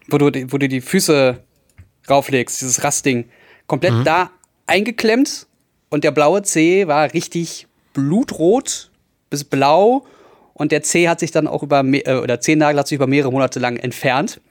wo 0.08 0.18
du, 0.18 0.32
wo 0.52 0.58
du 0.58 0.68
die 0.68 0.82
Füße 0.82 1.38
rauflegst, 2.10 2.62
dieses 2.62 2.84
Rastding, 2.84 3.30
komplett 3.68 3.94
mhm. 3.94 4.04
da 4.06 4.32
eingeklemmt 4.68 5.48
und 5.90 6.04
der 6.04 6.12
blaue 6.12 6.44
Zeh 6.44 6.88
war 6.88 7.14
richtig 7.14 7.68
blutrot 7.94 8.92
bis 9.30 9.44
blau 9.44 10.06
und 10.54 10.72
der 10.72 10.84
Zeh 10.84 11.08
hat 11.08 11.20
sich 11.20 11.32
dann 11.32 11.48
auch 11.48 11.64
über, 11.64 11.84
äh, 11.84 12.16
oder 12.16 12.40
Zehennagel 12.40 12.80
hat 12.80 12.88
sich 12.88 12.96
über 12.96 13.08
mehrere 13.08 13.32
Monate 13.32 13.60
lang 13.60 13.78
entfernt. 13.78 14.42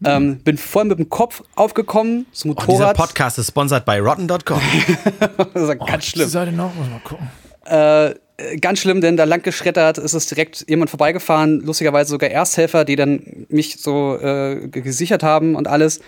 Mhm. 0.00 0.06
Ähm, 0.06 0.38
bin 0.38 0.58
voll 0.58 0.84
mit 0.84 0.98
dem 0.98 1.08
Kopf 1.08 1.42
aufgekommen. 1.54 2.26
Das 2.30 2.44
Motorrad. 2.44 2.68
Oh, 2.68 2.72
dieser 2.72 2.92
Podcast 2.94 3.38
ist 3.38 3.48
sponsert 3.48 3.84
bei 3.84 4.00
Rotten.com. 4.00 4.60
das 5.54 5.62
ist 5.62 5.76
oh, 5.78 5.84
ganz 5.84 6.04
schlimm. 6.04 6.28
Seite 6.28 6.52
noch, 6.52 6.74
mal 6.74 7.00
gucken. 7.04 7.28
Äh, 7.64 8.14
ganz 8.60 8.80
schlimm, 8.80 9.00
denn 9.00 9.16
da 9.16 9.24
lang 9.24 9.42
geschreddert 9.42 9.98
ist 9.98 10.12
es 10.12 10.26
direkt 10.26 10.66
jemand 10.68 10.90
vorbeigefahren, 10.90 11.60
lustigerweise 11.60 12.10
sogar 12.10 12.30
Ersthelfer, 12.30 12.84
die 12.84 12.96
dann 12.96 13.46
mich 13.48 13.76
so 13.80 14.18
äh, 14.18 14.68
gesichert 14.68 15.22
haben 15.22 15.54
und 15.54 15.68
alles. 15.68 16.00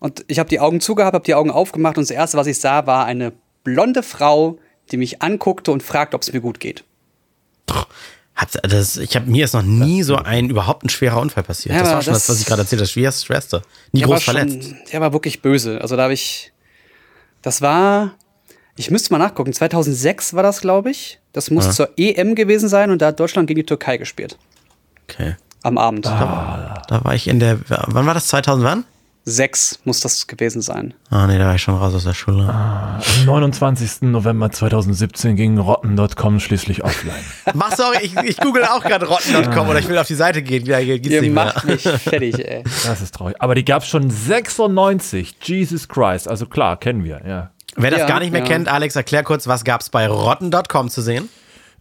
Und 0.00 0.24
ich 0.26 0.38
habe 0.38 0.48
die 0.48 0.60
Augen 0.60 0.80
zugehabt, 0.80 1.14
habe 1.14 1.24
die 1.24 1.34
Augen 1.34 1.50
aufgemacht 1.50 1.98
und 1.98 2.02
das 2.02 2.10
erste, 2.10 2.36
was 2.36 2.46
ich 2.46 2.58
sah, 2.58 2.86
war 2.86 3.04
eine 3.04 3.32
blonde 3.62 4.02
Frau, 4.02 4.58
die 4.90 4.96
mich 4.96 5.22
anguckte 5.22 5.70
und 5.70 5.82
fragte, 5.82 6.16
ob 6.16 6.22
es 6.22 6.32
mir 6.32 6.40
gut 6.40 6.58
geht. 6.58 6.84
Das, 8.62 8.96
ich 8.96 9.14
habe 9.16 9.30
mir 9.30 9.44
ist 9.44 9.52
noch 9.52 9.62
nie 9.62 10.02
so 10.02 10.16
ein 10.16 10.48
überhaupt 10.48 10.82
ein 10.82 10.88
schwerer 10.88 11.20
Unfall 11.20 11.42
passiert. 11.42 11.74
Ja, 11.74 11.82
das 11.82 11.92
war 11.92 12.02
schon 12.02 12.14
das, 12.14 12.28
was 12.28 12.40
ich 12.40 12.46
gerade 12.46 12.62
erzählt 12.62 12.80
habe. 12.80 13.02
Das 13.02 13.22
schwerste. 13.22 13.62
Nie 13.92 14.00
groß 14.00 14.22
verletzt. 14.22 14.62
Schon, 14.62 14.78
der 14.90 15.00
war 15.02 15.12
wirklich 15.12 15.42
böse. 15.42 15.78
Also 15.82 15.94
da 15.96 16.04
habe 16.04 16.14
ich, 16.14 16.50
das 17.42 17.60
war, 17.60 18.12
ich 18.76 18.90
müsste 18.90 19.12
mal 19.12 19.18
nachgucken. 19.18 19.52
2006 19.52 20.32
war 20.32 20.42
das, 20.42 20.62
glaube 20.62 20.90
ich. 20.90 21.20
Das 21.32 21.50
muss 21.50 21.66
ja. 21.66 21.72
zur 21.72 21.90
EM 21.98 22.34
gewesen 22.34 22.70
sein 22.70 22.90
und 22.90 23.02
da 23.02 23.08
hat 23.08 23.20
Deutschland 23.20 23.46
gegen 23.46 23.60
die 23.60 23.66
Türkei 23.66 23.98
gespielt. 23.98 24.38
Okay. 25.04 25.36
Am 25.62 25.76
Abend. 25.76 26.06
Da, 26.06 26.82
da 26.88 27.04
war 27.04 27.14
ich 27.14 27.28
in 27.28 27.40
der, 27.40 27.60
wann 27.68 28.06
war 28.06 28.14
das? 28.14 28.28
2000 28.28 28.64
wann? 28.64 28.84
6 29.24 29.80
muss 29.84 30.00
das 30.00 30.26
gewesen 30.26 30.62
sein. 30.62 30.94
Ah, 31.10 31.26
nee, 31.26 31.38
da 31.38 31.46
war 31.46 31.54
ich 31.54 31.62
schon 31.62 31.76
raus 31.76 31.94
aus 31.94 32.04
der 32.04 32.14
Schule. 32.14 32.44
Ah, 32.44 33.00
am 33.18 33.24
29. 33.26 34.02
November 34.02 34.50
2017 34.50 35.36
ging 35.36 35.58
Rotten.com 35.58 36.40
schließlich 36.40 36.82
offline. 36.84 37.24
Mach 37.54 37.74
sorry, 37.76 37.98
ich, 38.02 38.16
ich 38.16 38.36
google 38.38 38.64
auch 38.64 38.82
gerade 38.82 39.06
Rotten.com 39.06 39.68
oder 39.68 39.78
ich 39.78 39.88
will 39.88 39.98
auf 39.98 40.06
die 40.06 40.14
Seite 40.14 40.42
gehen. 40.42 40.64
Ja, 40.64 40.80
geht's 40.80 41.08
Ihr 41.08 41.22
nicht 41.22 41.34
macht 41.34 41.64
mehr. 41.64 41.74
mich 41.74 41.82
fertig, 41.82 42.38
ey. 42.38 42.64
Das 42.86 43.00
ist 43.00 43.14
traurig. 43.14 43.36
Aber 43.38 43.54
die 43.54 43.64
gab 43.64 43.82
es 43.82 43.88
schon 43.88 44.10
96. 44.10 45.36
Jesus 45.42 45.88
Christ. 45.88 46.28
Also 46.28 46.46
klar, 46.46 46.78
kennen 46.78 47.04
wir, 47.04 47.20
ja. 47.26 47.50
Wer 47.76 47.90
das 47.90 48.00
ja, 48.00 48.06
gar 48.06 48.20
nicht 48.20 48.32
mehr 48.32 48.42
ja. 48.42 48.46
kennt, 48.46 48.68
Alex, 48.68 48.96
erklär 48.96 49.22
kurz, 49.22 49.46
was 49.46 49.64
gab 49.64 49.80
es 49.80 49.90
bei 49.90 50.08
Rotten.com 50.08 50.88
zu 50.88 51.02
sehen? 51.02 51.28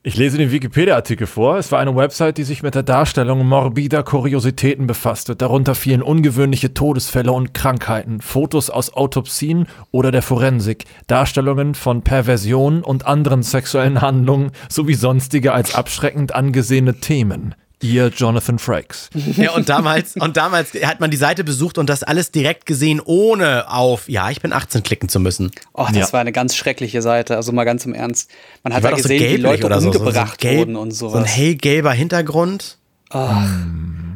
Ich 0.01 0.15
lese 0.15 0.37
den 0.37 0.49
Wikipedia-Artikel 0.49 1.27
vor. 1.27 1.57
Es 1.57 1.73
war 1.73 1.79
eine 1.79 1.93
Website, 1.93 2.37
die 2.37 2.45
sich 2.45 2.63
mit 2.63 2.73
der 2.73 2.83
Darstellung 2.83 3.45
morbider 3.45 4.01
Kuriositäten 4.01 4.87
befasste. 4.87 5.35
Darunter 5.35 5.75
fielen 5.75 6.01
ungewöhnliche 6.01 6.73
Todesfälle 6.73 7.33
und 7.33 7.53
Krankheiten, 7.53 8.21
Fotos 8.21 8.69
aus 8.69 8.93
Autopsien 8.93 9.67
oder 9.91 10.13
der 10.13 10.21
Forensik, 10.21 10.85
Darstellungen 11.07 11.75
von 11.75 12.01
Perversionen 12.01 12.81
und 12.81 13.07
anderen 13.07 13.43
sexuellen 13.43 13.99
Handlungen 13.99 14.51
sowie 14.69 14.93
sonstige 14.93 15.51
als 15.51 15.75
abschreckend 15.75 16.33
angesehene 16.33 17.01
Themen. 17.01 17.55
Ihr 17.81 18.07
Jonathan 18.09 18.59
Frakes. 18.59 19.09
Ja, 19.37 19.51
und 19.51 19.69
damals, 19.69 20.15
und 20.17 20.35
damals 20.35 20.73
hat 20.73 20.99
man 20.99 21.11
die 21.11 21.17
Seite 21.17 21.45
besucht 21.45 21.77
und 21.77 21.89
das 21.89 22.03
alles 22.03 22.31
direkt 22.31 22.65
gesehen, 22.65 23.01
ohne 23.03 23.71
auf, 23.71 24.09
ja, 24.09 24.29
ich 24.29 24.41
bin 24.41 24.51
18 24.51 24.83
klicken 24.83 25.07
zu 25.07 25.19
müssen. 25.19 25.51
Oh, 25.73 25.85
das 25.87 25.95
ja. 25.95 26.13
war 26.13 26.19
eine 26.19 26.33
ganz 26.33 26.55
schreckliche 26.55 27.01
Seite, 27.01 27.37
also 27.37 27.53
mal 27.53 27.63
ganz 27.63 27.85
im 27.85 27.93
Ernst. 27.93 28.29
Man 28.63 28.73
hat 28.73 28.83
ja 28.83 28.91
gesehen, 28.91 29.19
so 29.19 29.37
wie 29.37 29.41
Leute 29.41 29.67
umgebracht 29.67 30.13
so, 30.13 30.21
so 30.31 30.37
gelb, 30.37 30.59
wurden 30.59 30.75
und 30.75 30.91
sowas. 30.91 31.13
So 31.13 31.19
ein 31.19 31.25
hellgelber 31.25 31.93
Hintergrund. 31.93 32.77
Ach. 33.11 33.47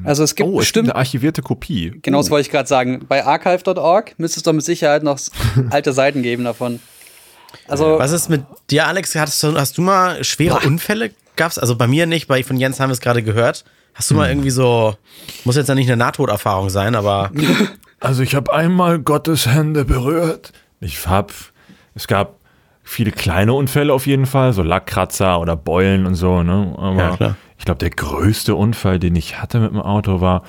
Also 0.04 0.24
es 0.24 0.36
gibt 0.36 0.50
oh, 0.50 0.58
bestimmt 0.58 0.90
eine 0.90 0.98
archivierte 0.98 1.42
Kopie. 1.42 1.94
Genau, 2.02 2.18
das 2.18 2.28
oh. 2.28 2.32
wollte 2.32 2.48
ich 2.48 2.52
gerade 2.52 2.68
sagen. 2.68 3.06
Bei 3.08 3.26
archive.org 3.26 4.16
müsste 4.18 4.40
es 4.40 4.44
doch 4.44 4.54
mit 4.54 4.66
Sicherheit 4.66 5.04
noch 5.04 5.20
alte 5.70 5.94
Seiten 5.94 6.22
geben 6.22 6.44
davon. 6.44 6.80
Also, 7.68 7.98
Was 7.98 8.12
ist 8.12 8.30
mit 8.30 8.44
dir, 8.70 8.88
Alex? 8.88 9.16
Hast 9.16 9.42
du, 9.42 9.58
hast 9.58 9.78
du 9.78 9.82
mal 9.82 10.24
schwere 10.24 10.60
boah. 10.60 10.68
Unfälle 10.68 11.12
gab's, 11.36 11.58
also 11.58 11.76
bei 11.76 11.88
mir 11.88 12.06
nicht, 12.06 12.28
bei 12.28 12.44
von 12.44 12.58
Jens 12.58 12.80
haben 12.80 12.90
wir 12.90 12.94
es 12.94 13.02
gerade 13.02 13.24
gehört. 13.24 13.66
Hast 13.94 14.10
du 14.10 14.16
mal 14.16 14.26
hm. 14.26 14.32
irgendwie 14.32 14.50
so, 14.50 14.96
muss 15.44 15.56
jetzt 15.56 15.68
ja 15.68 15.76
nicht 15.76 15.88
eine 15.88 15.98
Nahtoderfahrung 15.98 16.70
sein, 16.70 16.96
aber. 16.96 17.32
Also 18.00 18.22
ich 18.22 18.36
habe 18.36 18.54
einmal 18.54 19.00
Gottes 19.00 19.48
Hände 19.48 19.86
berührt. 19.86 20.52
Ich 20.82 21.08
hab, 21.08 21.32
es 21.96 22.06
gab 22.06 22.36
viele 22.84 23.14
kleine 23.14 23.54
Unfälle 23.54 23.94
auf 23.94 24.08
jeden 24.08 24.26
Fall, 24.26 24.52
so 24.52 24.62
Lackkratzer 24.62 25.40
oder 25.40 25.56
Beulen 25.56 26.06
und 26.06 26.16
so, 26.16 26.44
ne? 26.44 26.76
Aber 26.78 27.18
ja, 27.18 27.36
ich 27.58 27.64
glaube, 27.64 27.80
der 27.80 27.92
größte 27.92 28.56
Unfall, 28.56 29.00
den 29.00 29.16
ich 29.16 29.42
hatte 29.42 29.62
mit 29.62 29.72
dem 29.72 29.80
Auto, 29.80 30.20
war 30.20 30.44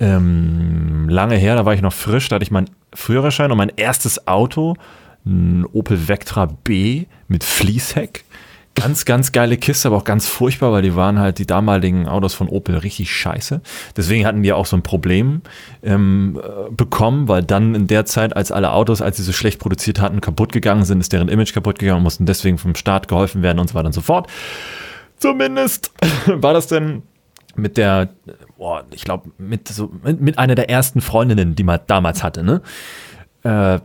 ähm, 0.00 1.08
lange 1.08 1.36
her, 1.36 1.56
da 1.56 1.64
war 1.64 1.72
ich 1.72 1.80
noch 1.80 1.94
frisch, 1.94 2.28
da 2.28 2.34
hatte 2.34 2.42
ich 2.42 2.50
meinen 2.50 2.68
Führerschein 2.92 3.50
und 3.50 3.56
mein 3.56 3.72
erstes 3.74 4.28
Auto, 4.28 4.74
ein 5.24 5.64
Opel 5.72 6.08
Vectra 6.08 6.46
B 6.46 7.06
mit 7.26 7.42
Fließheck. 7.42 8.24
Ganz, 8.74 9.04
ganz 9.04 9.32
geile 9.32 9.58
Kiste, 9.58 9.88
aber 9.88 9.98
auch 9.98 10.04
ganz 10.04 10.26
furchtbar, 10.26 10.72
weil 10.72 10.80
die 10.80 10.96
waren 10.96 11.18
halt 11.18 11.38
die 11.38 11.46
damaligen 11.46 12.08
Autos 12.08 12.32
von 12.32 12.48
Opel 12.48 12.78
richtig 12.78 13.14
scheiße. 13.14 13.60
Deswegen 13.96 14.24
hatten 14.24 14.42
die 14.42 14.52
auch 14.52 14.64
so 14.64 14.76
ein 14.76 14.82
Problem 14.82 15.42
ähm, 15.82 16.40
äh, 16.42 16.70
bekommen, 16.70 17.28
weil 17.28 17.42
dann 17.42 17.74
in 17.74 17.86
der 17.86 18.06
Zeit, 18.06 18.34
als 18.34 18.50
alle 18.50 18.72
Autos, 18.72 19.02
als 19.02 19.18
sie 19.18 19.24
so 19.24 19.32
schlecht 19.32 19.60
produziert 19.60 20.00
hatten, 20.00 20.22
kaputt 20.22 20.52
gegangen 20.52 20.84
sind, 20.84 21.00
ist 21.00 21.12
deren 21.12 21.28
Image 21.28 21.52
kaputt 21.52 21.78
gegangen 21.78 21.98
und 21.98 22.04
mussten 22.04 22.24
deswegen 22.24 22.56
vom 22.56 22.74
Staat 22.74 23.08
geholfen 23.08 23.42
werden 23.42 23.58
und 23.58 23.68
so 23.68 23.74
weiter 23.74 23.86
und 23.86 23.92
so 23.92 24.00
fort. 24.00 24.30
Zumindest 25.18 25.92
war 26.26 26.54
das 26.54 26.66
denn 26.66 27.02
mit 27.54 27.76
der, 27.76 28.08
boah, 28.56 28.84
ich 28.90 29.04
glaube, 29.04 29.30
mit, 29.36 29.68
so, 29.68 29.92
mit, 30.02 30.20
mit 30.20 30.38
einer 30.38 30.54
der 30.54 30.70
ersten 30.70 31.02
Freundinnen, 31.02 31.54
die 31.54 31.64
man 31.64 31.80
damals 31.86 32.22
hatte, 32.22 32.42
ne? 32.42 32.62
Äh, 33.42 33.80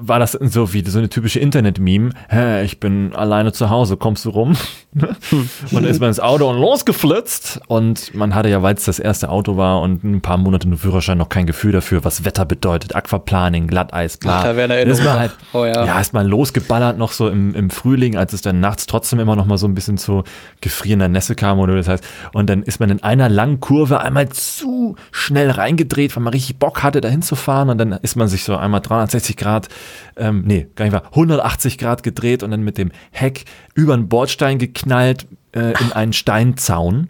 war 0.00 0.18
das 0.18 0.32
so 0.32 0.72
wie 0.72 0.84
so 0.84 0.98
eine 0.98 1.08
typische 1.08 1.40
Internet-Meme. 1.40 2.10
Hä, 2.28 2.64
ich 2.64 2.80
bin 2.80 3.14
alleine 3.14 3.52
zu 3.52 3.70
Hause, 3.70 3.96
kommst 3.96 4.24
du 4.24 4.30
rum? 4.30 4.56
und 4.94 5.48
dann 5.72 5.84
ist 5.84 6.00
man 6.00 6.08
ins 6.08 6.20
Auto 6.20 6.48
und 6.48 6.60
losgeflitzt. 6.60 7.60
Und 7.66 8.14
man 8.14 8.34
hatte 8.34 8.48
ja, 8.48 8.62
weil 8.62 8.74
es 8.74 8.84
das 8.84 8.98
erste 8.98 9.30
Auto 9.30 9.56
war 9.56 9.80
und 9.80 10.04
ein 10.04 10.20
paar 10.20 10.36
Monate 10.36 10.68
im 10.68 10.76
Führerschein 10.76 11.18
noch 11.18 11.28
kein 11.28 11.46
Gefühl 11.46 11.72
dafür, 11.72 12.04
was 12.04 12.24
Wetter 12.24 12.44
bedeutet, 12.44 12.94
Aquaplaning, 12.94 13.66
Glatteis, 13.66 14.18
bla. 14.18 14.40
Ach, 14.40 14.44
da 14.44 14.74
ist 14.74 15.04
man 15.04 15.18
halt, 15.18 15.32
oh, 15.52 15.64
ja. 15.64 15.84
ja, 15.84 16.00
ist 16.00 16.12
man 16.12 16.26
losgeballert 16.26 16.98
noch 16.98 17.12
so 17.12 17.28
im, 17.28 17.54
im 17.54 17.70
Frühling, 17.70 18.16
als 18.16 18.32
es 18.32 18.42
dann 18.42 18.60
nachts 18.60 18.86
trotzdem 18.86 19.18
immer 19.18 19.36
noch 19.36 19.46
mal 19.46 19.58
so 19.58 19.66
ein 19.66 19.74
bisschen 19.74 19.96
zu 19.96 20.24
gefrierender 20.60 21.08
Nässe 21.08 21.34
kam 21.34 21.58
oder 21.58 21.74
das 21.74 21.88
heißt. 21.88 22.04
Und 22.32 22.50
dann 22.50 22.62
ist 22.62 22.80
man 22.80 22.90
in 22.90 23.02
einer 23.02 23.28
langen 23.28 23.60
Kurve 23.60 24.00
einmal 24.00 24.28
zu 24.28 24.96
schnell 25.10 25.50
reingedreht, 25.50 26.14
weil 26.16 26.22
man 26.22 26.32
richtig 26.32 26.58
Bock 26.58 26.82
hatte, 26.82 27.00
dahin 27.00 27.22
zu 27.22 27.36
fahren. 27.36 27.70
Und 27.70 27.78
dann 27.78 27.92
ist 27.92 28.16
man 28.16 28.28
sich 28.28 28.44
so 28.44 28.56
einmal 28.56 28.80
360 28.80 29.31
Grad, 29.36 29.68
ähm, 30.16 30.42
nee, 30.46 30.66
gar 30.74 30.84
nicht 30.84 30.94
wahr, 30.94 31.04
180 31.10 31.78
Grad 31.78 32.02
gedreht 32.02 32.42
und 32.42 32.50
dann 32.50 32.62
mit 32.62 32.78
dem 32.78 32.90
Heck 33.10 33.44
über 33.74 33.96
den 33.96 34.08
Bordstein 34.08 34.58
geknallt 34.58 35.26
äh, 35.52 35.72
in 35.80 35.92
einen 35.92 36.12
Steinzaun. 36.12 37.08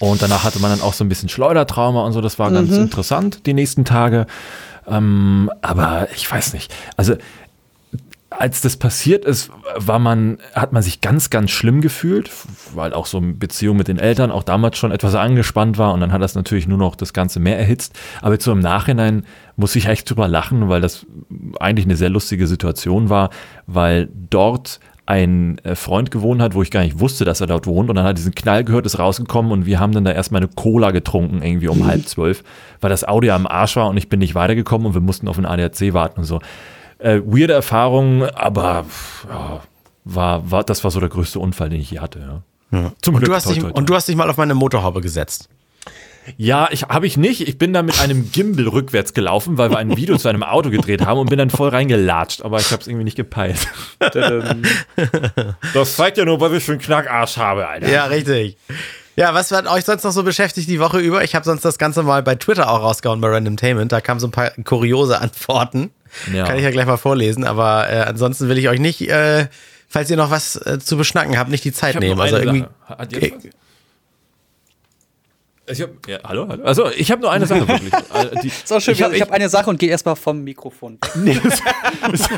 Und 0.00 0.22
danach 0.22 0.44
hatte 0.44 0.58
man 0.58 0.70
dann 0.70 0.80
auch 0.80 0.94
so 0.94 1.04
ein 1.04 1.08
bisschen 1.08 1.28
Schleudertrauma 1.28 2.04
und 2.04 2.12
so. 2.12 2.20
Das 2.20 2.38
war 2.38 2.50
ganz 2.50 2.70
mhm. 2.70 2.82
interessant 2.82 3.46
die 3.46 3.54
nächsten 3.54 3.84
Tage. 3.84 4.26
Ähm, 4.86 5.50
aber 5.60 6.08
ich 6.14 6.30
weiß 6.30 6.54
nicht. 6.54 6.74
Also 6.96 7.14
als 8.42 8.60
das 8.60 8.76
passiert 8.76 9.24
ist, 9.24 9.52
war 9.76 10.00
man, 10.00 10.38
hat 10.52 10.72
man 10.72 10.82
sich 10.82 11.00
ganz, 11.00 11.30
ganz 11.30 11.52
schlimm 11.52 11.80
gefühlt, 11.80 12.28
weil 12.74 12.92
auch 12.92 13.06
so 13.06 13.18
eine 13.18 13.34
Beziehung 13.34 13.76
mit 13.76 13.86
den 13.86 14.00
Eltern 14.00 14.32
auch 14.32 14.42
damals 14.42 14.78
schon 14.78 14.90
etwas 14.90 15.14
angespannt 15.14 15.78
war 15.78 15.94
und 15.94 16.00
dann 16.00 16.10
hat 16.10 16.20
das 16.22 16.34
natürlich 16.34 16.66
nur 16.66 16.76
noch 16.76 16.96
das 16.96 17.12
Ganze 17.12 17.38
mehr 17.38 17.56
erhitzt. 17.56 17.96
Aber 18.20 18.40
so 18.40 18.50
im 18.50 18.58
Nachhinein 18.58 19.22
muss 19.54 19.76
ich 19.76 19.86
echt 19.86 20.10
drüber 20.10 20.26
lachen, 20.26 20.68
weil 20.68 20.80
das 20.80 21.06
eigentlich 21.60 21.86
eine 21.86 21.94
sehr 21.94 22.10
lustige 22.10 22.48
Situation 22.48 23.10
war, 23.10 23.30
weil 23.68 24.08
dort 24.28 24.80
ein 25.06 25.58
äh, 25.58 25.76
Freund 25.76 26.10
gewohnt 26.10 26.42
hat, 26.42 26.54
wo 26.54 26.62
ich 26.62 26.72
gar 26.72 26.82
nicht 26.82 26.98
wusste, 26.98 27.24
dass 27.24 27.40
er 27.40 27.46
dort 27.46 27.68
wohnt. 27.68 27.90
Und 27.90 27.96
dann 27.96 28.04
hat 28.04 28.18
diesen 28.18 28.34
Knall 28.34 28.64
gehört, 28.64 28.86
ist 28.86 28.98
rausgekommen 28.98 29.52
und 29.52 29.66
wir 29.66 29.78
haben 29.78 29.92
dann 29.92 30.04
da 30.04 30.10
erstmal 30.10 30.40
eine 30.40 30.50
Cola 30.52 30.90
getrunken, 30.90 31.42
irgendwie 31.42 31.68
um 31.68 31.86
halb 31.86 32.08
zwölf, 32.08 32.42
weil 32.80 32.90
das 32.90 33.06
Audio 33.06 33.34
am 33.34 33.46
Arsch 33.46 33.76
war 33.76 33.88
und 33.88 33.96
ich 33.96 34.08
bin 34.08 34.18
nicht 34.18 34.34
weitergekommen 34.34 34.88
und 34.88 34.94
wir 34.94 35.00
mussten 35.00 35.28
auf 35.28 35.36
den 35.36 35.46
ADAC 35.46 35.92
warten 35.92 36.20
und 36.20 36.26
so. 36.26 36.40
Äh, 37.02 37.20
weirde 37.24 37.52
Erfahrung, 37.52 38.24
aber 38.24 38.86
ja, 39.28 39.60
war, 40.04 40.50
war, 40.50 40.64
das 40.64 40.84
war 40.84 40.90
so 40.90 41.00
der 41.00 41.08
größte 41.08 41.38
Unfall, 41.38 41.68
den 41.68 41.80
ich 41.80 41.90
je 41.90 41.98
hatte. 41.98 42.18
Ja. 42.20 42.42
Ja. 42.72 42.92
Zum 43.02 43.16
Glück, 43.16 43.24
und, 43.24 43.28
du 43.28 43.34
hast 43.34 43.44
toi, 43.44 43.54
toi, 43.54 43.60
toi. 43.60 43.68
dich, 43.68 43.76
und 43.76 43.90
du 43.90 43.94
hast 43.94 44.08
dich 44.08 44.16
mal 44.16 44.30
auf 44.30 44.36
meine 44.36 44.54
Motorhaube 44.54 45.00
gesetzt. 45.00 45.48
Ja, 46.36 46.68
ich 46.70 46.84
habe 46.84 47.06
ich 47.06 47.16
nicht. 47.16 47.48
Ich 47.48 47.58
bin 47.58 47.72
da 47.72 47.82
mit 47.82 48.00
einem 48.00 48.30
Gimbal 48.30 48.68
rückwärts 48.68 49.12
gelaufen, 49.12 49.58
weil 49.58 49.70
wir 49.70 49.78
ein 49.78 49.96
Video 49.96 50.16
zu 50.16 50.28
einem 50.28 50.44
Auto 50.44 50.70
gedreht 50.70 51.04
haben 51.04 51.18
und 51.18 51.28
bin 51.28 51.38
dann 51.38 51.50
voll 51.50 51.70
reingelatscht, 51.70 52.42
aber 52.42 52.60
ich 52.60 52.70
habe 52.70 52.80
es 52.80 52.86
irgendwie 52.86 53.04
nicht 53.04 53.16
gepeilt. 53.16 53.66
das 55.74 55.96
zeigt 55.96 56.18
ja 56.18 56.24
nur, 56.24 56.40
was 56.40 56.52
ich 56.52 56.62
für 56.62 56.72
einen 56.72 56.80
Knackarsch 56.80 57.36
habe, 57.38 57.66
Alter. 57.66 57.88
Ja, 57.88 58.04
richtig. 58.04 58.56
Ja, 59.16 59.34
was 59.34 59.50
hat 59.50 59.66
euch 59.66 59.84
sonst 59.84 60.04
noch 60.04 60.12
so 60.12 60.22
beschäftigt 60.22 60.70
die 60.70 60.80
Woche 60.80 61.00
über? 61.00 61.24
Ich 61.24 61.34
habe 61.34 61.44
sonst 61.44 61.64
das 61.64 61.76
Ganze 61.76 62.02
mal 62.02 62.22
bei 62.22 62.36
Twitter 62.36 62.70
auch 62.70 62.82
rausgehauen 62.82 63.20
bei 63.20 63.28
Randomtainment. 63.28 63.90
Da 63.90 64.00
kamen 64.00 64.20
so 64.20 64.28
ein 64.28 64.30
paar 64.30 64.50
kuriose 64.64 65.20
Antworten. 65.20 65.90
Ja. 66.32 66.44
Kann 66.44 66.56
ich 66.56 66.62
ja 66.62 66.70
gleich 66.70 66.86
mal 66.86 66.96
vorlesen, 66.96 67.44
aber 67.44 67.90
äh, 67.90 68.00
ansonsten 68.00 68.48
will 68.48 68.58
ich 68.58 68.68
euch 68.68 68.80
nicht, 68.80 69.08
äh, 69.08 69.46
falls 69.88 70.10
ihr 70.10 70.16
noch 70.16 70.30
was 70.30 70.56
äh, 70.56 70.78
zu 70.78 70.96
beschnacken 70.96 71.38
habt, 71.38 71.50
nicht 71.50 71.64
die 71.64 71.72
Zeit 71.72 71.98
nehmen. 71.98 72.20
Also 72.20 72.36
irgendwie. 72.36 72.64
Ich 75.66 75.80
hab, 75.80 75.90
ja, 76.08 76.18
hallo, 76.24 76.48
hallo. 76.48 76.64
Also, 76.64 76.90
ich 76.90 77.10
habe 77.12 77.22
nur 77.22 77.30
eine 77.30 77.46
Sache 77.46 77.66
wirklich. 77.68 77.92
Äh, 77.92 78.40
die, 78.42 78.48
ist 78.48 78.72
auch 78.72 78.80
schön, 78.80 78.94
ich 78.94 79.02
habe 79.02 79.18
hab 79.18 79.30
eine 79.30 79.48
Sache 79.48 79.70
und 79.70 79.78
gehe 79.78 79.90
erstmal 79.90 80.16
vom 80.16 80.42
Mikrofon. 80.42 80.98
nee, 81.14 81.40
das, 81.42 81.60
das, 82.10 82.28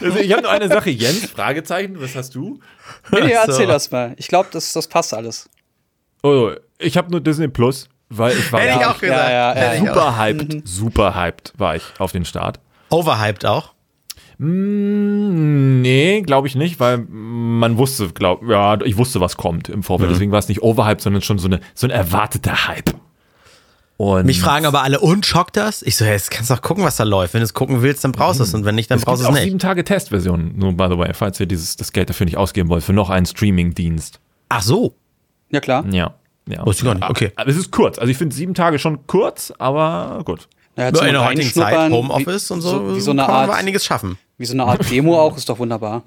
also 0.00 0.18
ich 0.18 0.32
habe 0.32 0.42
nur 0.42 0.50
eine 0.50 0.68
Sache. 0.68 0.90
Jens, 0.90 1.26
Fragezeichen, 1.30 2.00
was 2.00 2.16
hast 2.16 2.34
du? 2.34 2.58
Nee, 3.12 3.20
nee 3.22 3.30
erzähl 3.30 3.66
so. 3.66 3.66
das 3.66 3.90
mal. 3.92 4.14
Ich 4.16 4.26
glaube, 4.26 4.48
das, 4.50 4.72
das 4.72 4.88
passt 4.88 5.14
alles. 5.14 5.48
Oh, 6.24 6.50
ich 6.78 6.96
habe 6.96 7.10
nur 7.12 7.20
Disney 7.20 7.48
Plus, 7.48 7.88
weil 8.08 8.36
ich 8.36 8.52
war 8.52 8.60
Hätte 8.60 8.80
ich 8.80 8.86
auch 8.86 8.98
gesagt. 8.98 9.30
Ja, 9.30 9.74
ja, 9.74 9.78
super 9.78 10.18
hyped, 10.18 10.54
mhm. 10.54 10.62
super 10.64 11.14
hyped 11.14 11.52
war 11.56 11.76
ich 11.76 11.84
auf 11.98 12.10
den 12.10 12.24
Start. 12.24 12.58
Overhyped 12.94 13.44
auch? 13.46 13.74
Mm, 14.38 15.80
nee, 15.80 16.22
glaube 16.22 16.48
ich 16.48 16.54
nicht, 16.54 16.80
weil 16.80 16.98
man 17.08 17.78
wusste, 17.78 18.08
glaub, 18.08 18.42
ja, 18.48 18.80
ich 18.82 18.96
wusste, 18.96 19.20
was 19.20 19.36
kommt 19.36 19.68
im 19.68 19.82
Vorfeld. 19.82 20.10
Mhm. 20.10 20.14
Deswegen 20.14 20.32
war 20.32 20.38
es 20.38 20.48
nicht 20.48 20.62
overhyped, 20.62 21.00
sondern 21.00 21.22
schon 21.22 21.38
so, 21.38 21.46
eine, 21.46 21.60
so 21.74 21.86
ein 21.86 21.90
erwarteter 21.90 22.66
Hype. 22.68 22.94
Und 23.96 24.26
Mich 24.26 24.40
fragen 24.40 24.66
aber 24.66 24.82
alle, 24.82 24.98
und 24.98 25.24
schockt 25.24 25.56
das? 25.56 25.82
Ich 25.82 25.96
so, 25.96 26.04
hey, 26.04 26.14
jetzt 26.14 26.30
kannst 26.30 26.50
du 26.50 26.54
doch 26.54 26.62
gucken, 26.62 26.82
was 26.82 26.96
da 26.96 27.04
läuft. 27.04 27.32
Wenn 27.32 27.40
du 27.40 27.44
es 27.44 27.54
gucken 27.54 27.80
willst, 27.82 28.02
dann 28.02 28.10
brauchst 28.10 28.40
du 28.40 28.44
es. 28.44 28.52
Und 28.52 28.64
wenn 28.64 28.74
nicht, 28.74 28.90
dann 28.90 28.98
es 28.98 29.04
brauchst 29.04 29.22
du 29.22 29.28
es 29.28 29.32
nicht. 29.34 29.44
sieben 29.44 29.60
Tage 29.60 29.84
Testversion, 29.84 30.52
nur 30.56 30.72
by 30.72 30.88
the 30.90 30.98
way, 30.98 31.14
falls 31.14 31.38
ihr 31.38 31.46
dieses, 31.46 31.76
das 31.76 31.92
Geld 31.92 32.10
dafür 32.10 32.24
nicht 32.24 32.36
ausgeben 32.36 32.68
wollt, 32.68 32.82
für 32.82 32.92
noch 32.92 33.08
einen 33.08 33.26
Streaming-Dienst. 33.26 34.18
Ach 34.48 34.62
so. 34.62 34.96
Ja, 35.50 35.60
klar. 35.60 35.84
Ja. 35.92 36.14
ja. 36.48 36.66
Wusste 36.66 36.82
ich 36.82 36.86
gar 36.86 36.94
nicht. 36.94 37.08
Okay. 37.08 37.32
Aber 37.36 37.48
es 37.48 37.56
ist 37.56 37.70
kurz. 37.70 37.98
Also 37.98 38.10
ich 38.10 38.18
finde 38.18 38.34
sieben 38.34 38.54
Tage 38.54 38.80
schon 38.80 39.06
kurz, 39.06 39.52
aber 39.58 40.22
gut. 40.24 40.48
Naja, 40.76 40.88
in 40.88 41.12
der 41.12 41.24
heutigen 41.24 41.52
Zeit, 41.52 41.92
Homeoffice 41.92 42.50
und 42.50 42.60
so, 42.60 42.70
so, 42.70 42.96
wie 42.96 43.00
so 43.00 43.12
eine 43.12 43.28
Art, 43.28 43.48
wir 43.48 43.54
einiges 43.54 43.84
schaffen. 43.84 44.18
Wie 44.38 44.44
so 44.44 44.54
eine 44.54 44.64
Art 44.64 44.90
Demo 44.90 45.20
auch, 45.20 45.36
ist 45.36 45.48
doch 45.48 45.58
wunderbar. 45.58 46.02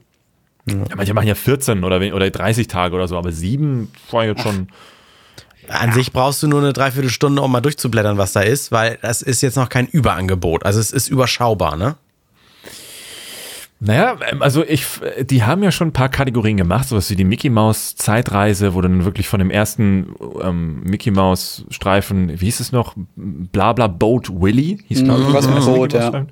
Ja. 0.66 0.76
manche 0.96 1.14
machen 1.14 1.28
ja 1.28 1.36
14 1.36 1.84
oder, 1.84 1.98
oder 2.14 2.30
30 2.30 2.68
Tage 2.68 2.96
oder 2.96 3.08
so, 3.08 3.18
aber 3.18 3.32
sieben 3.32 3.92
war 4.12 4.26
jetzt 4.26 4.42
schon. 4.42 4.68
An 5.70 5.90
ja. 5.90 5.96
sich 5.96 6.12
brauchst 6.12 6.44
du 6.44 6.48
nur 6.48 6.62
eine 6.62 6.74
Dreiviertelstunde, 6.74 7.42
um 7.42 7.52
mal 7.52 7.62
durchzublättern, 7.62 8.18
was 8.18 8.34
da 8.34 8.42
ist, 8.42 8.72
weil 8.72 8.98
das 9.02 9.22
ist 9.22 9.42
jetzt 9.42 9.56
noch 9.56 9.70
kein 9.70 9.88
Überangebot. 9.88 10.66
Also 10.66 10.80
es 10.80 10.92
ist 10.92 11.10
überschaubar, 11.10 11.76
ne? 11.76 11.96
Naja, 13.80 14.18
ähm, 14.32 14.42
also 14.42 14.64
ich, 14.64 14.86
die 15.22 15.44
haben 15.44 15.62
ja 15.64 15.72
schon 15.72 15.90
ein 15.90 15.94
paar 15.94 16.10
Kategorien 16.10 16.58
gemacht, 16.58 16.88
sowas 16.88 17.10
wie 17.12 17.16
die 17.16 17.24
Mickey 17.24 17.50
Mouse 17.50 17.96
Zeitreise, 17.96 18.74
wo 18.74 18.82
dann 18.82 19.06
wirklich 19.06 19.28
von 19.28 19.40
dem 19.40 19.52
ersten 19.52 20.16
ähm, 20.42 20.82
Mickey 20.84 21.12
Mouse 21.12 21.66
Streifen, 21.70 22.42
wie 22.42 22.46
hieß 22.46 22.60
es 22.60 22.72
noch, 22.72 22.96
Blabla 23.16 23.88
Boat 23.88 24.30
Willy, 24.30 24.80
hieß 24.88 25.04
mm, 25.04 25.10
was 25.32 25.48
mit 25.48 25.66
Boot, 25.66 25.94
ja 25.94 26.26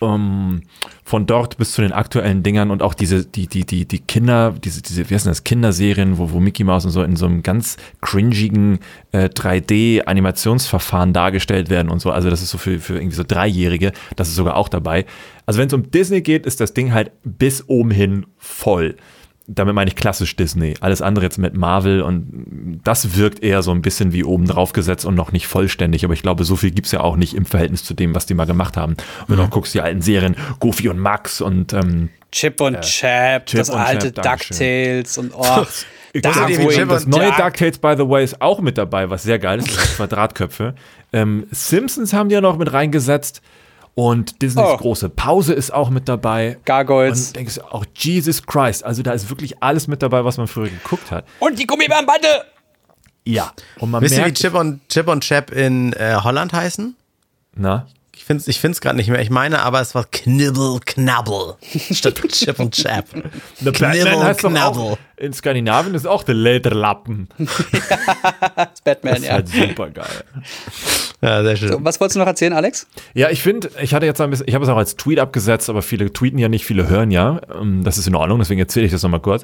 ähm, 0.00 0.62
von 1.04 1.26
dort 1.26 1.56
bis 1.58 1.72
zu 1.72 1.82
den 1.82 1.92
aktuellen 1.92 2.42
Dingern 2.42 2.70
und 2.70 2.82
auch 2.82 2.94
diese, 2.94 3.24
die, 3.24 3.46
die, 3.46 3.64
die, 3.64 3.86
die 3.86 3.98
Kinder, 3.98 4.54
diese, 4.62 4.82
diese, 4.82 5.08
wie 5.08 5.14
heißt 5.14 5.26
das, 5.26 5.44
Kinderserien, 5.44 6.18
wo, 6.18 6.32
wo 6.32 6.40
Mickey 6.40 6.64
Mouse 6.64 6.84
und 6.84 6.90
so 6.90 7.02
in 7.02 7.16
so 7.16 7.26
einem 7.26 7.42
ganz 7.42 7.76
cringigen 8.00 8.78
äh, 9.12 9.28
3D-Animationsverfahren 9.28 11.12
dargestellt 11.12 11.70
werden 11.70 11.90
und 11.90 12.00
so. 12.00 12.10
Also 12.10 12.30
das 12.30 12.42
ist 12.42 12.50
so 12.50 12.58
für, 12.58 12.78
für 12.78 12.96
irgendwie 12.96 13.16
so 13.16 13.24
Dreijährige, 13.26 13.92
das 14.16 14.28
ist 14.28 14.36
sogar 14.36 14.56
auch 14.56 14.68
dabei. 14.68 15.06
Also 15.46 15.60
wenn 15.60 15.68
es 15.68 15.74
um 15.74 15.90
Disney 15.90 16.22
geht, 16.22 16.46
ist 16.46 16.60
das 16.60 16.74
Ding 16.74 16.92
halt 16.92 17.12
bis 17.22 17.68
oben 17.68 17.90
hin 17.90 18.26
voll 18.36 18.96
damit 19.48 19.74
meine 19.74 19.88
ich 19.88 19.96
klassisch 19.96 20.34
Disney. 20.36 20.74
Alles 20.80 21.02
andere 21.02 21.24
jetzt 21.24 21.38
mit 21.38 21.54
Marvel 21.54 22.02
und 22.02 22.80
das 22.82 23.16
wirkt 23.16 23.42
eher 23.42 23.62
so 23.62 23.70
ein 23.70 23.82
bisschen 23.82 24.12
wie 24.12 24.24
oben 24.24 24.46
drauf 24.46 24.72
gesetzt 24.72 25.04
und 25.04 25.14
noch 25.14 25.32
nicht 25.32 25.46
vollständig. 25.46 26.04
Aber 26.04 26.14
ich 26.14 26.22
glaube, 26.22 26.44
so 26.44 26.56
viel 26.56 26.72
gibt 26.72 26.86
es 26.86 26.92
ja 26.92 27.00
auch 27.00 27.16
nicht 27.16 27.34
im 27.34 27.44
Verhältnis 27.44 27.84
zu 27.84 27.94
dem, 27.94 28.14
was 28.14 28.26
die 28.26 28.34
mal 28.34 28.46
gemacht 28.46 28.76
haben. 28.76 28.92
Und 28.92 29.28
wenn 29.28 29.36
du 29.36 29.44
mhm. 29.44 29.50
guckst, 29.50 29.74
die 29.74 29.80
alten 29.80 30.02
Serien, 30.02 30.36
Goofy 30.58 30.88
und 30.88 30.98
Max 30.98 31.40
und 31.40 31.72
ähm, 31.72 32.08
Chip 32.32 32.60
und 32.60 32.74
äh, 32.74 32.80
Chap, 32.80 33.46
Chip 33.46 33.58
das 33.58 33.70
und 33.70 33.78
alte 33.78 34.12
Chap, 34.12 34.24
DuckTales 34.24 35.18
und 35.18 35.32
oh. 35.34 35.64
Darkwing. 36.22 36.88
Das 36.88 37.06
neue 37.06 37.30
DuckTales, 37.32 37.78
by 37.78 37.94
the 37.96 38.08
way, 38.08 38.24
ist 38.24 38.40
auch 38.40 38.60
mit 38.60 38.78
dabei, 38.78 39.10
was 39.10 39.22
sehr 39.22 39.38
geil 39.38 39.58
ist. 39.58 39.68
Quadratköpfe. 39.96 40.74
Ähm, 41.12 41.46
Simpsons 41.50 42.12
haben 42.12 42.28
die 42.28 42.34
ja 42.34 42.40
noch 42.40 42.56
mit 42.56 42.72
reingesetzt. 42.72 43.42
Und 43.98 44.42
Disneys 44.42 44.66
oh. 44.74 44.76
große 44.76 45.08
Pause 45.08 45.54
ist 45.54 45.72
auch 45.72 45.88
mit 45.88 46.06
dabei. 46.06 46.58
Gargoyles. 46.66 47.28
Und 47.28 47.36
denkst 47.36 47.54
du 47.54 47.62
auch, 47.62 47.86
Jesus 47.96 48.44
Christ. 48.44 48.84
Also 48.84 49.02
da 49.02 49.12
ist 49.12 49.30
wirklich 49.30 49.62
alles 49.62 49.88
mit 49.88 50.02
dabei, 50.02 50.22
was 50.22 50.36
man 50.36 50.48
früher 50.48 50.68
geguckt 50.68 51.10
hat. 51.10 51.24
Und 51.40 51.58
die 51.58 51.66
Gummibärenbande! 51.66 52.28
Ja. 53.24 53.54
Und 53.78 53.90
man 53.90 54.02
Wisst 54.02 54.18
ihr, 54.18 54.26
wie 54.26 54.34
Chip 54.34 54.52
und, 54.52 54.86
Chip 54.90 55.08
und 55.08 55.24
Chap 55.24 55.50
in 55.50 55.94
äh, 55.94 56.14
Holland 56.22 56.52
heißen? 56.52 56.94
Na? 57.54 57.86
Ich 58.14 58.24
finde 58.24 58.42
es 58.42 58.48
ich 58.48 58.60
find's 58.60 58.82
gerade 58.82 58.96
nicht 58.96 59.08
mehr. 59.08 59.22
Ich 59.22 59.30
meine, 59.30 59.60
aber 59.60 59.80
es 59.80 59.94
war 59.94 60.04
Knibbel, 60.04 60.78
Knabbel 60.84 61.54
statt 61.90 62.20
Chip 62.28 62.60
und 62.60 62.74
Chap. 62.74 63.06
Der 63.60 63.72
Knibbel, 63.72 64.22
heißt 64.22 64.40
Knabbel. 64.40 64.98
in 65.16 65.32
Skandinavien 65.32 65.94
ist 65.94 66.06
auch 66.06 66.22
der 66.22 66.34
Lederlappen. 66.34 67.28
das 67.38 68.82
Batman, 68.84 69.14
das 69.14 69.22
ist 69.22 69.26
ja. 69.26 69.32
Halt 69.32 69.48
super 69.48 69.88
geil. 69.88 70.24
Ja, 71.22 71.42
sehr 71.42 71.56
schön. 71.56 71.68
So, 71.68 71.78
was 71.80 71.98
wolltest 71.98 72.16
du 72.16 72.20
noch 72.20 72.26
erzählen, 72.26 72.52
Alex? 72.52 72.86
Ja, 73.14 73.30
ich 73.30 73.42
finde, 73.42 73.70
ich 73.80 73.94
hatte 73.94 74.04
jetzt 74.04 74.20
ein 74.20 74.30
bisschen, 74.30 74.46
ich 74.48 74.54
habe 74.54 74.64
es 74.64 74.70
auch 74.70 74.76
als 74.76 74.96
Tweet 74.96 75.18
abgesetzt, 75.18 75.70
aber 75.70 75.80
viele 75.80 76.12
tweeten 76.12 76.38
ja 76.38 76.48
nicht, 76.48 76.66
viele 76.66 76.88
hören 76.88 77.10
ja. 77.10 77.40
Ähm, 77.58 77.84
das 77.84 77.96
ist 77.96 78.06
in 78.06 78.14
Ordnung, 78.14 78.38
deswegen 78.38 78.60
erzähle 78.60 78.86
ich 78.86 78.92
das 78.92 79.02
nochmal 79.02 79.20
kurz. 79.20 79.42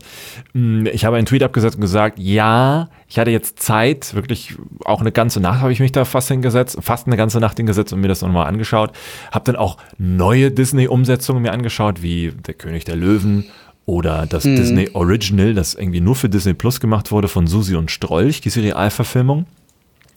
Mm, 0.53 0.87
ich 0.87 1.05
habe 1.05 1.17
einen 1.17 1.27
Tweet 1.27 1.43
abgesetzt 1.43 1.77
und 1.77 1.81
gesagt, 1.81 2.19
ja, 2.19 2.89
ich 3.09 3.19
hatte 3.19 3.31
jetzt 3.31 3.59
Zeit, 3.61 4.15
wirklich 4.15 4.55
auch 4.85 5.01
eine 5.01 5.13
ganze 5.13 5.41
Nacht 5.41 5.61
habe 5.61 5.73
ich 5.73 5.81
mich 5.81 5.93
da 5.93 6.05
fast 6.05 6.29
hingesetzt, 6.29 6.79
fast 6.81 7.07
eine 7.07 7.17
ganze 7.17 7.41
Nacht 7.41 7.57
hingesetzt 7.57 7.93
und 7.93 8.01
mir 8.01 8.09
das 8.09 8.21
nochmal 8.21 8.47
angeschaut. 8.47 8.93
Habe 9.31 9.47
dann 9.47 9.57
auch 9.57 9.79
neue 9.99 10.51
Disney-Umsetzungen 10.51 11.43
mir 11.43 11.53
angeschaut, 11.53 12.03
wie 12.03 12.33
Der 12.47 12.55
König 12.55 12.85
der 12.85 12.97
Löwen 12.97 13.47
oder 13.87 14.27
das 14.29 14.45
mhm. 14.45 14.57
Disney 14.57 14.91
Original, 14.93 15.55
das 15.55 15.75
irgendwie 15.75 16.01
nur 16.01 16.15
für 16.15 16.29
Disney 16.29 16.55
Plus 16.55 16.81
gemacht 16.81 17.11
wurde 17.11 17.29
von 17.29 17.47
Susi 17.47 17.75
und 17.77 17.91
Strolch, 17.91 18.41
die 18.41 18.51
Serialverfilmung. 18.51 19.47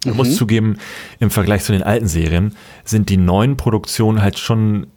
Ich 0.05 0.11
mhm. 0.11 0.17
muss 0.17 0.35
zugeben, 0.35 0.77
im 1.19 1.29
Vergleich 1.31 1.63
zu 1.63 1.71
den 1.71 1.83
alten 1.83 2.07
Serien 2.07 2.55
sind 2.83 3.09
die 3.09 3.17
neuen 3.17 3.57
Produktionen 3.57 4.21
halt 4.21 4.39
schon 4.39 4.87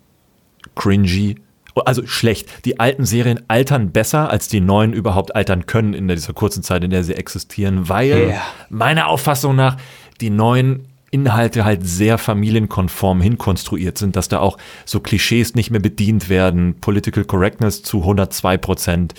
cringy. 0.74 1.36
Also 1.84 2.04
schlecht. 2.06 2.64
Die 2.64 2.80
alten 2.80 3.04
Serien 3.04 3.40
altern 3.46 3.92
besser, 3.92 4.30
als 4.30 4.48
die 4.48 4.60
neuen 4.60 4.92
überhaupt 4.92 5.36
altern 5.36 5.66
können 5.66 5.94
in 5.94 6.08
dieser 6.08 6.32
kurzen 6.32 6.64
Zeit, 6.64 6.82
in 6.82 6.90
der 6.90 7.04
sie 7.04 7.14
existieren, 7.14 7.88
weil 7.88 8.30
yeah. 8.30 8.42
meiner 8.68 9.06
Auffassung 9.06 9.54
nach 9.54 9.76
die 10.20 10.30
neuen 10.30 10.88
Inhalte 11.10 11.64
halt 11.64 11.86
sehr 11.86 12.18
familienkonform 12.18 13.20
hinkonstruiert 13.20 13.96
sind, 13.96 14.14
dass 14.16 14.28
da 14.28 14.40
auch 14.40 14.58
so 14.84 15.00
Klischees 15.00 15.54
nicht 15.54 15.70
mehr 15.70 15.80
bedient 15.80 16.28
werden, 16.28 16.74
Political 16.80 17.24
Correctness 17.24 17.82
zu 17.82 18.00
102 18.00 18.58
Prozent. 18.58 19.14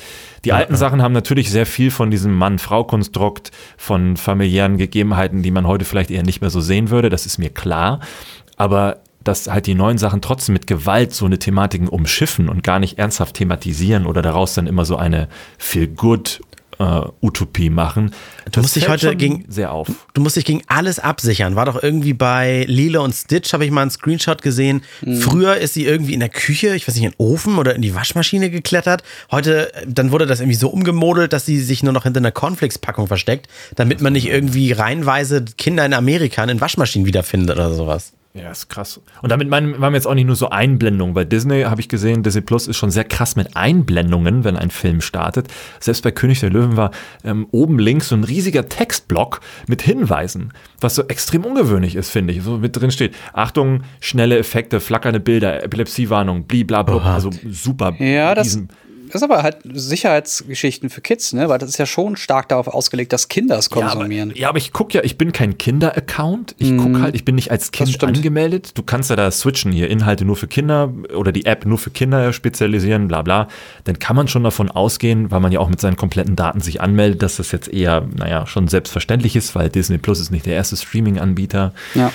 Die 0.46 0.54
alten 0.54 0.76
Sachen 0.76 1.02
haben 1.02 1.14
natürlich 1.14 1.50
sehr 1.50 1.66
viel 1.66 1.90
von 1.90 2.12
diesem 2.12 2.36
Mann-Frau-Konstrukt, 2.36 3.52
von 3.78 4.18
familiären 4.18 4.78
Gegebenheiten, 4.78 5.42
die 5.42 5.52
man 5.52 5.66
heute 5.66 5.86
vielleicht 5.86 6.12
eher 6.12 6.24
nicht 6.24 6.42
mehr 6.42 6.52
so 6.52 6.62
sehen 6.62 6.92
würde, 6.92 7.10
das 7.10 7.26
ist 7.26 7.40
mir 7.40 7.50
klar. 7.50 8.00
Aber 8.56 9.02
dass 9.24 9.48
halt 9.48 9.68
die 9.68 9.76
neuen 9.76 9.98
Sachen 9.98 10.22
trotzdem 10.22 10.54
mit 10.54 10.68
Gewalt 10.68 11.14
so 11.14 11.26
eine 11.26 11.40
Thematiken 11.40 11.88
umschiffen 11.88 12.50
und 12.50 12.64
gar 12.64 12.80
nicht 12.80 12.98
ernsthaft 13.00 13.36
thematisieren 13.36 14.06
oder 14.06 14.22
daraus 14.22 14.54
dann 14.54 14.68
immer 14.68 14.86
so 14.86 14.96
eine 14.96 15.28
Feel-Good 15.58 16.42
Utopie 16.80 17.70
machen. 17.70 18.12
Du 18.52 18.62
musst 18.62 18.76
dich 18.76 18.88
heute 18.88 19.16
gegen 19.16 19.44
sehr 19.50 19.74
auf. 19.74 19.90
Du 20.14 20.22
musst 20.22 20.38
dich 20.38 20.46
gegen 20.46 20.62
alles 20.68 20.98
absichern. 20.98 21.56
War 21.56 21.66
doch 21.66 21.82
irgendwie 21.84 22.14
bei 22.14 22.64
Lilo 22.68 23.04
und 23.04 23.14
Stitch 23.14 23.52
habe 23.52 23.66
ich 23.66 23.72
mal 23.72 23.82
einen 23.82 23.92
Screenshot 23.92 24.42
gesehen. 24.42 24.82
Mhm. 25.02 25.18
Früher 25.18 25.58
ist 25.58 25.74
sie 25.74 25.86
irgendwie 25.86 26.14
in 26.14 26.22
der 26.22 26.30
Küche, 26.30 26.76
ich 26.76 26.88
weiß 26.88 26.96
nicht, 26.96 27.04
in 27.04 27.12
den 27.12 27.18
Ofen 27.18 27.58
oder 27.58 27.76
in 27.76 27.82
die 27.82 27.96
Waschmaschine 27.96 28.50
geklettert. 28.50 29.04
Heute, 29.30 29.72
dann 29.86 30.12
wurde 30.12 30.26
das 30.26 30.40
irgendwie 30.40 30.56
so 30.56 30.70
umgemodelt, 30.70 31.34
dass 31.34 31.46
sie 31.46 31.60
sich 31.60 31.84
nur 31.84 31.92
noch 31.92 32.04
hinter 32.04 32.20
einer 32.20 32.32
Cornflakes-Packung 32.32 33.08
versteckt, 33.08 33.48
damit 33.76 34.00
man 34.00 34.14
nicht 34.14 34.28
irgendwie 34.28 34.72
reihenweise 34.72 35.44
Kinder 35.58 35.86
in 35.86 35.94
Amerika 35.94 36.44
in 36.46 36.62
Waschmaschinen 36.62 37.06
wiederfindet 37.06 37.58
oder 37.58 37.74
sowas. 37.74 38.14
Ja, 38.34 38.52
ist 38.52 38.70
krass. 38.70 39.02
Und 39.24 39.30
damit 39.30 39.50
meinen 39.50 39.80
wir 39.80 39.92
jetzt 39.92 40.06
auch 40.06 40.14
nicht 40.14 40.28
nur 40.28 40.36
so 40.36 40.50
Einblendungen. 40.50 41.16
Bei 41.16 41.26
Disney 41.26 41.64
habe 41.64 41.82
ich 41.82 41.90
gesehen, 41.90 42.22
Disney 42.22 42.42
Plus 42.42 42.68
ist 42.68 42.78
schon 42.78 42.92
sehr 42.92 43.04
krass 43.04 43.36
mit 43.36 43.56
Einblendungen, 43.56 44.44
wenn 44.44 44.56
ein 44.56 44.70
Film 44.70 45.02
startet. 45.02 45.48
Selbst 45.80 46.04
bei 46.04 46.12
König 46.12 46.40
der 46.40 46.52
Löwen 46.52 46.78
war 46.78 46.92
ähm, 47.24 47.48
oben 47.52 47.80
links 47.80 48.10
so 48.10 48.16
ein 48.16 48.24
riesiger 48.24 48.70
Textblock 48.70 49.42
mit 49.68 49.82
Hinweisen, 49.82 50.54
was 50.80 50.94
so 50.94 51.08
extrem 51.08 51.44
ungewöhnlich 51.44 51.96
ist, 51.96 52.12
finde 52.12 52.34
ich. 52.34 52.44
So 52.44 52.60
mit 52.60 52.76
drin 52.76 52.92
steht: 52.92 53.16
Achtung, 53.34 53.82
schnelle 54.00 54.38
Effekte, 54.38 54.80
flackernde 54.80 55.20
Bilder, 55.20 55.64
Epilepsiewarnung, 55.64 56.44
blablabla. 56.44 57.16
Also 57.16 57.32
super. 57.50 57.96
Ja, 57.98 58.36
das, 58.36 58.54
das 58.54 58.64
ist 59.16 59.24
aber 59.24 59.44
halt 59.44 59.58
Sicherheitsgeschichten 59.64 60.90
für 60.90 61.02
Kids, 61.02 61.34
ne? 61.34 61.50
Weil 61.50 61.58
das 61.58 61.70
ist 61.70 61.78
ja 61.78 61.86
schon 61.86 62.16
stark 62.16 62.50
darauf 62.50 62.68
ausgelegt, 62.68 63.14
dass 63.14 63.28
Kinder 63.28 63.58
es 63.58 63.70
konsumieren. 63.70 64.30
Ja, 64.30 64.34
aber, 64.34 64.40
ja, 64.40 64.50
aber 64.50 64.58
ich 64.58 64.74
gucke 64.74 64.98
ja, 64.98 65.04
ich 65.04 65.18
bin 65.18 65.32
kein 65.32 65.58
Kinder-Account. 65.58 66.56
Ich 66.58 66.76
gucke 66.78 66.90
mm. 66.90 67.02
halt, 67.02 67.16
ich 67.16 67.26
bin 67.26 67.36
nicht 67.36 67.52
als 67.52 67.72
Kind 67.72 68.04
angemeldet. 68.04 68.78
Du 68.78 68.84
kannst 68.84 69.10
ja 69.10 69.16
da 69.16 69.30
switchen 69.32 69.72
hier, 69.72 69.90
Inhalte 69.90 70.26
nur 70.26 70.36
für 70.36 70.48
Kinder 70.48 70.94
oder 71.16 71.32
die 71.32 71.46
App 71.46 71.66
nur 71.66 71.78
für 71.78 71.90
Kinder 71.90 72.34
spezialisieren, 72.34 73.08
bla 73.08 73.22
bla. 73.22 73.48
Dann 73.84 74.00
kann 74.00 74.16
man 74.16 74.28
schon 74.28 74.44
davon 74.44 74.70
ausgehen, 74.70 75.32
weil 75.32 75.40
man 75.40 75.52
ja 75.52 75.60
auch 75.60 75.70
mit 75.70 75.82
seinen 75.82 75.96
kompletten 75.96 76.36
Daten 76.36 76.62
sich 76.62 76.82
anmeldet, 76.82 77.22
dass 77.22 77.38
das 77.38 77.52
jetzt 77.52 77.68
eher, 77.68 78.08
naja, 78.16 78.46
schon 78.48 78.68
selbstverständlich 78.68 79.36
ist, 79.36 79.56
weil 79.56 79.70
Disney 79.70 79.98
Plus 79.98 80.20
ist 80.20 80.32
nicht 80.32 80.46
der 80.46 80.56
erste 80.56 80.78
Streaming-Anbieter. 80.78 81.74
Ja. 81.96 82.12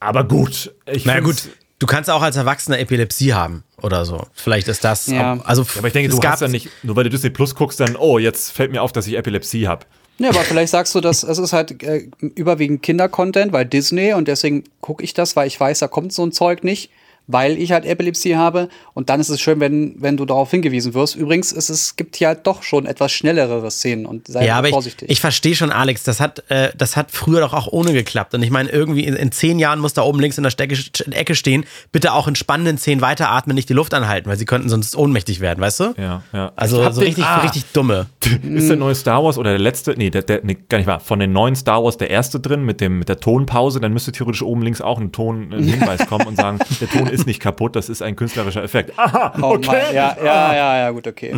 Aber 0.00 0.24
gut. 0.24 0.74
Ich 0.86 1.04
naja, 1.04 1.20
gut. 1.20 1.50
Du 1.80 1.86
kannst 1.86 2.10
auch 2.10 2.20
als 2.20 2.36
Erwachsener 2.36 2.78
Epilepsie 2.78 3.32
haben 3.32 3.64
oder 3.80 4.04
so. 4.04 4.26
Vielleicht 4.34 4.68
ist 4.68 4.84
das. 4.84 5.06
Ja. 5.06 5.34
Auch, 5.34 5.44
also, 5.46 5.62
ja, 5.62 5.68
aber 5.78 5.88
ich 5.88 5.94
denke, 5.94 6.10
du 6.10 6.20
hast 6.22 6.40
ja 6.40 6.48
nicht, 6.48 6.68
nur 6.82 6.94
weil 6.94 7.04
du 7.04 7.10
Disney 7.10 7.30
Plus 7.30 7.54
guckst, 7.54 7.80
dann, 7.80 7.96
oh, 7.96 8.18
jetzt 8.18 8.52
fällt 8.52 8.70
mir 8.70 8.82
auf, 8.82 8.92
dass 8.92 9.06
ich 9.06 9.16
Epilepsie 9.16 9.66
habe. 9.66 9.86
Ja, 10.18 10.28
aber 10.28 10.40
vielleicht 10.40 10.70
sagst 10.70 10.94
du, 10.94 11.00
dass 11.00 11.22
es 11.22 11.38
ist 11.38 11.54
halt 11.54 11.82
äh, 11.82 12.10
überwiegend 12.20 12.82
Kinder-Content, 12.82 13.54
weil 13.54 13.64
Disney 13.64 14.12
und 14.12 14.28
deswegen 14.28 14.64
gucke 14.82 15.02
ich 15.02 15.14
das, 15.14 15.34
weil 15.34 15.46
ich 15.46 15.58
weiß, 15.58 15.78
da 15.78 15.88
kommt 15.88 16.12
so 16.12 16.22
ein 16.22 16.32
Zeug 16.32 16.62
nicht 16.62 16.90
weil 17.26 17.58
ich 17.58 17.72
halt 17.72 17.84
Epilepsie 17.84 18.36
habe. 18.36 18.68
Und 18.94 19.08
dann 19.10 19.20
ist 19.20 19.28
es 19.28 19.40
schön, 19.40 19.60
wenn, 19.60 19.94
wenn 19.98 20.16
du 20.16 20.24
darauf 20.24 20.50
hingewiesen 20.50 20.94
wirst. 20.94 21.16
Übrigens, 21.16 21.52
ist 21.52 21.70
es 21.70 21.96
gibt 21.96 22.16
hier 22.16 22.28
halt 22.28 22.46
doch 22.46 22.62
schon 22.62 22.86
etwas 22.86 23.12
schnellere 23.12 23.70
Szenen 23.70 24.06
und 24.06 24.28
sei 24.28 24.46
ja, 24.46 24.56
aber 24.56 24.68
vorsichtig. 24.68 25.08
Ich, 25.08 25.14
ich 25.14 25.20
verstehe 25.20 25.54
schon, 25.54 25.70
Alex, 25.70 26.02
das 26.02 26.20
hat, 26.20 26.44
äh, 26.50 26.70
das 26.76 26.96
hat 26.96 27.10
früher 27.10 27.40
doch 27.40 27.52
auch 27.52 27.68
ohne 27.68 27.92
geklappt. 27.92 28.34
Und 28.34 28.42
ich 28.42 28.50
meine, 28.50 28.70
irgendwie 28.70 29.04
in, 29.04 29.14
in, 29.14 29.32
zehn 29.32 29.58
Jahren 29.58 29.78
muss 29.78 29.94
da 29.94 30.02
oben 30.02 30.20
links 30.20 30.38
in 30.38 30.44
der 30.44 30.50
Stecke, 30.50 30.76
Ecke 31.10 31.34
stehen, 31.34 31.64
bitte 31.92 32.12
auch 32.12 32.26
in 32.26 32.34
spannenden 32.34 32.78
Szenen 32.78 33.00
weiteratmen, 33.00 33.54
nicht 33.54 33.68
die 33.68 33.74
Luft 33.74 33.94
anhalten, 33.94 34.28
weil 34.28 34.36
sie 34.36 34.44
könnten 34.44 34.68
sonst 34.68 34.96
ohnmächtig 34.96 35.40
werden, 35.40 35.60
weißt 35.60 35.80
du? 35.80 35.94
Ja, 35.96 36.22
ja. 36.32 36.52
Also 36.56 36.90
so 36.90 37.00
richtig, 37.00 37.24
ah, 37.24 37.38
richtig 37.38 37.64
dumme. 37.72 38.06
Ist 38.42 38.68
der 38.68 38.76
neue 38.76 38.94
Star 38.94 39.22
Wars 39.22 39.38
oder 39.38 39.50
der 39.50 39.60
letzte, 39.60 39.94
nee, 39.96 40.10
der, 40.10 40.22
der 40.22 40.40
nee, 40.42 40.56
gar 40.68 40.78
nicht 40.78 40.86
wahr, 40.86 41.00
von 41.00 41.18
den 41.18 41.32
neuen 41.32 41.56
Star 41.56 41.82
Wars 41.82 41.96
der 41.96 42.10
erste 42.10 42.40
drin 42.40 42.64
mit, 42.64 42.80
dem, 42.80 42.98
mit 42.98 43.08
der 43.08 43.20
Tonpause, 43.20 43.80
dann 43.80 43.92
müsste 43.92 44.12
theoretisch 44.12 44.42
oben 44.42 44.62
links 44.62 44.80
auch 44.80 44.98
ein 44.98 45.12
Ton, 45.12 45.52
ein 45.52 45.64
Hinweis 45.64 46.06
kommen 46.06 46.26
und 46.26 46.36
sagen, 46.36 46.58
der 46.80 46.88
Ton 46.88 47.06
ist 47.10 47.26
nicht 47.26 47.40
kaputt, 47.40 47.76
das 47.76 47.88
ist 47.88 48.02
ein 48.02 48.16
künstlerischer 48.16 48.62
Effekt. 48.62 48.92
Aha, 48.98 49.34
oh 49.42 49.54
okay. 49.54 49.94
Ja, 49.94 50.16
ja, 50.22 50.54
ja, 50.54 50.78
ja, 50.78 50.90
gut, 50.90 51.06
okay. 51.06 51.36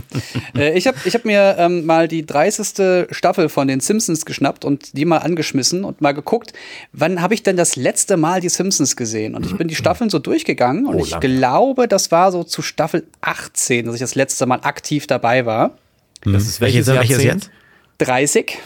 äh, 0.57 0.77
ich 0.77 0.87
habe 0.87 0.97
ich 1.05 1.15
hab 1.15 1.25
mir 1.25 1.57
ähm, 1.59 1.85
mal 1.87 2.09
die 2.09 2.25
30. 2.25 3.09
Staffel 3.11 3.49
von 3.49 3.69
den 3.69 3.81
Simpsons 3.81 4.25
geschnappt 4.25 4.65
und 4.65 4.97
die 4.97 5.05
mal 5.05 5.19
angeschmissen 5.19 5.85
und 5.85 6.01
mal 6.01 6.13
geguckt, 6.13 6.53
wann 6.93 7.21
habe 7.23 7.35
ich 7.35 7.43
denn 7.43 7.57
das 7.57 7.77
letzte 7.77 8.17
Mal 8.17 8.41
die 8.41 8.49
Simpsons 8.49 8.97
gesehen? 8.97 9.35
Und 9.35 9.47
ich 9.47 9.57
bin 9.57 9.69
die 9.69 9.75
Staffeln 9.75 10.11
so 10.11 10.19
durchgegangen 10.19 10.87
und 10.87 10.97
oh, 10.97 11.05
ich 11.05 11.19
glaube, 11.21 11.89
das 11.89 12.11
war 12.11 12.33
so 12.33 12.45
zu 12.45 12.63
Staffel 12.63 13.07
18, 13.21 13.87
dass 13.87 13.95
ich 13.95 14.01
das 14.01 14.15
letzte 14.15 14.47
Mal 14.47 14.61
aktiv 14.63 15.07
dabei 15.07 15.47
war. 15.47 15.79
Das 16.25 16.45
ist 16.45 16.61
welches, 16.61 16.87
welches 16.87 17.23
jetzt? 17.23 17.51
30. 17.99 18.59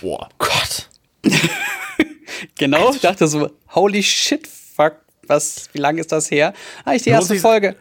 Boah. 0.00 0.28
Gott. 0.38 0.88
genau, 2.58 2.90
ich 2.92 3.00
dachte 3.00 3.26
so, 3.28 3.50
holy 3.70 4.02
shit, 4.02 4.46
fuck, 4.46 4.96
was, 5.32 5.68
wie 5.72 5.78
lange 5.78 6.00
ist 6.00 6.12
das 6.12 6.30
her? 6.30 6.52
Ah, 6.84 6.94
ich 6.94 7.02
die 7.02 7.10
erste 7.10 7.36
Folge. 7.36 7.74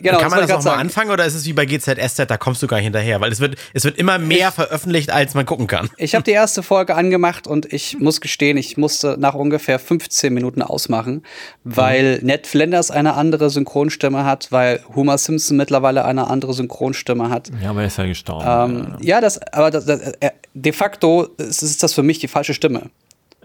Genau, 0.00 0.18
Kann 0.18 0.30
man 0.30 0.40
das 0.40 0.50
nochmal 0.50 0.78
anfangen 0.78 1.10
oder 1.10 1.24
ist 1.24 1.34
es 1.34 1.44
wie 1.44 1.52
bei 1.52 1.66
GZSZ, 1.66 2.26
da 2.28 2.36
kommst 2.36 2.62
du 2.62 2.66
gar 2.66 2.76
nicht 2.76 2.84
hinterher? 2.84 3.20
Weil 3.20 3.32
es 3.32 3.40
wird, 3.40 3.56
es 3.74 3.84
wird 3.84 3.98
immer 3.98 4.18
mehr 4.18 4.48
ich, 4.48 4.54
veröffentlicht, 4.54 5.10
als 5.10 5.34
man 5.34 5.44
gucken 5.44 5.66
kann. 5.66 5.90
Ich 5.96 6.14
habe 6.14 6.22
die 6.22 6.30
erste 6.30 6.62
Folge 6.62 6.94
angemacht 6.94 7.46
und 7.46 7.72
ich 7.72 7.98
muss 7.98 8.20
gestehen, 8.20 8.56
ich 8.56 8.76
musste 8.76 9.16
nach 9.18 9.34
ungefähr 9.34 9.78
15 9.78 10.32
Minuten 10.32 10.62
ausmachen, 10.62 11.24
weil 11.64 12.18
mhm. 12.20 12.26
Ned 12.26 12.46
Flanders 12.46 12.90
eine 12.90 13.14
andere 13.14 13.50
Synchronstimme 13.50 14.24
hat, 14.24 14.52
weil 14.52 14.80
Homer 14.94 15.18
Simpson 15.18 15.56
mittlerweile 15.56 16.04
eine 16.04 16.28
andere 16.28 16.54
Synchronstimme 16.54 17.30
hat. 17.30 17.50
Ja, 17.60 17.70
aber 17.70 17.80
er 17.80 17.88
ist 17.88 17.98
ja 17.98 18.06
gestorben. 18.06 18.44
Ähm, 18.46 18.96
ja. 19.00 19.16
ja, 19.16 19.20
das, 19.20 19.40
aber 19.52 19.70
das, 19.70 19.84
das, 19.84 20.00
äh, 20.20 20.30
de 20.54 20.72
facto 20.72 21.28
ist, 21.38 21.62
ist 21.62 21.82
das 21.82 21.94
für 21.94 22.02
mich 22.02 22.20
die 22.20 22.28
falsche 22.28 22.54
Stimme. 22.54 22.90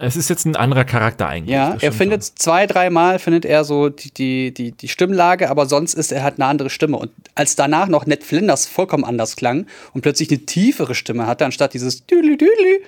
Es 0.03 0.17
ist 0.17 0.29
jetzt 0.29 0.45
ein 0.45 0.55
anderer 0.55 0.83
Charakter 0.83 1.27
eigentlich. 1.27 1.53
Ja, 1.53 1.77
er 1.79 1.91
findet 1.93 2.25
schon. 2.25 2.35
zwei, 2.35 2.67
dreimal 2.67 3.19
findet 3.19 3.45
er 3.45 3.63
so 3.63 3.89
die, 3.89 4.11
die, 4.11 4.53
die, 4.53 4.71
die 4.73 4.87
Stimmlage, 4.89 5.49
aber 5.49 5.65
sonst 5.65 5.93
ist 5.93 6.11
er 6.11 6.23
halt 6.23 6.35
eine 6.39 6.45
andere 6.45 6.69
Stimme. 6.69 6.97
Und 6.97 7.11
als 7.35 7.55
danach 7.55 7.87
noch 7.87 8.05
Ned 8.05 8.23
Flinders 8.23 8.65
vollkommen 8.65 9.05
anders 9.05 9.37
klang 9.37 9.65
und 9.93 10.01
plötzlich 10.01 10.29
eine 10.29 10.39
tiefere 10.39 10.93
Stimme 10.93 11.25
hatte, 11.25 11.45
anstatt 11.45 11.73
dieses 11.73 12.05
Düdli 12.05 12.37
Düdli 12.37 12.83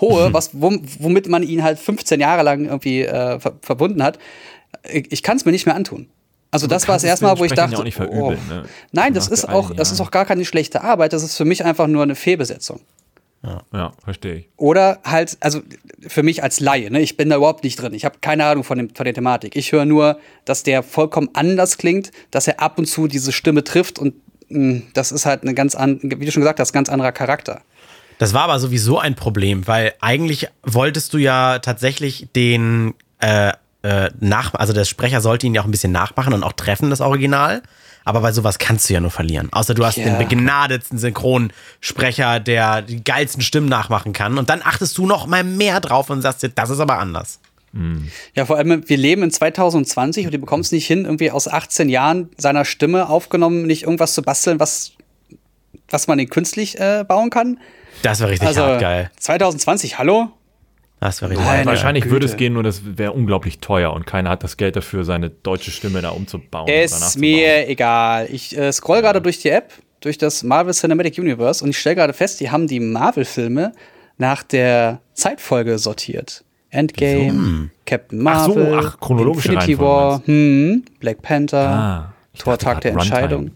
hohe, 0.00 0.32
was, 0.32 0.50
womit 0.52 1.28
man 1.28 1.42
ihn 1.42 1.64
halt 1.64 1.78
15 1.78 2.20
Jahre 2.20 2.42
lang 2.44 2.66
irgendwie 2.66 3.02
äh, 3.02 3.40
ver 3.40 3.54
verbunden 3.60 4.02
hat, 4.02 4.18
ich, 4.88 5.10
ich 5.10 5.22
kann 5.24 5.36
es 5.36 5.44
mir 5.44 5.52
nicht 5.52 5.66
mehr 5.66 5.74
antun. 5.74 6.08
Also 6.52 6.66
das 6.66 6.88
war 6.88 6.96
das 6.96 7.04
erste 7.04 7.24
Mal, 7.24 7.38
wo 7.38 7.44
ich 7.44 7.52
dachte, 7.52 7.76
ja 7.76 8.06
oh. 8.08 8.30
ne? 8.30 8.64
nein, 8.92 9.14
das 9.14 9.28
ist 9.28 9.48
auch, 9.48 9.72
das 9.72 9.92
ist 9.92 10.00
auch 10.00 10.10
gar 10.10 10.24
keine 10.24 10.44
schlechte 10.44 10.82
Arbeit. 10.82 11.12
Das 11.12 11.22
ist 11.22 11.36
für 11.36 11.44
mich 11.44 11.64
einfach 11.64 11.86
nur 11.86 12.02
eine 12.02 12.16
Fehlbesetzung. 12.16 12.80
Ja, 13.42 13.62
ja 13.72 13.92
verstehe 14.04 14.34
ich. 14.34 14.48
Oder 14.56 15.00
halt, 15.04 15.36
also 15.40 15.60
für 16.06 16.22
mich 16.22 16.42
als 16.42 16.60
Laie, 16.60 16.90
ne, 16.90 17.00
ich 17.00 17.16
bin 17.16 17.30
da 17.30 17.36
überhaupt 17.36 17.64
nicht 17.64 17.80
drin. 17.80 17.94
Ich 17.94 18.04
habe 18.04 18.18
keine 18.20 18.44
Ahnung 18.44 18.64
von, 18.64 18.78
dem, 18.78 18.94
von 18.94 19.04
der 19.04 19.14
Thematik. 19.14 19.56
Ich 19.56 19.72
höre 19.72 19.84
nur, 19.84 20.18
dass 20.44 20.62
der 20.62 20.82
vollkommen 20.82 21.30
anders 21.32 21.78
klingt, 21.78 22.10
dass 22.30 22.46
er 22.46 22.60
ab 22.60 22.78
und 22.78 22.86
zu 22.86 23.06
diese 23.06 23.32
Stimme 23.32 23.64
trifft 23.64 23.98
und 23.98 24.14
mh, 24.48 24.56
hm, 24.56 24.82
das 24.94 25.12
ist 25.12 25.26
halt 25.26 25.42
eine 25.42 25.54
ganz 25.54 25.74
an, 25.74 26.00
wie 26.02 26.24
du 26.24 26.32
schon 26.32 26.42
gesagt 26.42 26.60
hast, 26.60 26.72
ganz 26.72 26.88
anderer 26.88 27.12
Charakter. 27.12 27.62
Das 28.18 28.34
war 28.34 28.42
aber 28.42 28.58
sowieso 28.58 28.98
ein 28.98 29.14
Problem, 29.14 29.66
weil 29.66 29.94
eigentlich 30.00 30.48
wolltest 30.62 31.14
du 31.14 31.18
ja 31.18 31.58
tatsächlich 31.60 32.28
den 32.36 32.92
äh, 33.18 33.52
äh, 33.82 34.10
nach, 34.20 34.52
also 34.54 34.74
der 34.74 34.84
Sprecher 34.84 35.22
sollte 35.22 35.46
ihn 35.46 35.54
ja 35.54 35.62
auch 35.62 35.64
ein 35.64 35.70
bisschen 35.70 35.92
nachmachen 35.92 36.34
und 36.34 36.42
auch 36.42 36.52
treffen, 36.52 36.90
das 36.90 37.00
Original. 37.00 37.62
Aber 38.04 38.20
bei 38.20 38.32
sowas 38.32 38.58
kannst 38.58 38.88
du 38.88 38.94
ja 38.94 39.00
nur 39.00 39.10
verlieren. 39.10 39.48
Außer 39.52 39.74
du 39.74 39.84
hast 39.84 39.98
yeah. 39.98 40.08
den 40.08 40.18
begnadetsten 40.18 40.98
Synchronsprecher, 40.98 42.40
der 42.40 42.82
die 42.82 43.04
geilsten 43.04 43.42
Stimmen 43.42 43.68
nachmachen 43.68 44.12
kann. 44.12 44.38
Und 44.38 44.50
dann 44.50 44.62
achtest 44.62 44.96
du 44.98 45.06
noch 45.06 45.26
mal 45.26 45.44
mehr 45.44 45.80
drauf 45.80 46.10
und 46.10 46.22
sagst 46.22 46.42
dir, 46.42 46.48
das 46.48 46.70
ist 46.70 46.80
aber 46.80 46.98
anders. 46.98 47.40
Mhm. 47.72 48.08
Ja, 48.34 48.46
vor 48.46 48.56
allem, 48.56 48.88
wir 48.88 48.96
leben 48.96 49.22
in 49.22 49.30
2020 49.30 50.26
und 50.26 50.34
du 50.34 50.38
bekommst 50.38 50.72
nicht 50.72 50.86
hin, 50.86 51.04
irgendwie 51.04 51.30
aus 51.30 51.46
18 51.46 51.88
Jahren 51.88 52.30
seiner 52.36 52.64
Stimme 52.64 53.08
aufgenommen, 53.08 53.66
nicht 53.66 53.84
irgendwas 53.84 54.14
zu 54.14 54.22
basteln, 54.22 54.58
was, 54.58 54.92
was 55.88 56.06
man 56.06 56.16
nicht 56.16 56.30
künstlich 56.30 56.80
äh, 56.80 57.04
bauen 57.06 57.30
kann. 57.30 57.58
Das 58.02 58.20
war 58.20 58.28
richtig 58.28 58.48
also, 58.48 58.62
hart 58.62 58.80
geil. 58.80 59.10
2020, 59.18 59.98
hallo? 59.98 60.32
Das 61.00 61.22
wäre 61.22 61.30
richtig. 61.30 61.46
Nein, 61.46 61.66
wahrscheinlich 61.66 62.04
Güte. 62.04 62.12
würde 62.12 62.26
es 62.26 62.36
gehen, 62.36 62.52
nur 62.52 62.62
das 62.62 62.82
wäre 62.98 63.12
unglaublich 63.12 63.58
teuer 63.58 63.92
und 63.92 64.06
keiner 64.06 64.30
hat 64.30 64.44
das 64.44 64.58
Geld 64.58 64.76
dafür, 64.76 65.04
seine 65.04 65.30
deutsche 65.30 65.70
Stimme 65.70 66.02
da 66.02 66.10
umzubauen. 66.10 66.68
Ist 66.68 67.18
mir 67.18 67.68
egal. 67.68 68.28
Ich 68.30 68.56
äh, 68.56 68.70
scroll 68.70 69.00
gerade 69.00 69.22
durch 69.22 69.38
die 69.38 69.48
App, 69.48 69.72
durch 70.00 70.18
das 70.18 70.42
Marvel 70.42 70.74
Cinematic 70.74 71.18
Universe 71.18 71.64
und 71.64 71.70
ich 71.70 71.78
stelle 71.78 71.96
gerade 71.96 72.12
fest, 72.12 72.40
die 72.40 72.50
haben 72.50 72.66
die 72.66 72.80
Marvel-Filme 72.80 73.72
nach 74.18 74.42
der 74.42 75.00
Zeitfolge 75.14 75.78
sortiert. 75.78 76.44
Endgame, 76.68 77.28
hm. 77.30 77.70
Captain 77.86 78.22
Marvel, 78.22 78.74
ach 78.76 78.82
so, 78.82 78.88
ach, 78.88 79.00
chronologische 79.00 79.52
Infinity 79.52 79.78
War, 79.80 80.22
hm, 80.24 80.84
Black 81.00 81.20
Panther, 81.22 81.68
ah, 81.68 82.14
Tor 82.38 82.58
Tag 82.58 82.82
der 82.82 82.92
Entscheidung. 82.92 83.50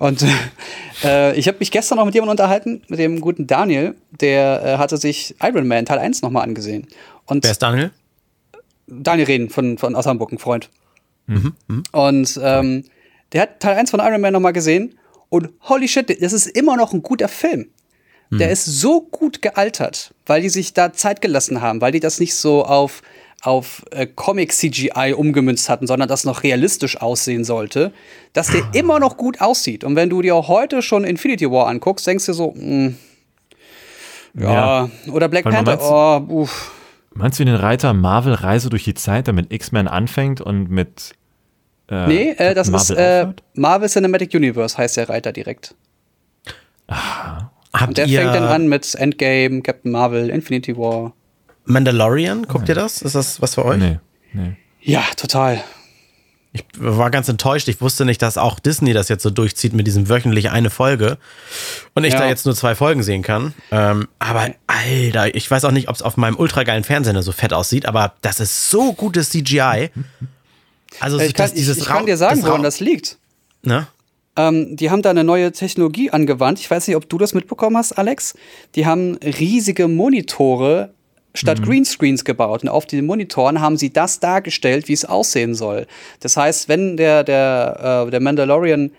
Und 0.00 0.24
äh, 1.04 1.36
ich 1.36 1.46
habe 1.46 1.58
mich 1.60 1.70
gestern 1.70 1.98
noch 1.98 2.06
mit 2.06 2.14
jemandem 2.14 2.32
unterhalten, 2.32 2.82
mit 2.88 2.98
dem 2.98 3.20
guten 3.20 3.46
Daniel, 3.46 3.94
der 4.10 4.62
äh, 4.64 4.78
hatte 4.78 4.96
sich 4.96 5.36
Iron 5.42 5.68
Man 5.68 5.84
Teil 5.84 5.98
1 5.98 6.22
nochmal 6.22 6.42
angesehen. 6.42 6.88
Und 7.26 7.44
Wer 7.44 7.50
ist 7.50 7.62
Daniel? 7.62 7.90
Daniel 8.86 9.26
Rehn 9.26 9.50
von, 9.50 9.76
von 9.76 9.94
aus 9.94 10.06
Hamburg, 10.06 10.32
ein 10.32 10.38
Freund. 10.38 10.70
Mhm, 11.26 11.52
mh. 11.68 11.82
Und 11.92 12.40
ähm, 12.42 12.84
der 13.32 13.42
hat 13.42 13.60
Teil 13.60 13.76
1 13.76 13.90
von 13.90 14.00
Iron 14.00 14.22
Man 14.22 14.32
nochmal 14.32 14.54
gesehen 14.54 14.98
und 15.28 15.50
holy 15.68 15.86
shit, 15.86 16.08
das 16.22 16.32
ist 16.32 16.46
immer 16.46 16.76
noch 16.76 16.94
ein 16.94 17.02
guter 17.02 17.28
Film. 17.28 17.68
Der 18.30 18.46
mhm. 18.46 18.52
ist 18.52 18.64
so 18.64 19.02
gut 19.02 19.42
gealtert, 19.42 20.14
weil 20.24 20.40
die 20.40 20.48
sich 20.48 20.72
da 20.72 20.94
Zeit 20.94 21.20
gelassen 21.20 21.60
haben, 21.60 21.82
weil 21.82 21.92
die 21.92 22.00
das 22.00 22.20
nicht 22.20 22.34
so 22.34 22.64
auf 22.64 23.02
auf 23.42 23.84
äh, 23.90 24.06
Comic-CGI 24.06 25.14
umgemünzt 25.16 25.68
hatten, 25.68 25.86
sondern 25.86 26.08
das 26.08 26.24
noch 26.24 26.42
realistisch 26.42 27.00
aussehen 27.00 27.44
sollte, 27.44 27.92
dass 28.32 28.48
der 28.48 28.62
immer 28.74 29.00
noch 29.00 29.16
gut 29.16 29.40
aussieht. 29.40 29.84
Und 29.84 29.96
wenn 29.96 30.10
du 30.10 30.22
dir 30.22 30.34
auch 30.34 30.48
heute 30.48 30.82
schon 30.82 31.04
Infinity 31.04 31.50
War 31.50 31.66
anguckst, 31.66 32.06
denkst 32.06 32.26
du 32.26 32.32
so, 32.32 32.52
mh, 32.54 32.60
hm, 32.60 32.96
Ja, 34.38 34.52
ja. 34.52 34.90
oder 35.12 35.28
Black 35.28 35.44
Panther. 35.44 35.62
Meinst, 35.62 35.84
oh, 35.84 36.42
uff. 36.42 36.72
Meinst 37.12 37.40
du 37.40 37.44
den 37.44 37.56
Reiter 37.56 37.92
Marvel 37.92 38.34
Reise 38.34 38.70
durch 38.70 38.84
die 38.84 38.94
Zeit, 38.94 39.26
der 39.26 39.34
mit 39.34 39.52
X-Men 39.52 39.88
anfängt 39.88 40.40
und 40.40 40.70
mit 40.70 41.12
äh, 41.90 42.06
Nee, 42.06 42.30
äh, 42.32 42.54
das 42.54 42.70
Marvel 42.70 42.96
ist 42.96 43.00
äh, 43.00 43.26
Marvel 43.54 43.88
Cinematic 43.88 44.32
Universe 44.34 44.78
heißt 44.78 44.96
der 44.96 45.08
Reiter 45.08 45.32
direkt. 45.32 45.74
Aha. 46.86 47.50
und 47.86 47.98
der 47.98 48.08
fängt 48.08 48.34
dann 48.34 48.44
an 48.44 48.68
mit 48.68 48.94
Endgame, 48.94 49.62
Captain 49.62 49.92
Marvel, 49.92 50.28
Infinity 50.28 50.76
War. 50.76 51.12
Mandalorian, 51.70 52.46
guckt 52.46 52.68
ihr 52.68 52.74
das? 52.74 53.02
Ist 53.02 53.14
das 53.14 53.40
was 53.40 53.54
für 53.54 53.64
euch? 53.64 53.78
Nee, 53.78 53.98
nee. 54.32 54.56
Ja, 54.82 55.02
total. 55.16 55.62
Ich 56.52 56.64
war 56.78 57.10
ganz 57.10 57.28
enttäuscht. 57.28 57.68
Ich 57.68 57.80
wusste 57.80 58.04
nicht, 58.04 58.20
dass 58.22 58.36
auch 58.36 58.58
Disney 58.58 58.92
das 58.92 59.08
jetzt 59.08 59.22
so 59.22 59.30
durchzieht 59.30 59.72
mit 59.72 59.86
diesem 59.86 60.08
wöchentlich 60.08 60.50
eine 60.50 60.68
Folge 60.68 61.18
und 61.94 62.02
ich 62.02 62.14
ja. 62.14 62.20
da 62.20 62.28
jetzt 62.28 62.44
nur 62.44 62.56
zwei 62.56 62.74
Folgen 62.74 63.04
sehen 63.04 63.22
kann. 63.22 63.54
Ähm, 63.70 64.08
aber 64.18 64.50
Alter, 64.66 65.32
ich 65.34 65.48
weiß 65.48 65.64
auch 65.64 65.70
nicht, 65.70 65.88
ob 65.88 65.94
es 65.94 66.02
auf 66.02 66.16
meinem 66.16 66.36
ultrageilen 66.36 66.82
Fernseher 66.82 67.22
so 67.22 67.30
fett 67.30 67.52
aussieht, 67.52 67.86
aber 67.86 68.14
das 68.22 68.40
ist 68.40 68.68
so 68.68 68.92
gutes 68.94 69.30
CGI. 69.30 69.90
Also 70.98 71.20
ich 71.20 71.34
kann, 71.34 71.52
dieses 71.54 71.76
ich, 71.76 71.84
ich 71.84 71.88
kann 71.88 72.06
dir 72.06 72.16
sagen, 72.16 72.42
woran 72.42 72.64
das 72.64 72.80
liegt. 72.80 73.18
Ne? 73.62 73.86
Ähm, 74.34 74.76
die 74.76 74.90
haben 74.90 75.02
da 75.02 75.10
eine 75.10 75.22
neue 75.22 75.52
Technologie 75.52 76.10
angewandt. 76.10 76.58
Ich 76.58 76.68
weiß 76.68 76.88
nicht, 76.88 76.96
ob 76.96 77.08
du 77.08 77.16
das 77.16 77.32
mitbekommen 77.32 77.76
hast, 77.76 77.92
Alex. 77.92 78.34
Die 78.74 78.86
haben 78.86 79.16
riesige 79.18 79.86
Monitore 79.86 80.94
statt 81.34 81.60
mhm. 81.60 81.64
Greenscreens 81.64 82.24
gebaut. 82.24 82.62
Und 82.62 82.68
auf 82.68 82.86
den 82.86 83.06
Monitoren 83.06 83.60
haben 83.60 83.76
sie 83.76 83.92
das 83.92 84.20
dargestellt, 84.20 84.88
wie 84.88 84.92
es 84.92 85.04
aussehen 85.04 85.54
soll. 85.54 85.86
Das 86.20 86.36
heißt, 86.36 86.68
wenn 86.68 86.96
der, 86.96 87.24
der, 87.24 88.04
äh, 88.06 88.10
der 88.10 88.20
Mandalorian 88.20 88.92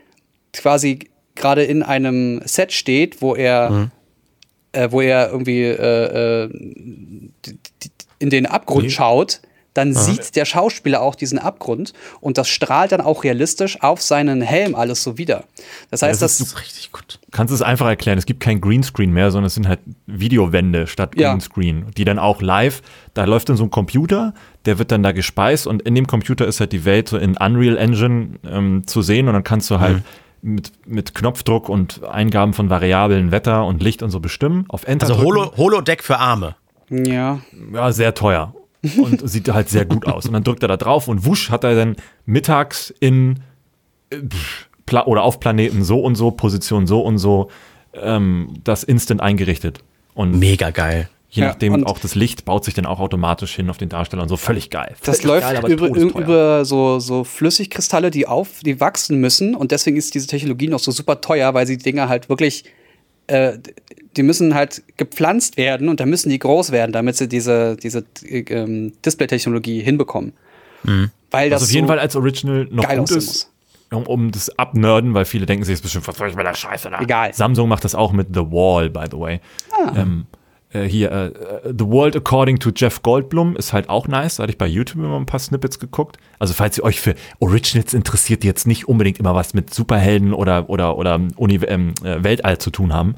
quasi 0.53 0.99
gerade 1.35 1.63
in 1.63 1.83
einem 1.83 2.41
Set 2.45 2.71
steht, 2.71 3.21
wo 3.21 3.35
er, 3.35 3.69
mhm. 3.69 3.91
äh, 4.73 4.91
wo 4.91 5.01
er 5.01 5.31
irgendwie 5.31 5.63
äh, 5.63 6.43
äh 6.45 6.49
in 8.19 8.29
den 8.29 8.45
Abgrund 8.45 8.83
okay. 8.83 8.91
schaut, 8.91 9.41
dann 9.73 9.95
Aha. 9.95 10.01
sieht 10.01 10.35
der 10.35 10.45
Schauspieler 10.45 11.01
auch 11.01 11.15
diesen 11.15 11.39
Abgrund 11.39 11.93
und 12.19 12.37
das 12.37 12.49
strahlt 12.49 12.91
dann 12.91 13.01
auch 13.01 13.23
realistisch 13.23 13.81
auf 13.81 14.01
seinen 14.01 14.41
Helm 14.41 14.75
alles 14.75 15.03
so 15.03 15.17
wieder. 15.17 15.45
Das 15.89 16.01
heißt, 16.01 16.21
ja, 16.21 16.25
das, 16.25 16.37
das 16.37 16.47
ist 16.47 16.59
richtig 16.59 16.91
gut. 16.91 17.19
Kannst 17.31 17.51
du 17.51 17.55
es 17.55 17.61
einfach 17.61 17.87
erklären? 17.87 18.17
Es 18.17 18.25
gibt 18.25 18.41
kein 18.41 18.59
Greenscreen 18.59 19.13
mehr, 19.13 19.31
sondern 19.31 19.47
es 19.47 19.53
sind 19.53 19.67
halt 19.67 19.79
Videowände 20.07 20.87
statt 20.87 21.15
Greenscreen, 21.15 21.79
ja. 21.85 21.91
die 21.95 22.03
dann 22.03 22.19
auch 22.19 22.41
live, 22.41 22.81
da 23.13 23.23
läuft 23.23 23.49
dann 23.49 23.57
so 23.57 23.63
ein 23.63 23.71
Computer, 23.71 24.33
der 24.65 24.77
wird 24.77 24.91
dann 24.91 25.03
da 25.03 25.13
gespeist 25.13 25.67
und 25.67 25.81
in 25.83 25.95
dem 25.95 26.07
Computer 26.07 26.45
ist 26.45 26.59
halt 26.59 26.73
die 26.73 26.83
Welt 26.83 27.07
so 27.07 27.17
in 27.17 27.37
Unreal 27.37 27.77
Engine 27.77 28.39
ähm, 28.45 28.85
zu 28.85 29.01
sehen 29.01 29.27
und 29.27 29.33
dann 29.33 29.43
kannst 29.43 29.69
du 29.69 29.79
halt 29.79 30.03
mhm. 30.41 30.55
mit, 30.55 30.71
mit 30.85 31.15
Knopfdruck 31.15 31.69
und 31.69 32.03
Eingaben 32.03 32.53
von 32.53 32.69
Variablen 32.69 33.31
Wetter 33.31 33.65
und 33.65 33.81
Licht 33.81 34.03
und 34.03 34.09
so 34.09 34.19
bestimmen. 34.19 34.65
Auf 34.67 34.83
Enter 34.83 35.07
also 35.07 35.21
Holo, 35.21 35.53
Holodeck 35.55 36.03
für 36.03 36.17
Arme. 36.17 36.55
Ja. 36.89 37.39
Ja, 37.73 37.91
sehr 37.93 38.13
teuer 38.13 38.53
und 38.97 39.27
sieht 39.29 39.49
halt 39.49 39.69
sehr 39.69 39.85
gut 39.85 40.07
aus. 40.07 40.25
Und 40.25 40.33
dann 40.33 40.43
drückt 40.43 40.63
er 40.63 40.67
da 40.67 40.77
drauf 40.77 41.07
und 41.07 41.25
wusch 41.25 41.49
hat 41.49 41.63
er 41.63 41.75
dann 41.75 41.95
mittags 42.25 42.93
in 42.99 43.39
äh, 44.09 44.17
oder 45.05 45.23
auf 45.23 45.39
Planeten 45.39 45.83
so 45.83 46.01
und 46.01 46.15
so, 46.15 46.31
Position 46.31 46.85
so 46.85 46.99
und 46.99 47.17
so, 47.17 47.49
ähm, 47.93 48.55
das 48.63 48.83
instant 48.83 49.21
eingerichtet. 49.21 49.79
Und 50.13 50.37
Mega 50.37 50.71
geil. 50.71 51.09
Je 51.29 51.43
nachdem, 51.43 51.79
ja, 51.79 51.85
auch 51.85 51.97
das 51.97 52.13
Licht 52.13 52.43
baut 52.43 52.65
sich 52.65 52.73
dann 52.73 52.85
auch 52.85 52.99
automatisch 52.99 53.55
hin 53.55 53.69
auf 53.69 53.77
den 53.77 53.87
Darsteller 53.87 54.21
und 54.21 54.27
so 54.27 54.35
völlig 54.35 54.69
geil. 54.69 54.95
Das 55.05 55.21
völlig 55.21 55.23
läuft 55.23 55.61
geil, 55.61 55.71
über, 55.71 55.87
über, 55.87 56.65
so, 56.65 56.99
so 56.99 57.23
Flüssigkristalle, 57.23 58.11
die 58.11 58.27
auf, 58.27 58.59
die 58.65 58.81
wachsen 58.81 59.21
müssen 59.21 59.55
und 59.55 59.71
deswegen 59.71 59.95
ist 59.95 60.13
diese 60.13 60.27
Technologie 60.27 60.67
noch 60.67 60.79
so 60.79 60.91
super 60.91 61.21
teuer, 61.21 61.53
weil 61.53 61.65
sie 61.67 61.77
die 61.77 61.83
Dinger 61.83 62.09
halt 62.09 62.27
wirklich 62.27 62.65
äh, 63.31 63.59
die 64.17 64.23
müssen 64.23 64.53
halt 64.55 64.83
gepflanzt 64.97 65.57
werden 65.57 65.87
und 65.87 65.99
dann 65.99 66.09
müssen 66.09 66.29
die 66.29 66.39
groß 66.39 66.71
werden, 66.71 66.91
damit 66.91 67.15
sie 67.15 67.29
diese, 67.29 67.77
diese 67.77 68.03
ähm, 68.25 68.93
Display-Technologie 69.05 69.81
hinbekommen. 69.81 70.33
Mhm. 70.83 71.11
Weil 71.29 71.49
das 71.49 71.61
Was 71.61 71.69
auf 71.69 71.73
jeden 71.73 71.87
so 71.87 71.93
Fall 71.93 71.99
als 71.99 72.15
Original 72.15 72.67
noch 72.69 72.87
gut 72.87 73.11
ist. 73.11 73.49
Um, 73.89 74.03
um, 74.07 74.31
das 74.31 74.57
abnörden, 74.57 75.13
weil 75.13 75.25
viele 75.25 75.45
denken 75.45 75.65
sich, 75.65 75.73
es 75.73 75.79
ist 75.79 75.83
bestimmt, 75.83 76.07
was 76.07 76.17
soll 76.17 76.29
ich 76.29 76.35
mit 76.35 76.45
der 76.45 76.53
Scheiße 76.53 76.89
da? 76.89 77.01
Egal. 77.01 77.33
Samsung 77.33 77.67
macht 77.67 77.83
das 77.83 77.93
auch 77.93 78.13
mit 78.13 78.27
The 78.33 78.39
Wall, 78.39 78.89
by 78.89 79.05
the 79.11 79.19
way. 79.19 79.41
Ah. 79.71 79.93
Ähm, 79.97 80.27
äh, 80.73 80.83
hier, 80.83 81.11
äh, 81.11 81.31
The 81.77 81.85
World 81.85 82.15
According 82.15 82.59
to 82.59 82.71
Jeff 82.75 83.01
Goldblum 83.01 83.55
ist 83.55 83.73
halt 83.73 83.89
auch 83.89 84.07
nice. 84.07 84.37
Da 84.37 84.43
hatte 84.43 84.51
ich 84.51 84.57
bei 84.57 84.67
YouTube 84.67 85.03
immer 85.03 85.17
ein 85.17 85.25
paar 85.25 85.39
Snippets 85.39 85.79
geguckt. 85.79 86.17
Also, 86.39 86.53
falls 86.53 86.77
ihr 86.77 86.83
euch 86.83 86.99
für 86.99 87.15
Originals 87.39 87.93
interessiert, 87.93 88.43
die 88.43 88.47
jetzt 88.47 88.67
nicht 88.67 88.87
unbedingt 88.87 89.19
immer 89.19 89.35
was 89.35 89.53
mit 89.53 89.73
Superhelden 89.73 90.33
oder, 90.33 90.69
oder, 90.69 90.97
oder 90.97 91.19
Uni 91.35 91.55
ähm, 91.67 91.93
äh, 92.03 92.23
Weltall 92.23 92.57
zu 92.57 92.69
tun 92.69 92.93
haben, 92.93 93.15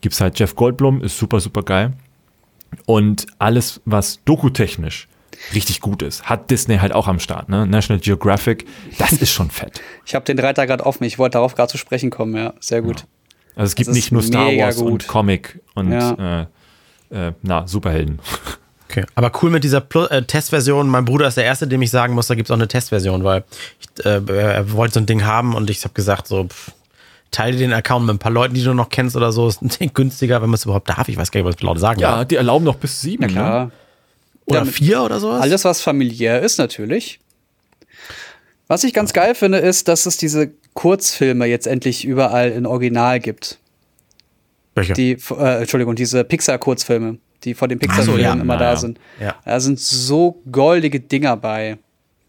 gibt 0.00 0.14
es 0.14 0.20
halt 0.20 0.38
Jeff 0.38 0.54
Goldblum, 0.54 1.02
ist 1.02 1.18
super, 1.18 1.40
super 1.40 1.62
geil. 1.62 1.92
Und 2.86 3.26
alles, 3.38 3.80
was 3.84 4.20
dokutechnisch 4.24 5.08
richtig 5.54 5.80
gut 5.80 6.02
ist, 6.02 6.24
hat 6.24 6.50
Disney 6.50 6.78
halt 6.78 6.92
auch 6.92 7.08
am 7.08 7.18
Start. 7.18 7.48
Ne? 7.48 7.66
National 7.66 8.00
Geographic, 8.00 8.66
das 8.98 9.12
ist 9.12 9.30
schon 9.30 9.50
fett. 9.50 9.80
Ich 10.06 10.14
habe 10.14 10.24
den 10.24 10.38
Reiter 10.38 10.66
gerade 10.66 10.84
offen, 10.84 11.04
ich 11.04 11.18
wollte 11.18 11.34
darauf 11.34 11.54
gerade 11.54 11.70
zu 11.70 11.78
sprechen 11.78 12.10
kommen, 12.10 12.36
ja, 12.36 12.52
sehr 12.60 12.82
gut. 12.82 13.00
Ja. 13.00 13.06
Also 13.56 13.70
es 13.70 13.74
gibt 13.74 13.90
nicht 13.90 14.12
nur 14.12 14.22
Star 14.22 14.48
Wars 14.48 14.76
gut. 14.76 14.86
und 14.86 15.06
Comic 15.06 15.60
und 15.74 15.92
ja. 15.92 16.42
äh, 16.42 16.46
äh, 17.14 17.32
na, 17.42 17.66
Superhelden. 17.66 18.18
Okay, 18.90 19.04
aber 19.14 19.32
cool 19.42 19.50
mit 19.50 19.64
dieser 19.64 19.80
Plus 19.80 20.08
äh, 20.10 20.22
Testversion. 20.22 20.88
Mein 20.88 21.04
Bruder 21.04 21.26
ist 21.28 21.36
der 21.36 21.44
Erste, 21.44 21.66
dem 21.66 21.82
ich 21.82 21.90
sagen 21.90 22.14
muss, 22.14 22.26
da 22.26 22.34
gibt 22.34 22.48
es 22.48 22.50
auch 22.50 22.56
eine 22.56 22.68
Testversion, 22.68 23.24
weil 23.24 23.44
ich, 23.80 24.04
äh, 24.04 24.20
er 24.26 24.72
wollte 24.72 24.94
so 24.94 25.00
ein 25.00 25.06
Ding 25.06 25.24
haben 25.24 25.54
und 25.54 25.70
ich 25.70 25.82
habe 25.84 25.94
gesagt, 25.94 26.28
so, 26.28 26.44
pff, 26.44 26.70
teile 27.30 27.56
den 27.56 27.72
Account 27.72 28.06
mit 28.06 28.14
ein 28.14 28.18
paar 28.18 28.30
Leuten, 28.30 28.54
die 28.54 28.62
du 28.62 28.74
noch 28.74 28.90
kennst 28.90 29.16
oder 29.16 29.32
so. 29.32 29.48
Ist 29.48 29.62
ein 29.62 29.68
Ding 29.68 29.90
günstiger, 29.94 30.40
wenn 30.42 30.50
man 30.50 30.54
es 30.54 30.64
überhaupt 30.64 30.88
darf. 30.88 31.08
Ich 31.08 31.16
weiß 31.16 31.30
gar 31.30 31.40
nicht, 31.40 31.48
was 31.48 31.56
ich 31.56 31.62
laut 31.62 31.80
sagen 31.80 32.00
Ja, 32.00 32.18
darf. 32.18 32.28
die 32.28 32.36
erlauben 32.36 32.64
noch 32.64 32.76
bis 32.76 33.00
sieben. 33.00 33.22
Ja, 33.24 33.28
klar. 33.28 33.64
Ne? 33.66 33.70
Oder 34.46 34.58
ja, 34.60 34.64
vier 34.66 35.02
oder 35.02 35.18
sowas. 35.20 35.40
Alles, 35.42 35.64
was 35.64 35.80
familiär 35.80 36.40
ist, 36.42 36.58
natürlich. 36.58 37.18
Was 38.68 38.84
ich 38.84 38.92
ganz 38.94 39.12
geil 39.12 39.34
finde, 39.34 39.58
ist, 39.58 39.88
dass 39.88 40.06
es 40.06 40.16
diese 40.16 40.50
Kurzfilme 40.74 41.46
jetzt 41.46 41.66
endlich 41.66 42.04
überall 42.04 42.50
in 42.50 42.66
Original 42.66 43.20
gibt. 43.20 43.58
Welche? 44.74 44.92
Die, 44.92 45.12
äh, 45.12 45.60
Entschuldigung, 45.60 45.94
diese 45.94 46.24
Pixar-Kurzfilme, 46.24 47.18
die 47.44 47.54
vor 47.54 47.68
den 47.68 47.78
Pixar-Filmen 47.78 48.20
so, 48.20 48.22
ja, 48.22 48.32
immer 48.32 48.56
da 48.56 48.70
ja. 48.70 48.76
sind. 48.76 48.98
Ja. 49.20 49.36
Da 49.44 49.60
sind 49.60 49.78
so 49.78 50.42
goldige 50.50 51.00
Dinger 51.00 51.36
bei. 51.36 51.78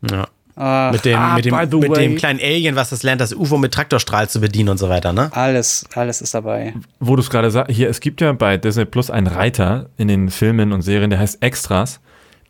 Ja. 0.09 0.27
Uh, 0.57 0.93
mit 0.93 1.03
dem, 1.03 1.19
ah, 1.19 1.35
mit, 1.35 1.43
dem, 1.43 1.79
mit 1.81 1.97
dem 1.97 2.15
kleinen 2.15 2.39
Alien, 2.39 2.77
was 2.77 2.89
das 2.89 3.03
lernt, 3.03 3.19
das 3.19 3.33
UFO 3.33 3.57
mit 3.57 3.73
Traktorstrahl 3.73 4.29
zu 4.29 4.39
bedienen 4.39 4.69
und 4.69 4.77
so 4.77 4.87
weiter, 4.87 5.11
ne? 5.11 5.29
Alles, 5.33 5.85
alles 5.95 6.21
ist 6.21 6.33
dabei. 6.33 6.73
Wo 7.01 7.17
du 7.17 7.21
es 7.21 7.29
gerade 7.29 7.51
sagst, 7.51 7.75
hier, 7.75 7.89
es 7.89 7.99
gibt 7.99 8.21
ja 8.21 8.31
bei 8.31 8.55
Disney 8.55 8.85
Plus 8.85 9.09
einen 9.09 9.27
Reiter 9.27 9.89
in 9.97 10.07
den 10.07 10.29
Filmen 10.29 10.71
und 10.71 10.81
Serien, 10.81 11.09
der 11.09 11.19
heißt 11.19 11.43
Extras 11.43 11.99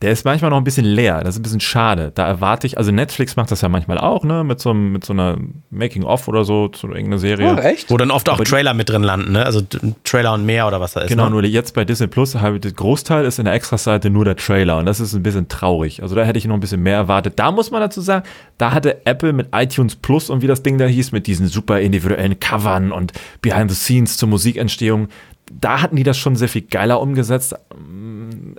der 0.01 0.11
ist 0.11 0.25
manchmal 0.25 0.51
noch 0.51 0.57
ein 0.57 0.63
bisschen 0.63 0.85
leer. 0.85 1.21
Das 1.21 1.35
ist 1.35 1.39
ein 1.39 1.43
bisschen 1.43 1.59
schade. 1.61 2.11
Da 2.13 2.27
erwarte 2.27 2.67
ich, 2.67 2.77
also 2.77 2.91
Netflix 2.91 3.35
macht 3.37 3.49
das 3.51 3.61
ja 3.61 3.69
manchmal 3.69 3.97
auch, 3.97 4.23
ne, 4.23 4.43
mit 4.43 4.59
so, 4.59 4.73
mit 4.73 5.05
so 5.05 5.13
einer 5.13 5.37
Making-of 5.69 6.27
oder 6.27 6.43
so 6.43 6.67
zu 6.67 6.87
irgendeiner 6.87 7.17
Serie. 7.17 7.55
Oh, 7.55 7.59
echt? 7.59 7.89
Wo 7.89 7.97
dann 7.97 8.11
oft 8.11 8.27
auch 8.29 8.39
Trailer 8.41 8.73
mit 8.73 8.89
drin 8.89 9.03
landen, 9.03 9.31
ne? 9.31 9.45
Also 9.45 9.61
Trailer 10.03 10.33
und 10.33 10.45
mehr 10.45 10.67
oder 10.67 10.81
was 10.81 10.93
da 10.93 11.01
ist. 11.01 11.09
Genau, 11.09 11.25
ne? 11.25 11.31
nur 11.31 11.45
jetzt 11.45 11.73
bei 11.73 11.85
Disney 11.85 12.07
Plus, 12.07 12.33
der 12.33 12.59
Großteil 12.59 13.25
ist 13.25 13.39
in 13.39 13.45
der 13.45 13.53
Extra-Seite 13.53 14.09
nur 14.09 14.25
der 14.25 14.35
Trailer 14.35 14.77
und 14.77 14.85
das 14.85 14.99
ist 14.99 15.13
ein 15.13 15.23
bisschen 15.23 15.47
traurig. 15.47 16.03
Also 16.03 16.13
da 16.15 16.23
hätte 16.23 16.37
ich 16.37 16.45
noch 16.45 16.55
ein 16.55 16.59
bisschen 16.61 16.83
mehr 16.83 16.97
erwartet. 16.97 17.33
Da 17.37 17.51
muss 17.51 17.71
man 17.71 17.79
dazu 17.79 18.01
sagen, 18.01 18.25
da 18.57 18.71
hatte 18.71 19.05
Apple 19.05 19.31
mit 19.31 19.49
iTunes 19.53 19.95
Plus 19.95 20.29
und 20.29 20.41
wie 20.41 20.47
das 20.47 20.61
Ding 20.61 20.77
da 20.77 20.85
hieß, 20.85 21.13
mit 21.13 21.25
diesen 21.25 21.47
super 21.47 21.79
individuellen 21.79 22.39
Covern 22.39 22.91
und 22.91 23.13
Behind 23.41 23.71
the 23.71 23.75
Scenes 23.75 24.17
zur 24.17 24.29
Musikentstehung, 24.29 25.07
da 25.51 25.81
hatten 25.81 25.95
die 25.95 26.03
das 26.03 26.17
schon 26.17 26.35
sehr 26.35 26.49
viel 26.49 26.63
geiler 26.63 26.99
umgesetzt 26.99 27.55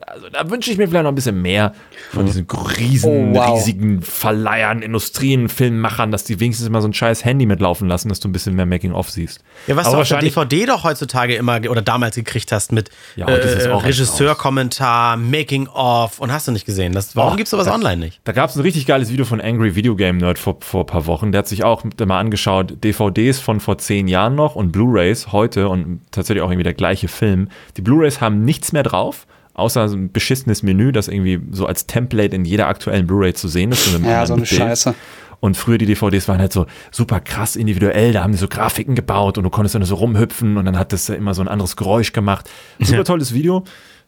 also 0.07 0.29
da 0.31 0.49
wünsche 0.51 0.71
ich 0.71 0.79
mir 0.79 0.89
vielleicht 0.89 1.05
noch 1.05 1.13
ein 1.13 1.15
bisschen 1.15 1.41
mehr 1.41 1.75
von 2.13 2.27
diesen 2.27 2.47
riesen, 2.79 3.33
oh, 3.33 3.35
wow. 3.35 3.59
riesigen 3.59 4.03
Verleihern, 4.03 4.83
Industrien, 4.83 5.49
Filmemachern, 5.49 6.11
dass 6.11 6.25
die 6.25 6.39
wenigstens 6.41 6.67
immer 6.67 6.81
so 6.81 6.89
ein 6.89 6.95
scheiß 6.95 7.25
Handy 7.25 7.47
mitlaufen 7.47 7.89
lassen, 7.89 8.09
dass 8.09 8.21
du 8.21 8.29
ein 8.29 8.33
bisschen 8.33 8.55
mehr 8.55 8.67
Making-of 8.67 9.11
siehst. 9.11 9.43
Ja, 9.67 9.77
was 9.77 9.87
Aber 9.87 9.97
du 9.97 10.03
auf 10.03 10.09
der 10.09 10.21
DVD 10.21 10.67
doch 10.67 10.85
heutzutage 10.85 11.35
immer 11.35 11.61
oder 11.69 11.83
damals 11.83 12.17
gekriegt 12.17 12.53
hast 12.53 12.73
mit 12.73 12.91
ja, 13.17 13.27
äh, 13.27 13.69
Regisseur-Kommentar, 13.69 15.17
Making-of 15.17 16.21
und 16.21 16.33
hast 16.33 16.49
du 16.49 16.53
nicht 16.53 16.67
gesehen. 16.67 16.93
Das, 16.93 17.17
warum 17.17 17.35
oh, 17.35 17.37
gibt's 17.37 17.51
sowas 17.51 17.67
da, 17.67 17.75
online 17.75 17.99
nicht? 17.99 18.21
Da 18.25 18.33
gab 18.33 18.51
es 18.51 18.57
ein 18.57 18.63
richtig 18.63 18.87
geiles 18.87 19.11
Video 19.11 19.25
von 19.25 19.41
Angry 19.41 19.75
Video 19.75 19.97
Game 19.97 20.19
Nerd 20.19 20.39
vor, 20.39 20.59
vor 20.61 20.85
ein 20.85 20.87
paar 20.87 21.07
Wochen. 21.07 21.33
Der 21.33 21.41
hat 21.41 21.49
sich 21.49 21.65
auch 21.65 21.85
mal 21.85 22.19
angeschaut, 22.19 22.85
DVDs 22.85 23.41
von 23.41 23.61
vor 23.61 23.79
zehn 23.79 24.09
Jahren 24.09 24.35
noch 24.35 24.55
und 24.55 24.73
Blu-Rays 24.73 25.33
heute 25.33 25.69
und 25.69 26.01
tatsächlich 26.11 26.43
auch 26.43 26.51
irgendwie 26.51 26.65
der 26.65 26.75
gleiche 26.77 27.09
Film. 27.09 27.49
Die 27.77 27.83
Blu-Rays 27.83 28.21
haben 28.21 28.45
nichts 28.45 28.73
mehr 28.73 28.83
drauf 28.83 29.27
außer 29.57 29.89
so 29.89 29.97
ein 29.97 30.13
beschissenes 30.13 30.63
Menü, 30.63 30.93
das 30.93 31.09
irgendwie 31.09 31.41
so 31.51 31.67
als 31.67 31.87
Template 31.87 32.37
in 32.37 32.45
jeder 32.45 32.69
aktuellen 32.69 33.07
Blu-ray 33.07 33.33
zu 33.33 33.49
sehen 33.49 33.73
ist. 33.73 33.87
So 33.87 33.99
ja, 33.99 34.27
so 34.27 34.35
eine 34.35 34.43
Bild. 34.43 34.61
Scheiße. 34.61 34.95
Und 35.41 35.57
früher 35.57 35.79
die 35.79 35.87
DVDs 35.87 36.29
waren 36.29 36.39
halt 36.39 36.53
so 36.53 36.67
super 36.91 37.21
krass 37.21 37.57
individuell, 37.57 38.13
da 38.13 38.23
haben 38.23 38.33
die 38.33 38.39
so 38.39 38.49
Grafiken 38.49 38.95
gebaut 38.95 39.39
und 39.39 39.45
du 39.45 39.51
konntest 39.51 39.75
dann 39.75 39.85
so 39.85 39.97
rumhüpfen 39.97 40.57
und 40.57 40.65
dann 40.65 40.79
hat 40.79 40.93
das 40.93 41.09
immer 41.09 41.35
so 41.35 41.43
ein 41.43 41.49
anderes 41.49 41.77
Geräusch 41.77 42.13
gemacht. 42.13 42.49
Super 42.81 43.05
tolles 43.05 43.35
Video. 43.35 43.65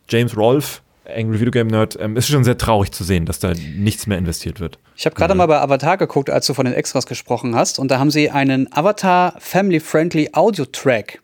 James 0.08 0.36
Rolfe, 0.36 0.80
Angry 1.06 1.40
Video 1.40 1.50
Game 1.50 1.66
Nerd, 1.66 1.98
ähm, 2.00 2.16
ist 2.16 2.28
schon 2.28 2.44
sehr 2.44 2.56
traurig 2.56 2.92
zu 2.92 3.04
sehen, 3.04 3.26
dass 3.26 3.40
da 3.40 3.52
nichts 3.52 4.06
mehr 4.06 4.16
investiert 4.16 4.58
wird. 4.58 4.78
Ich 4.96 5.04
habe 5.04 5.14
gerade 5.14 5.34
mhm. 5.34 5.38
mal 5.38 5.46
bei 5.46 5.60
Avatar 5.60 5.98
geguckt, 5.98 6.30
als 6.30 6.46
du 6.46 6.54
von 6.54 6.64
den 6.64 6.74
Extras 6.74 7.06
gesprochen 7.06 7.54
hast, 7.54 7.78
und 7.78 7.90
da 7.90 7.98
haben 7.98 8.10
sie 8.10 8.30
einen 8.30 8.72
Avatar 8.72 9.34
Family 9.38 9.80
Friendly 9.80 10.30
Audio 10.32 10.64
Track 10.64 11.20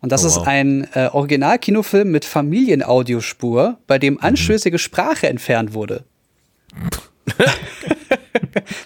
Und 0.00 0.12
das 0.12 0.22
oh, 0.22 0.28
wow. 0.28 0.36
ist 0.36 0.46
ein 0.46 0.88
äh, 0.94 1.08
Original-Kinofilm 1.12 2.10
mit 2.10 2.24
Familienaudiospur, 2.24 3.78
bei 3.86 3.98
dem 3.98 4.14
mhm. 4.14 4.20
anstößige 4.20 4.78
Sprache 4.78 5.28
entfernt 5.28 5.74
wurde. 5.74 6.04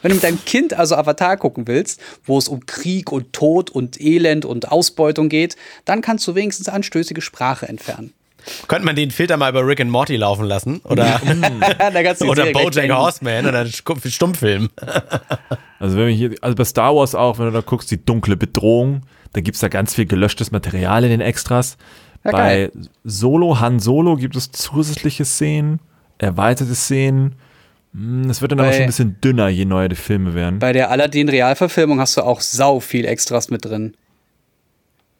Wenn 0.03 0.11
du 0.11 0.15
mit 0.17 0.25
deinem 0.25 0.45
Kind 0.45 0.75
also 0.75 0.97
Avatar 0.97 1.37
gucken 1.37 1.67
willst, 1.67 2.01
wo 2.25 2.37
es 2.37 2.49
um 2.49 2.67
Krieg 2.67 3.11
und 3.13 3.33
Tod 3.33 3.71
und 3.71 4.01
Elend 4.01 4.45
und 4.45 4.71
Ausbeutung 4.71 5.29
geht, 5.29 5.57
dann 5.85 6.03
kannst 6.03 6.27
du 6.27 6.35
wenigstens 6.35 6.69
anstößige 6.69 7.23
Sprache 7.23 7.67
entfernen. 7.69 8.13
Könnte 8.69 8.85
man 8.85 8.95
den 8.95 9.11
Filter 9.11 9.39
mal 9.39 9.51
über 9.51 9.67
Rick 9.67 9.81
and 9.81 9.91
Morty 9.91 10.17
laufen 10.17 10.45
lassen? 10.45 10.81
Oder, 10.85 11.21
oder 12.29 12.53
Bojack 12.53 12.91
Horseman 12.91 13.47
oder 13.47 13.65
Stummfilm. 13.67 14.69
also, 15.79 15.97
wenn 15.97 16.09
wir 16.09 16.15
hier, 16.15 16.35
also 16.43 16.55
bei 16.55 16.65
Star 16.65 16.95
Wars 16.95 17.15
auch, 17.15 17.39
wenn 17.39 17.47
du 17.47 17.53
da 17.53 17.63
guckst, 17.63 17.91
die 17.91 18.05
dunkle 18.05 18.37
Bedrohung, 18.37 19.03
da 19.35 19.41
gibt 19.41 19.57
es 19.57 19.61
da 19.61 19.69
ganz 19.69 19.95
viel 19.95 20.07
gelöschtes 20.07 20.51
Material 20.51 21.05
in 21.05 21.11
den 21.11 21.21
Extras. 21.21 21.77
Ja, 22.25 22.31
bei 22.31 22.39
geil. 22.39 22.73
Solo, 23.05 23.61
Han 23.61 23.81
Solo 23.81 24.17
gibt 24.17 24.37
es 24.37 24.51
zusätzliche 24.51 25.25
Szenen, 25.25 25.81
erweiterte 26.19 26.75
Szenen. 26.75 27.35
Hm, 27.93 28.31
es 28.31 28.41
wird 28.41 28.53
dann 28.53 28.59
bei, 28.59 28.65
aber 28.65 28.73
schon 28.73 28.83
ein 28.83 28.89
bisschen 28.89 29.21
dünner, 29.23 29.49
je 29.49 29.65
neuer 29.65 29.89
die 29.89 29.97
Filme 29.97 30.35
werden. 30.35 30.61
Bei 30.61 30.73
der 30.73 30.91
Aladdin-Realverfilmung 30.91 32.01
hast 32.01 32.17
du 32.17 32.23
auch 32.23 32.41
sau 32.41 32.81
viel 32.81 33.05
Extras 33.05 33.51
mit 33.51 33.65
drin. 33.65 33.95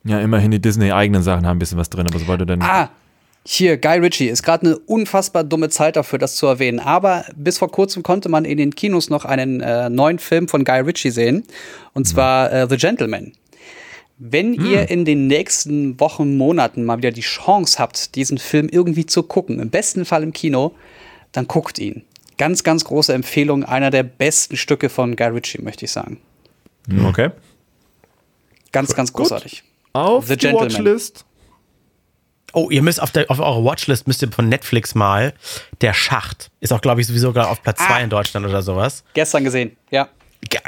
Ja, 0.05 0.21
immerhin 0.21 0.51
die 0.51 0.61
Disney-eigenen 0.61 1.23
Sachen 1.23 1.47
haben 1.47 1.57
ein 1.57 1.59
bisschen 1.59 1.79
was 1.79 1.91
drin, 1.91 2.07
aber 2.07 2.19
sobald 2.19 2.41
du 2.41 2.47
dann. 2.47 2.63
Ah, 2.63 2.91
hier, 3.47 3.77
Guy 3.77 3.99
Ritchie 3.99 4.29
ist 4.29 4.43
gerade 4.43 4.67
eine 4.67 4.79
unfassbar 4.79 5.45
dumme 5.45 5.69
Zeit 5.69 5.97
dafür, 5.97 6.19
das 6.19 6.37
zu 6.37 6.47
erwähnen. 6.47 6.81
Aber 6.81 7.25
bis 7.37 7.59
vor 7.59 7.71
kurzem 7.71 8.03
konnte 8.03 8.31
man 8.31 8.45
in 8.47 8.57
den 8.57 8.75
Kinos 8.75 9.11
noch 9.11 9.25
einen 9.27 9.61
äh, 9.61 9.91
neuen 9.91 10.19
Film 10.19 10.49
von 10.49 10.65
Guy 10.65 10.81
Ritchie 10.81 11.11
sehen. 11.11 11.45
Und 11.93 12.07
zwar 12.07 12.51
äh, 12.53 12.67
The 12.69 12.77
Gentleman. 12.77 13.33
Wenn 14.19 14.55
hm. 14.55 14.67
ihr 14.67 14.91
in 14.91 15.05
den 15.05 15.27
nächsten 15.27 15.99
Wochen, 15.99 16.37
Monaten 16.37 16.85
mal 16.85 16.99
wieder 16.99 17.11
die 17.11 17.21
Chance 17.21 17.79
habt, 17.79 18.15
diesen 18.15 18.39
Film 18.39 18.69
irgendwie 18.69 19.07
zu 19.07 19.23
gucken, 19.23 19.59
im 19.59 19.71
besten 19.71 20.05
Fall 20.05 20.23
im 20.23 20.33
Kino, 20.33 20.75
dann 21.33 21.49
guckt 21.49 21.79
ihn. 21.79 22.05
Ganz, 22.37 22.65
ganz 22.65 22.85
große 22.85 23.13
Empfehlung, 23.13 23.65
einer 23.65 23.91
der 23.91 24.03
besten 24.03 24.57
Stücke 24.57 24.89
von 24.89 25.17
Guy 25.17 25.29
Ritchie, 25.29 25.63
möchte 25.63 25.85
ich 25.85 25.93
sagen. 25.93 26.21
Hm, 26.89 27.07
okay. 27.07 27.31
Ganz, 28.73 28.95
ganz 28.95 29.13
großartig. 29.13 29.63
Gut. 29.63 29.71
Auf 29.93 30.27
The 30.27 30.37
die 30.37 30.47
Gentleman. 30.47 30.73
Watchlist. 30.73 31.25
Oh, 32.53 32.71
ihr 32.71 32.83
müsst 32.83 33.03
auf, 33.03 33.11
der, 33.11 33.31
auf 33.31 33.41
eurer 33.41 33.65
Watchlist 33.65 34.07
müsst 34.07 34.23
ihr 34.23 34.31
von 34.31 34.49
Netflix 34.49 34.95
mal 34.95 35.35
Der 35.81 35.93
Schacht. 35.93 36.51
Ist 36.61 36.73
auch, 36.73 36.81
glaube 36.81 37.01
ich, 37.01 37.07
sowieso 37.07 37.29
sogar 37.29 37.51
auf 37.51 37.63
Platz 37.63 37.79
2 37.79 37.87
ah. 37.87 38.01
in 38.01 38.11
Deutschland 38.11 38.47
oder 38.47 38.63
sowas. 38.63 39.05
Gestern 39.15 39.43
gesehen, 39.43 39.77
ja. 39.91 40.09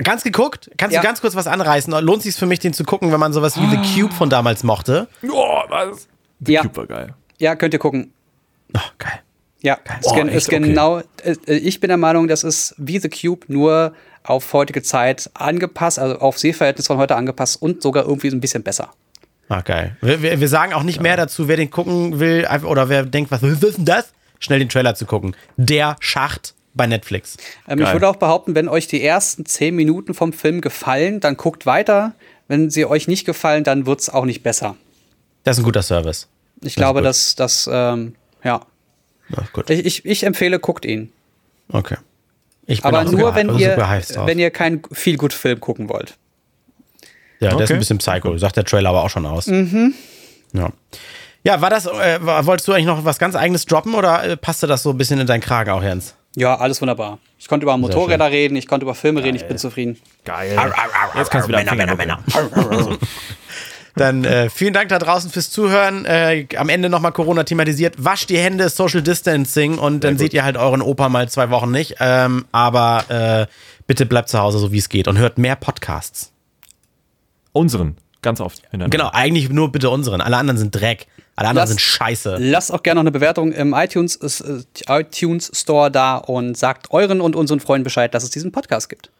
Ganz 0.02 0.22
geguckt? 0.22 0.70
Kannst 0.76 0.94
ja. 0.94 1.00
du 1.00 1.06
ganz 1.06 1.20
kurz 1.20 1.34
was 1.34 1.46
anreißen? 1.46 1.92
Lohnt 2.04 2.22
sich 2.22 2.36
für 2.36 2.46
mich, 2.46 2.60
den 2.60 2.72
zu 2.72 2.84
gucken, 2.84 3.12
wenn 3.12 3.20
man 3.20 3.32
sowas 3.32 3.56
wie 3.56 3.64
ah. 3.64 3.82
The 3.82 4.00
Cube 4.00 4.12
von 4.12 4.30
damals 4.30 4.62
mochte? 4.62 5.08
Oh, 5.28 5.60
was? 5.68 6.08
The 6.40 6.54
ja. 6.54 6.62
Cube 6.62 6.76
war 6.76 6.86
geil. 6.86 7.14
Ja, 7.38 7.56
könnt 7.56 7.74
ihr 7.74 7.80
gucken. 7.80 8.12
Oh, 8.74 8.80
geil. 8.98 9.20
Ja, 9.62 9.78
geil. 9.82 9.98
ist, 10.00 10.06
oh, 10.06 10.14
gen 10.14 10.28
ist 10.28 10.48
genau. 10.48 10.98
Okay. 10.98 11.36
Äh, 11.46 11.54
ich 11.56 11.80
bin 11.80 11.88
der 11.88 11.96
Meinung, 11.96 12.28
das 12.28 12.44
ist 12.44 12.74
wie 12.78 12.98
The 12.98 13.08
Cube, 13.08 13.46
nur 13.48 13.94
auf 14.22 14.52
heutige 14.52 14.82
Zeit 14.82 15.30
angepasst, 15.34 15.98
also 15.98 16.18
auf 16.18 16.38
Sehverhältnis 16.38 16.86
von 16.86 16.98
heute 16.98 17.16
angepasst 17.16 17.60
und 17.60 17.82
sogar 17.82 18.04
irgendwie 18.04 18.30
so 18.30 18.36
ein 18.36 18.40
bisschen 18.40 18.62
besser. 18.62 18.90
Ah, 19.48 19.60
geil. 19.60 19.96
Wir, 20.00 20.22
wir, 20.22 20.40
wir 20.40 20.48
sagen 20.48 20.72
auch 20.72 20.82
nicht 20.82 20.96
ja. 20.96 21.02
mehr 21.02 21.16
dazu, 21.16 21.48
wer 21.48 21.56
den 21.56 21.70
gucken 21.70 22.18
will 22.18 22.46
oder 22.64 22.88
wer 22.88 23.04
denkt, 23.04 23.30
was 23.30 23.42
ist 23.42 23.78
denn 23.78 23.84
das? 23.84 24.12
Schnell 24.38 24.58
den 24.58 24.68
Trailer 24.68 24.94
zu 24.94 25.06
gucken. 25.06 25.36
Der 25.56 25.96
Schacht 26.00 26.54
bei 26.76 26.86
Netflix. 26.86 27.36
Ähm, 27.66 27.80
ich 27.80 27.92
würde 27.92 28.08
auch 28.08 28.16
behaupten, 28.16 28.54
wenn 28.54 28.68
euch 28.68 28.86
die 28.86 29.02
ersten 29.02 29.46
zehn 29.46 29.74
Minuten 29.74 30.14
vom 30.14 30.32
Film 30.32 30.60
gefallen, 30.60 31.20
dann 31.20 31.36
guckt 31.36 31.66
weiter. 31.66 32.14
Wenn 32.48 32.70
sie 32.70 32.86
euch 32.86 33.08
nicht 33.08 33.24
gefallen, 33.24 33.64
dann 33.64 33.86
wird 33.86 34.00
es 34.00 34.08
auch 34.08 34.24
nicht 34.24 34.42
besser. 34.42 34.76
Das 35.44 35.56
ist 35.56 35.62
ein 35.62 35.64
guter 35.64 35.82
Service. 35.82 36.28
Ich 36.60 36.74
das 36.74 36.76
glaube, 36.76 37.02
dass 37.02 37.34
das, 37.34 37.68
ähm, 37.72 38.14
ja. 38.44 38.60
ja 39.30 39.64
ich, 39.68 39.84
ich, 39.84 40.04
ich, 40.04 40.24
empfehle, 40.24 40.58
guckt 40.58 40.84
ihn. 40.84 41.12
Okay. 41.70 41.96
Aber 42.82 43.04
nur, 43.04 43.34
wenn 43.34 43.56
ihr, 43.58 43.76
wenn 43.76 44.38
ihr 44.38 44.50
keinen 44.50 44.82
viel 44.92 45.16
gut 45.16 45.32
Film 45.32 45.60
gucken 45.60 45.88
wollt. 45.88 46.16
Ja, 47.38 47.48
okay. 47.48 47.58
der 47.58 47.64
ist 47.64 47.72
ein 47.72 47.78
bisschen 47.78 47.98
Psycho, 47.98 48.36
sagt 48.38 48.56
der 48.56 48.64
Trailer 48.64 48.90
aber 48.90 49.04
auch 49.04 49.10
schon 49.10 49.26
aus. 49.26 49.46
Mhm. 49.46 49.94
Ja. 50.52 50.70
Ja, 51.44 51.60
war 51.60 51.70
das, 51.70 51.86
äh, 51.86 52.18
wolltest 52.20 52.66
du 52.66 52.72
eigentlich 52.72 52.86
noch 52.86 53.04
was 53.04 53.20
ganz 53.20 53.36
eigenes 53.36 53.66
droppen 53.66 53.94
oder 53.94 54.24
äh, 54.24 54.36
passte 54.36 54.66
das 54.66 54.82
so 54.82 54.90
ein 54.90 54.98
bisschen 54.98 55.20
in 55.20 55.28
deinen 55.28 55.42
Kragen 55.42 55.70
auch, 55.70 55.82
Jens? 55.82 56.15
Ja, 56.36 56.54
alles 56.56 56.82
wunderbar. 56.82 57.18
Ich 57.38 57.48
konnte 57.48 57.64
über 57.64 57.76
Motorräder 57.78 58.30
reden, 58.30 58.56
ich 58.56 58.68
konnte 58.68 58.84
über 58.84 58.94
Filme 58.94 59.20
Geil. 59.20 59.28
reden, 59.28 59.36
ich 59.36 59.48
bin 59.48 59.56
zufrieden. 59.56 59.98
Geil. 60.24 60.54
Jetzt 61.16 61.30
kannst 61.30 61.48
du 61.48 61.52
wieder 61.52 61.64
Männer, 61.64 61.96
Männer, 61.96 61.96
Männer. 61.96 62.98
Dann 63.94 64.24
äh, 64.24 64.50
vielen 64.50 64.74
Dank 64.74 64.90
da 64.90 64.98
draußen 64.98 65.30
fürs 65.30 65.50
Zuhören. 65.50 66.04
Äh, 66.04 66.46
am 66.58 66.68
Ende 66.68 66.90
nochmal 66.90 67.12
Corona 67.12 67.44
thematisiert. 67.44 67.94
Wascht 68.04 68.28
die 68.28 68.36
Hände, 68.36 68.68
Social 68.68 69.00
Distancing 69.00 69.78
und 69.78 70.04
dann 70.04 70.18
seht 70.18 70.34
ihr 70.34 70.44
halt 70.44 70.58
euren 70.58 70.82
Opa 70.82 71.08
mal 71.08 71.26
zwei 71.30 71.48
Wochen 71.48 71.70
nicht. 71.70 71.96
Ähm, 72.00 72.44
aber 72.52 73.04
äh, 73.08 73.46
bitte 73.86 74.04
bleibt 74.04 74.28
zu 74.28 74.38
Hause, 74.38 74.58
so 74.58 74.72
wie 74.72 74.78
es 74.78 74.90
geht 74.90 75.08
und 75.08 75.16
hört 75.16 75.38
mehr 75.38 75.56
Podcasts. 75.56 76.32
Unseren, 77.52 77.96
ganz 78.20 78.42
oft. 78.42 78.60
Genau, 78.70 79.08
eigentlich 79.10 79.48
nur 79.48 79.72
bitte 79.72 79.88
unseren. 79.88 80.20
Alle 80.20 80.36
anderen 80.36 80.58
sind 80.58 80.74
Dreck. 80.74 81.06
Alle 81.36 81.50
anderen 81.50 81.62
lass, 81.62 81.70
sind 81.70 81.80
scheiße. 81.80 82.36
Lasst 82.40 82.72
auch 82.72 82.82
gerne 82.82 82.98
noch 82.98 83.02
eine 83.02 83.10
Bewertung 83.10 83.52
im 83.52 83.74
iTunes, 83.74 84.16
äh, 84.16 84.62
iTunes 84.88 85.50
Store 85.54 85.90
da 85.90 86.16
und 86.16 86.56
sagt 86.56 86.90
euren 86.90 87.20
und 87.20 87.36
unseren 87.36 87.60
Freunden 87.60 87.84
Bescheid, 87.84 88.12
dass 88.14 88.24
es 88.24 88.30
diesen 88.30 88.52
Podcast 88.52 88.88
gibt. 88.88 89.10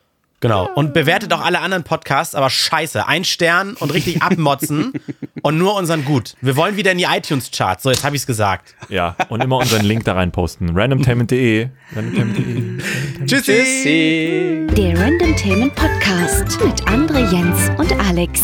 Genau. 0.41 0.69
Und 0.75 0.93
bewertet 0.93 1.33
auch 1.33 1.43
alle 1.43 1.61
anderen 1.61 1.83
Podcasts, 1.83 2.35
aber 2.35 2.51
scheiße. 2.51 3.07
Ein 3.07 3.25
Stern 3.25 3.75
und 3.75 3.93
richtig 3.93 4.23
abmotzen 4.23 4.93
und 5.43 5.57
nur 5.57 5.75
unseren 5.75 6.05
gut. 6.05 6.35
Wir 6.43 6.57
wollen 6.57 6.77
wieder 6.77 6.93
in 6.93 6.99
die 6.99 7.05
iTunes-Charts. 7.05 7.83
So, 7.83 7.91
jetzt 7.91 8.05
habe 8.05 8.17
ich 8.17 8.23
es 8.23 8.27
gesagt. 8.27 8.75
Ja, 8.89 9.17
und 9.29 9.43
immer 9.43 9.57
unseren 9.57 9.85
Link 9.85 10.05
da 10.05 10.13
reinposten. 10.13 10.77
randomtainment.de. 10.77 11.69
Randomtainment.de. 11.95 13.27
Tschüssi. 13.27 14.67
Der 14.77 14.99
Randomtainment 14.99 15.75
Podcast 15.75 16.61
mit 16.63 16.83
André 16.83 17.31
Jens 17.33 17.71
und 17.79 17.93
Alex. 18.07 18.43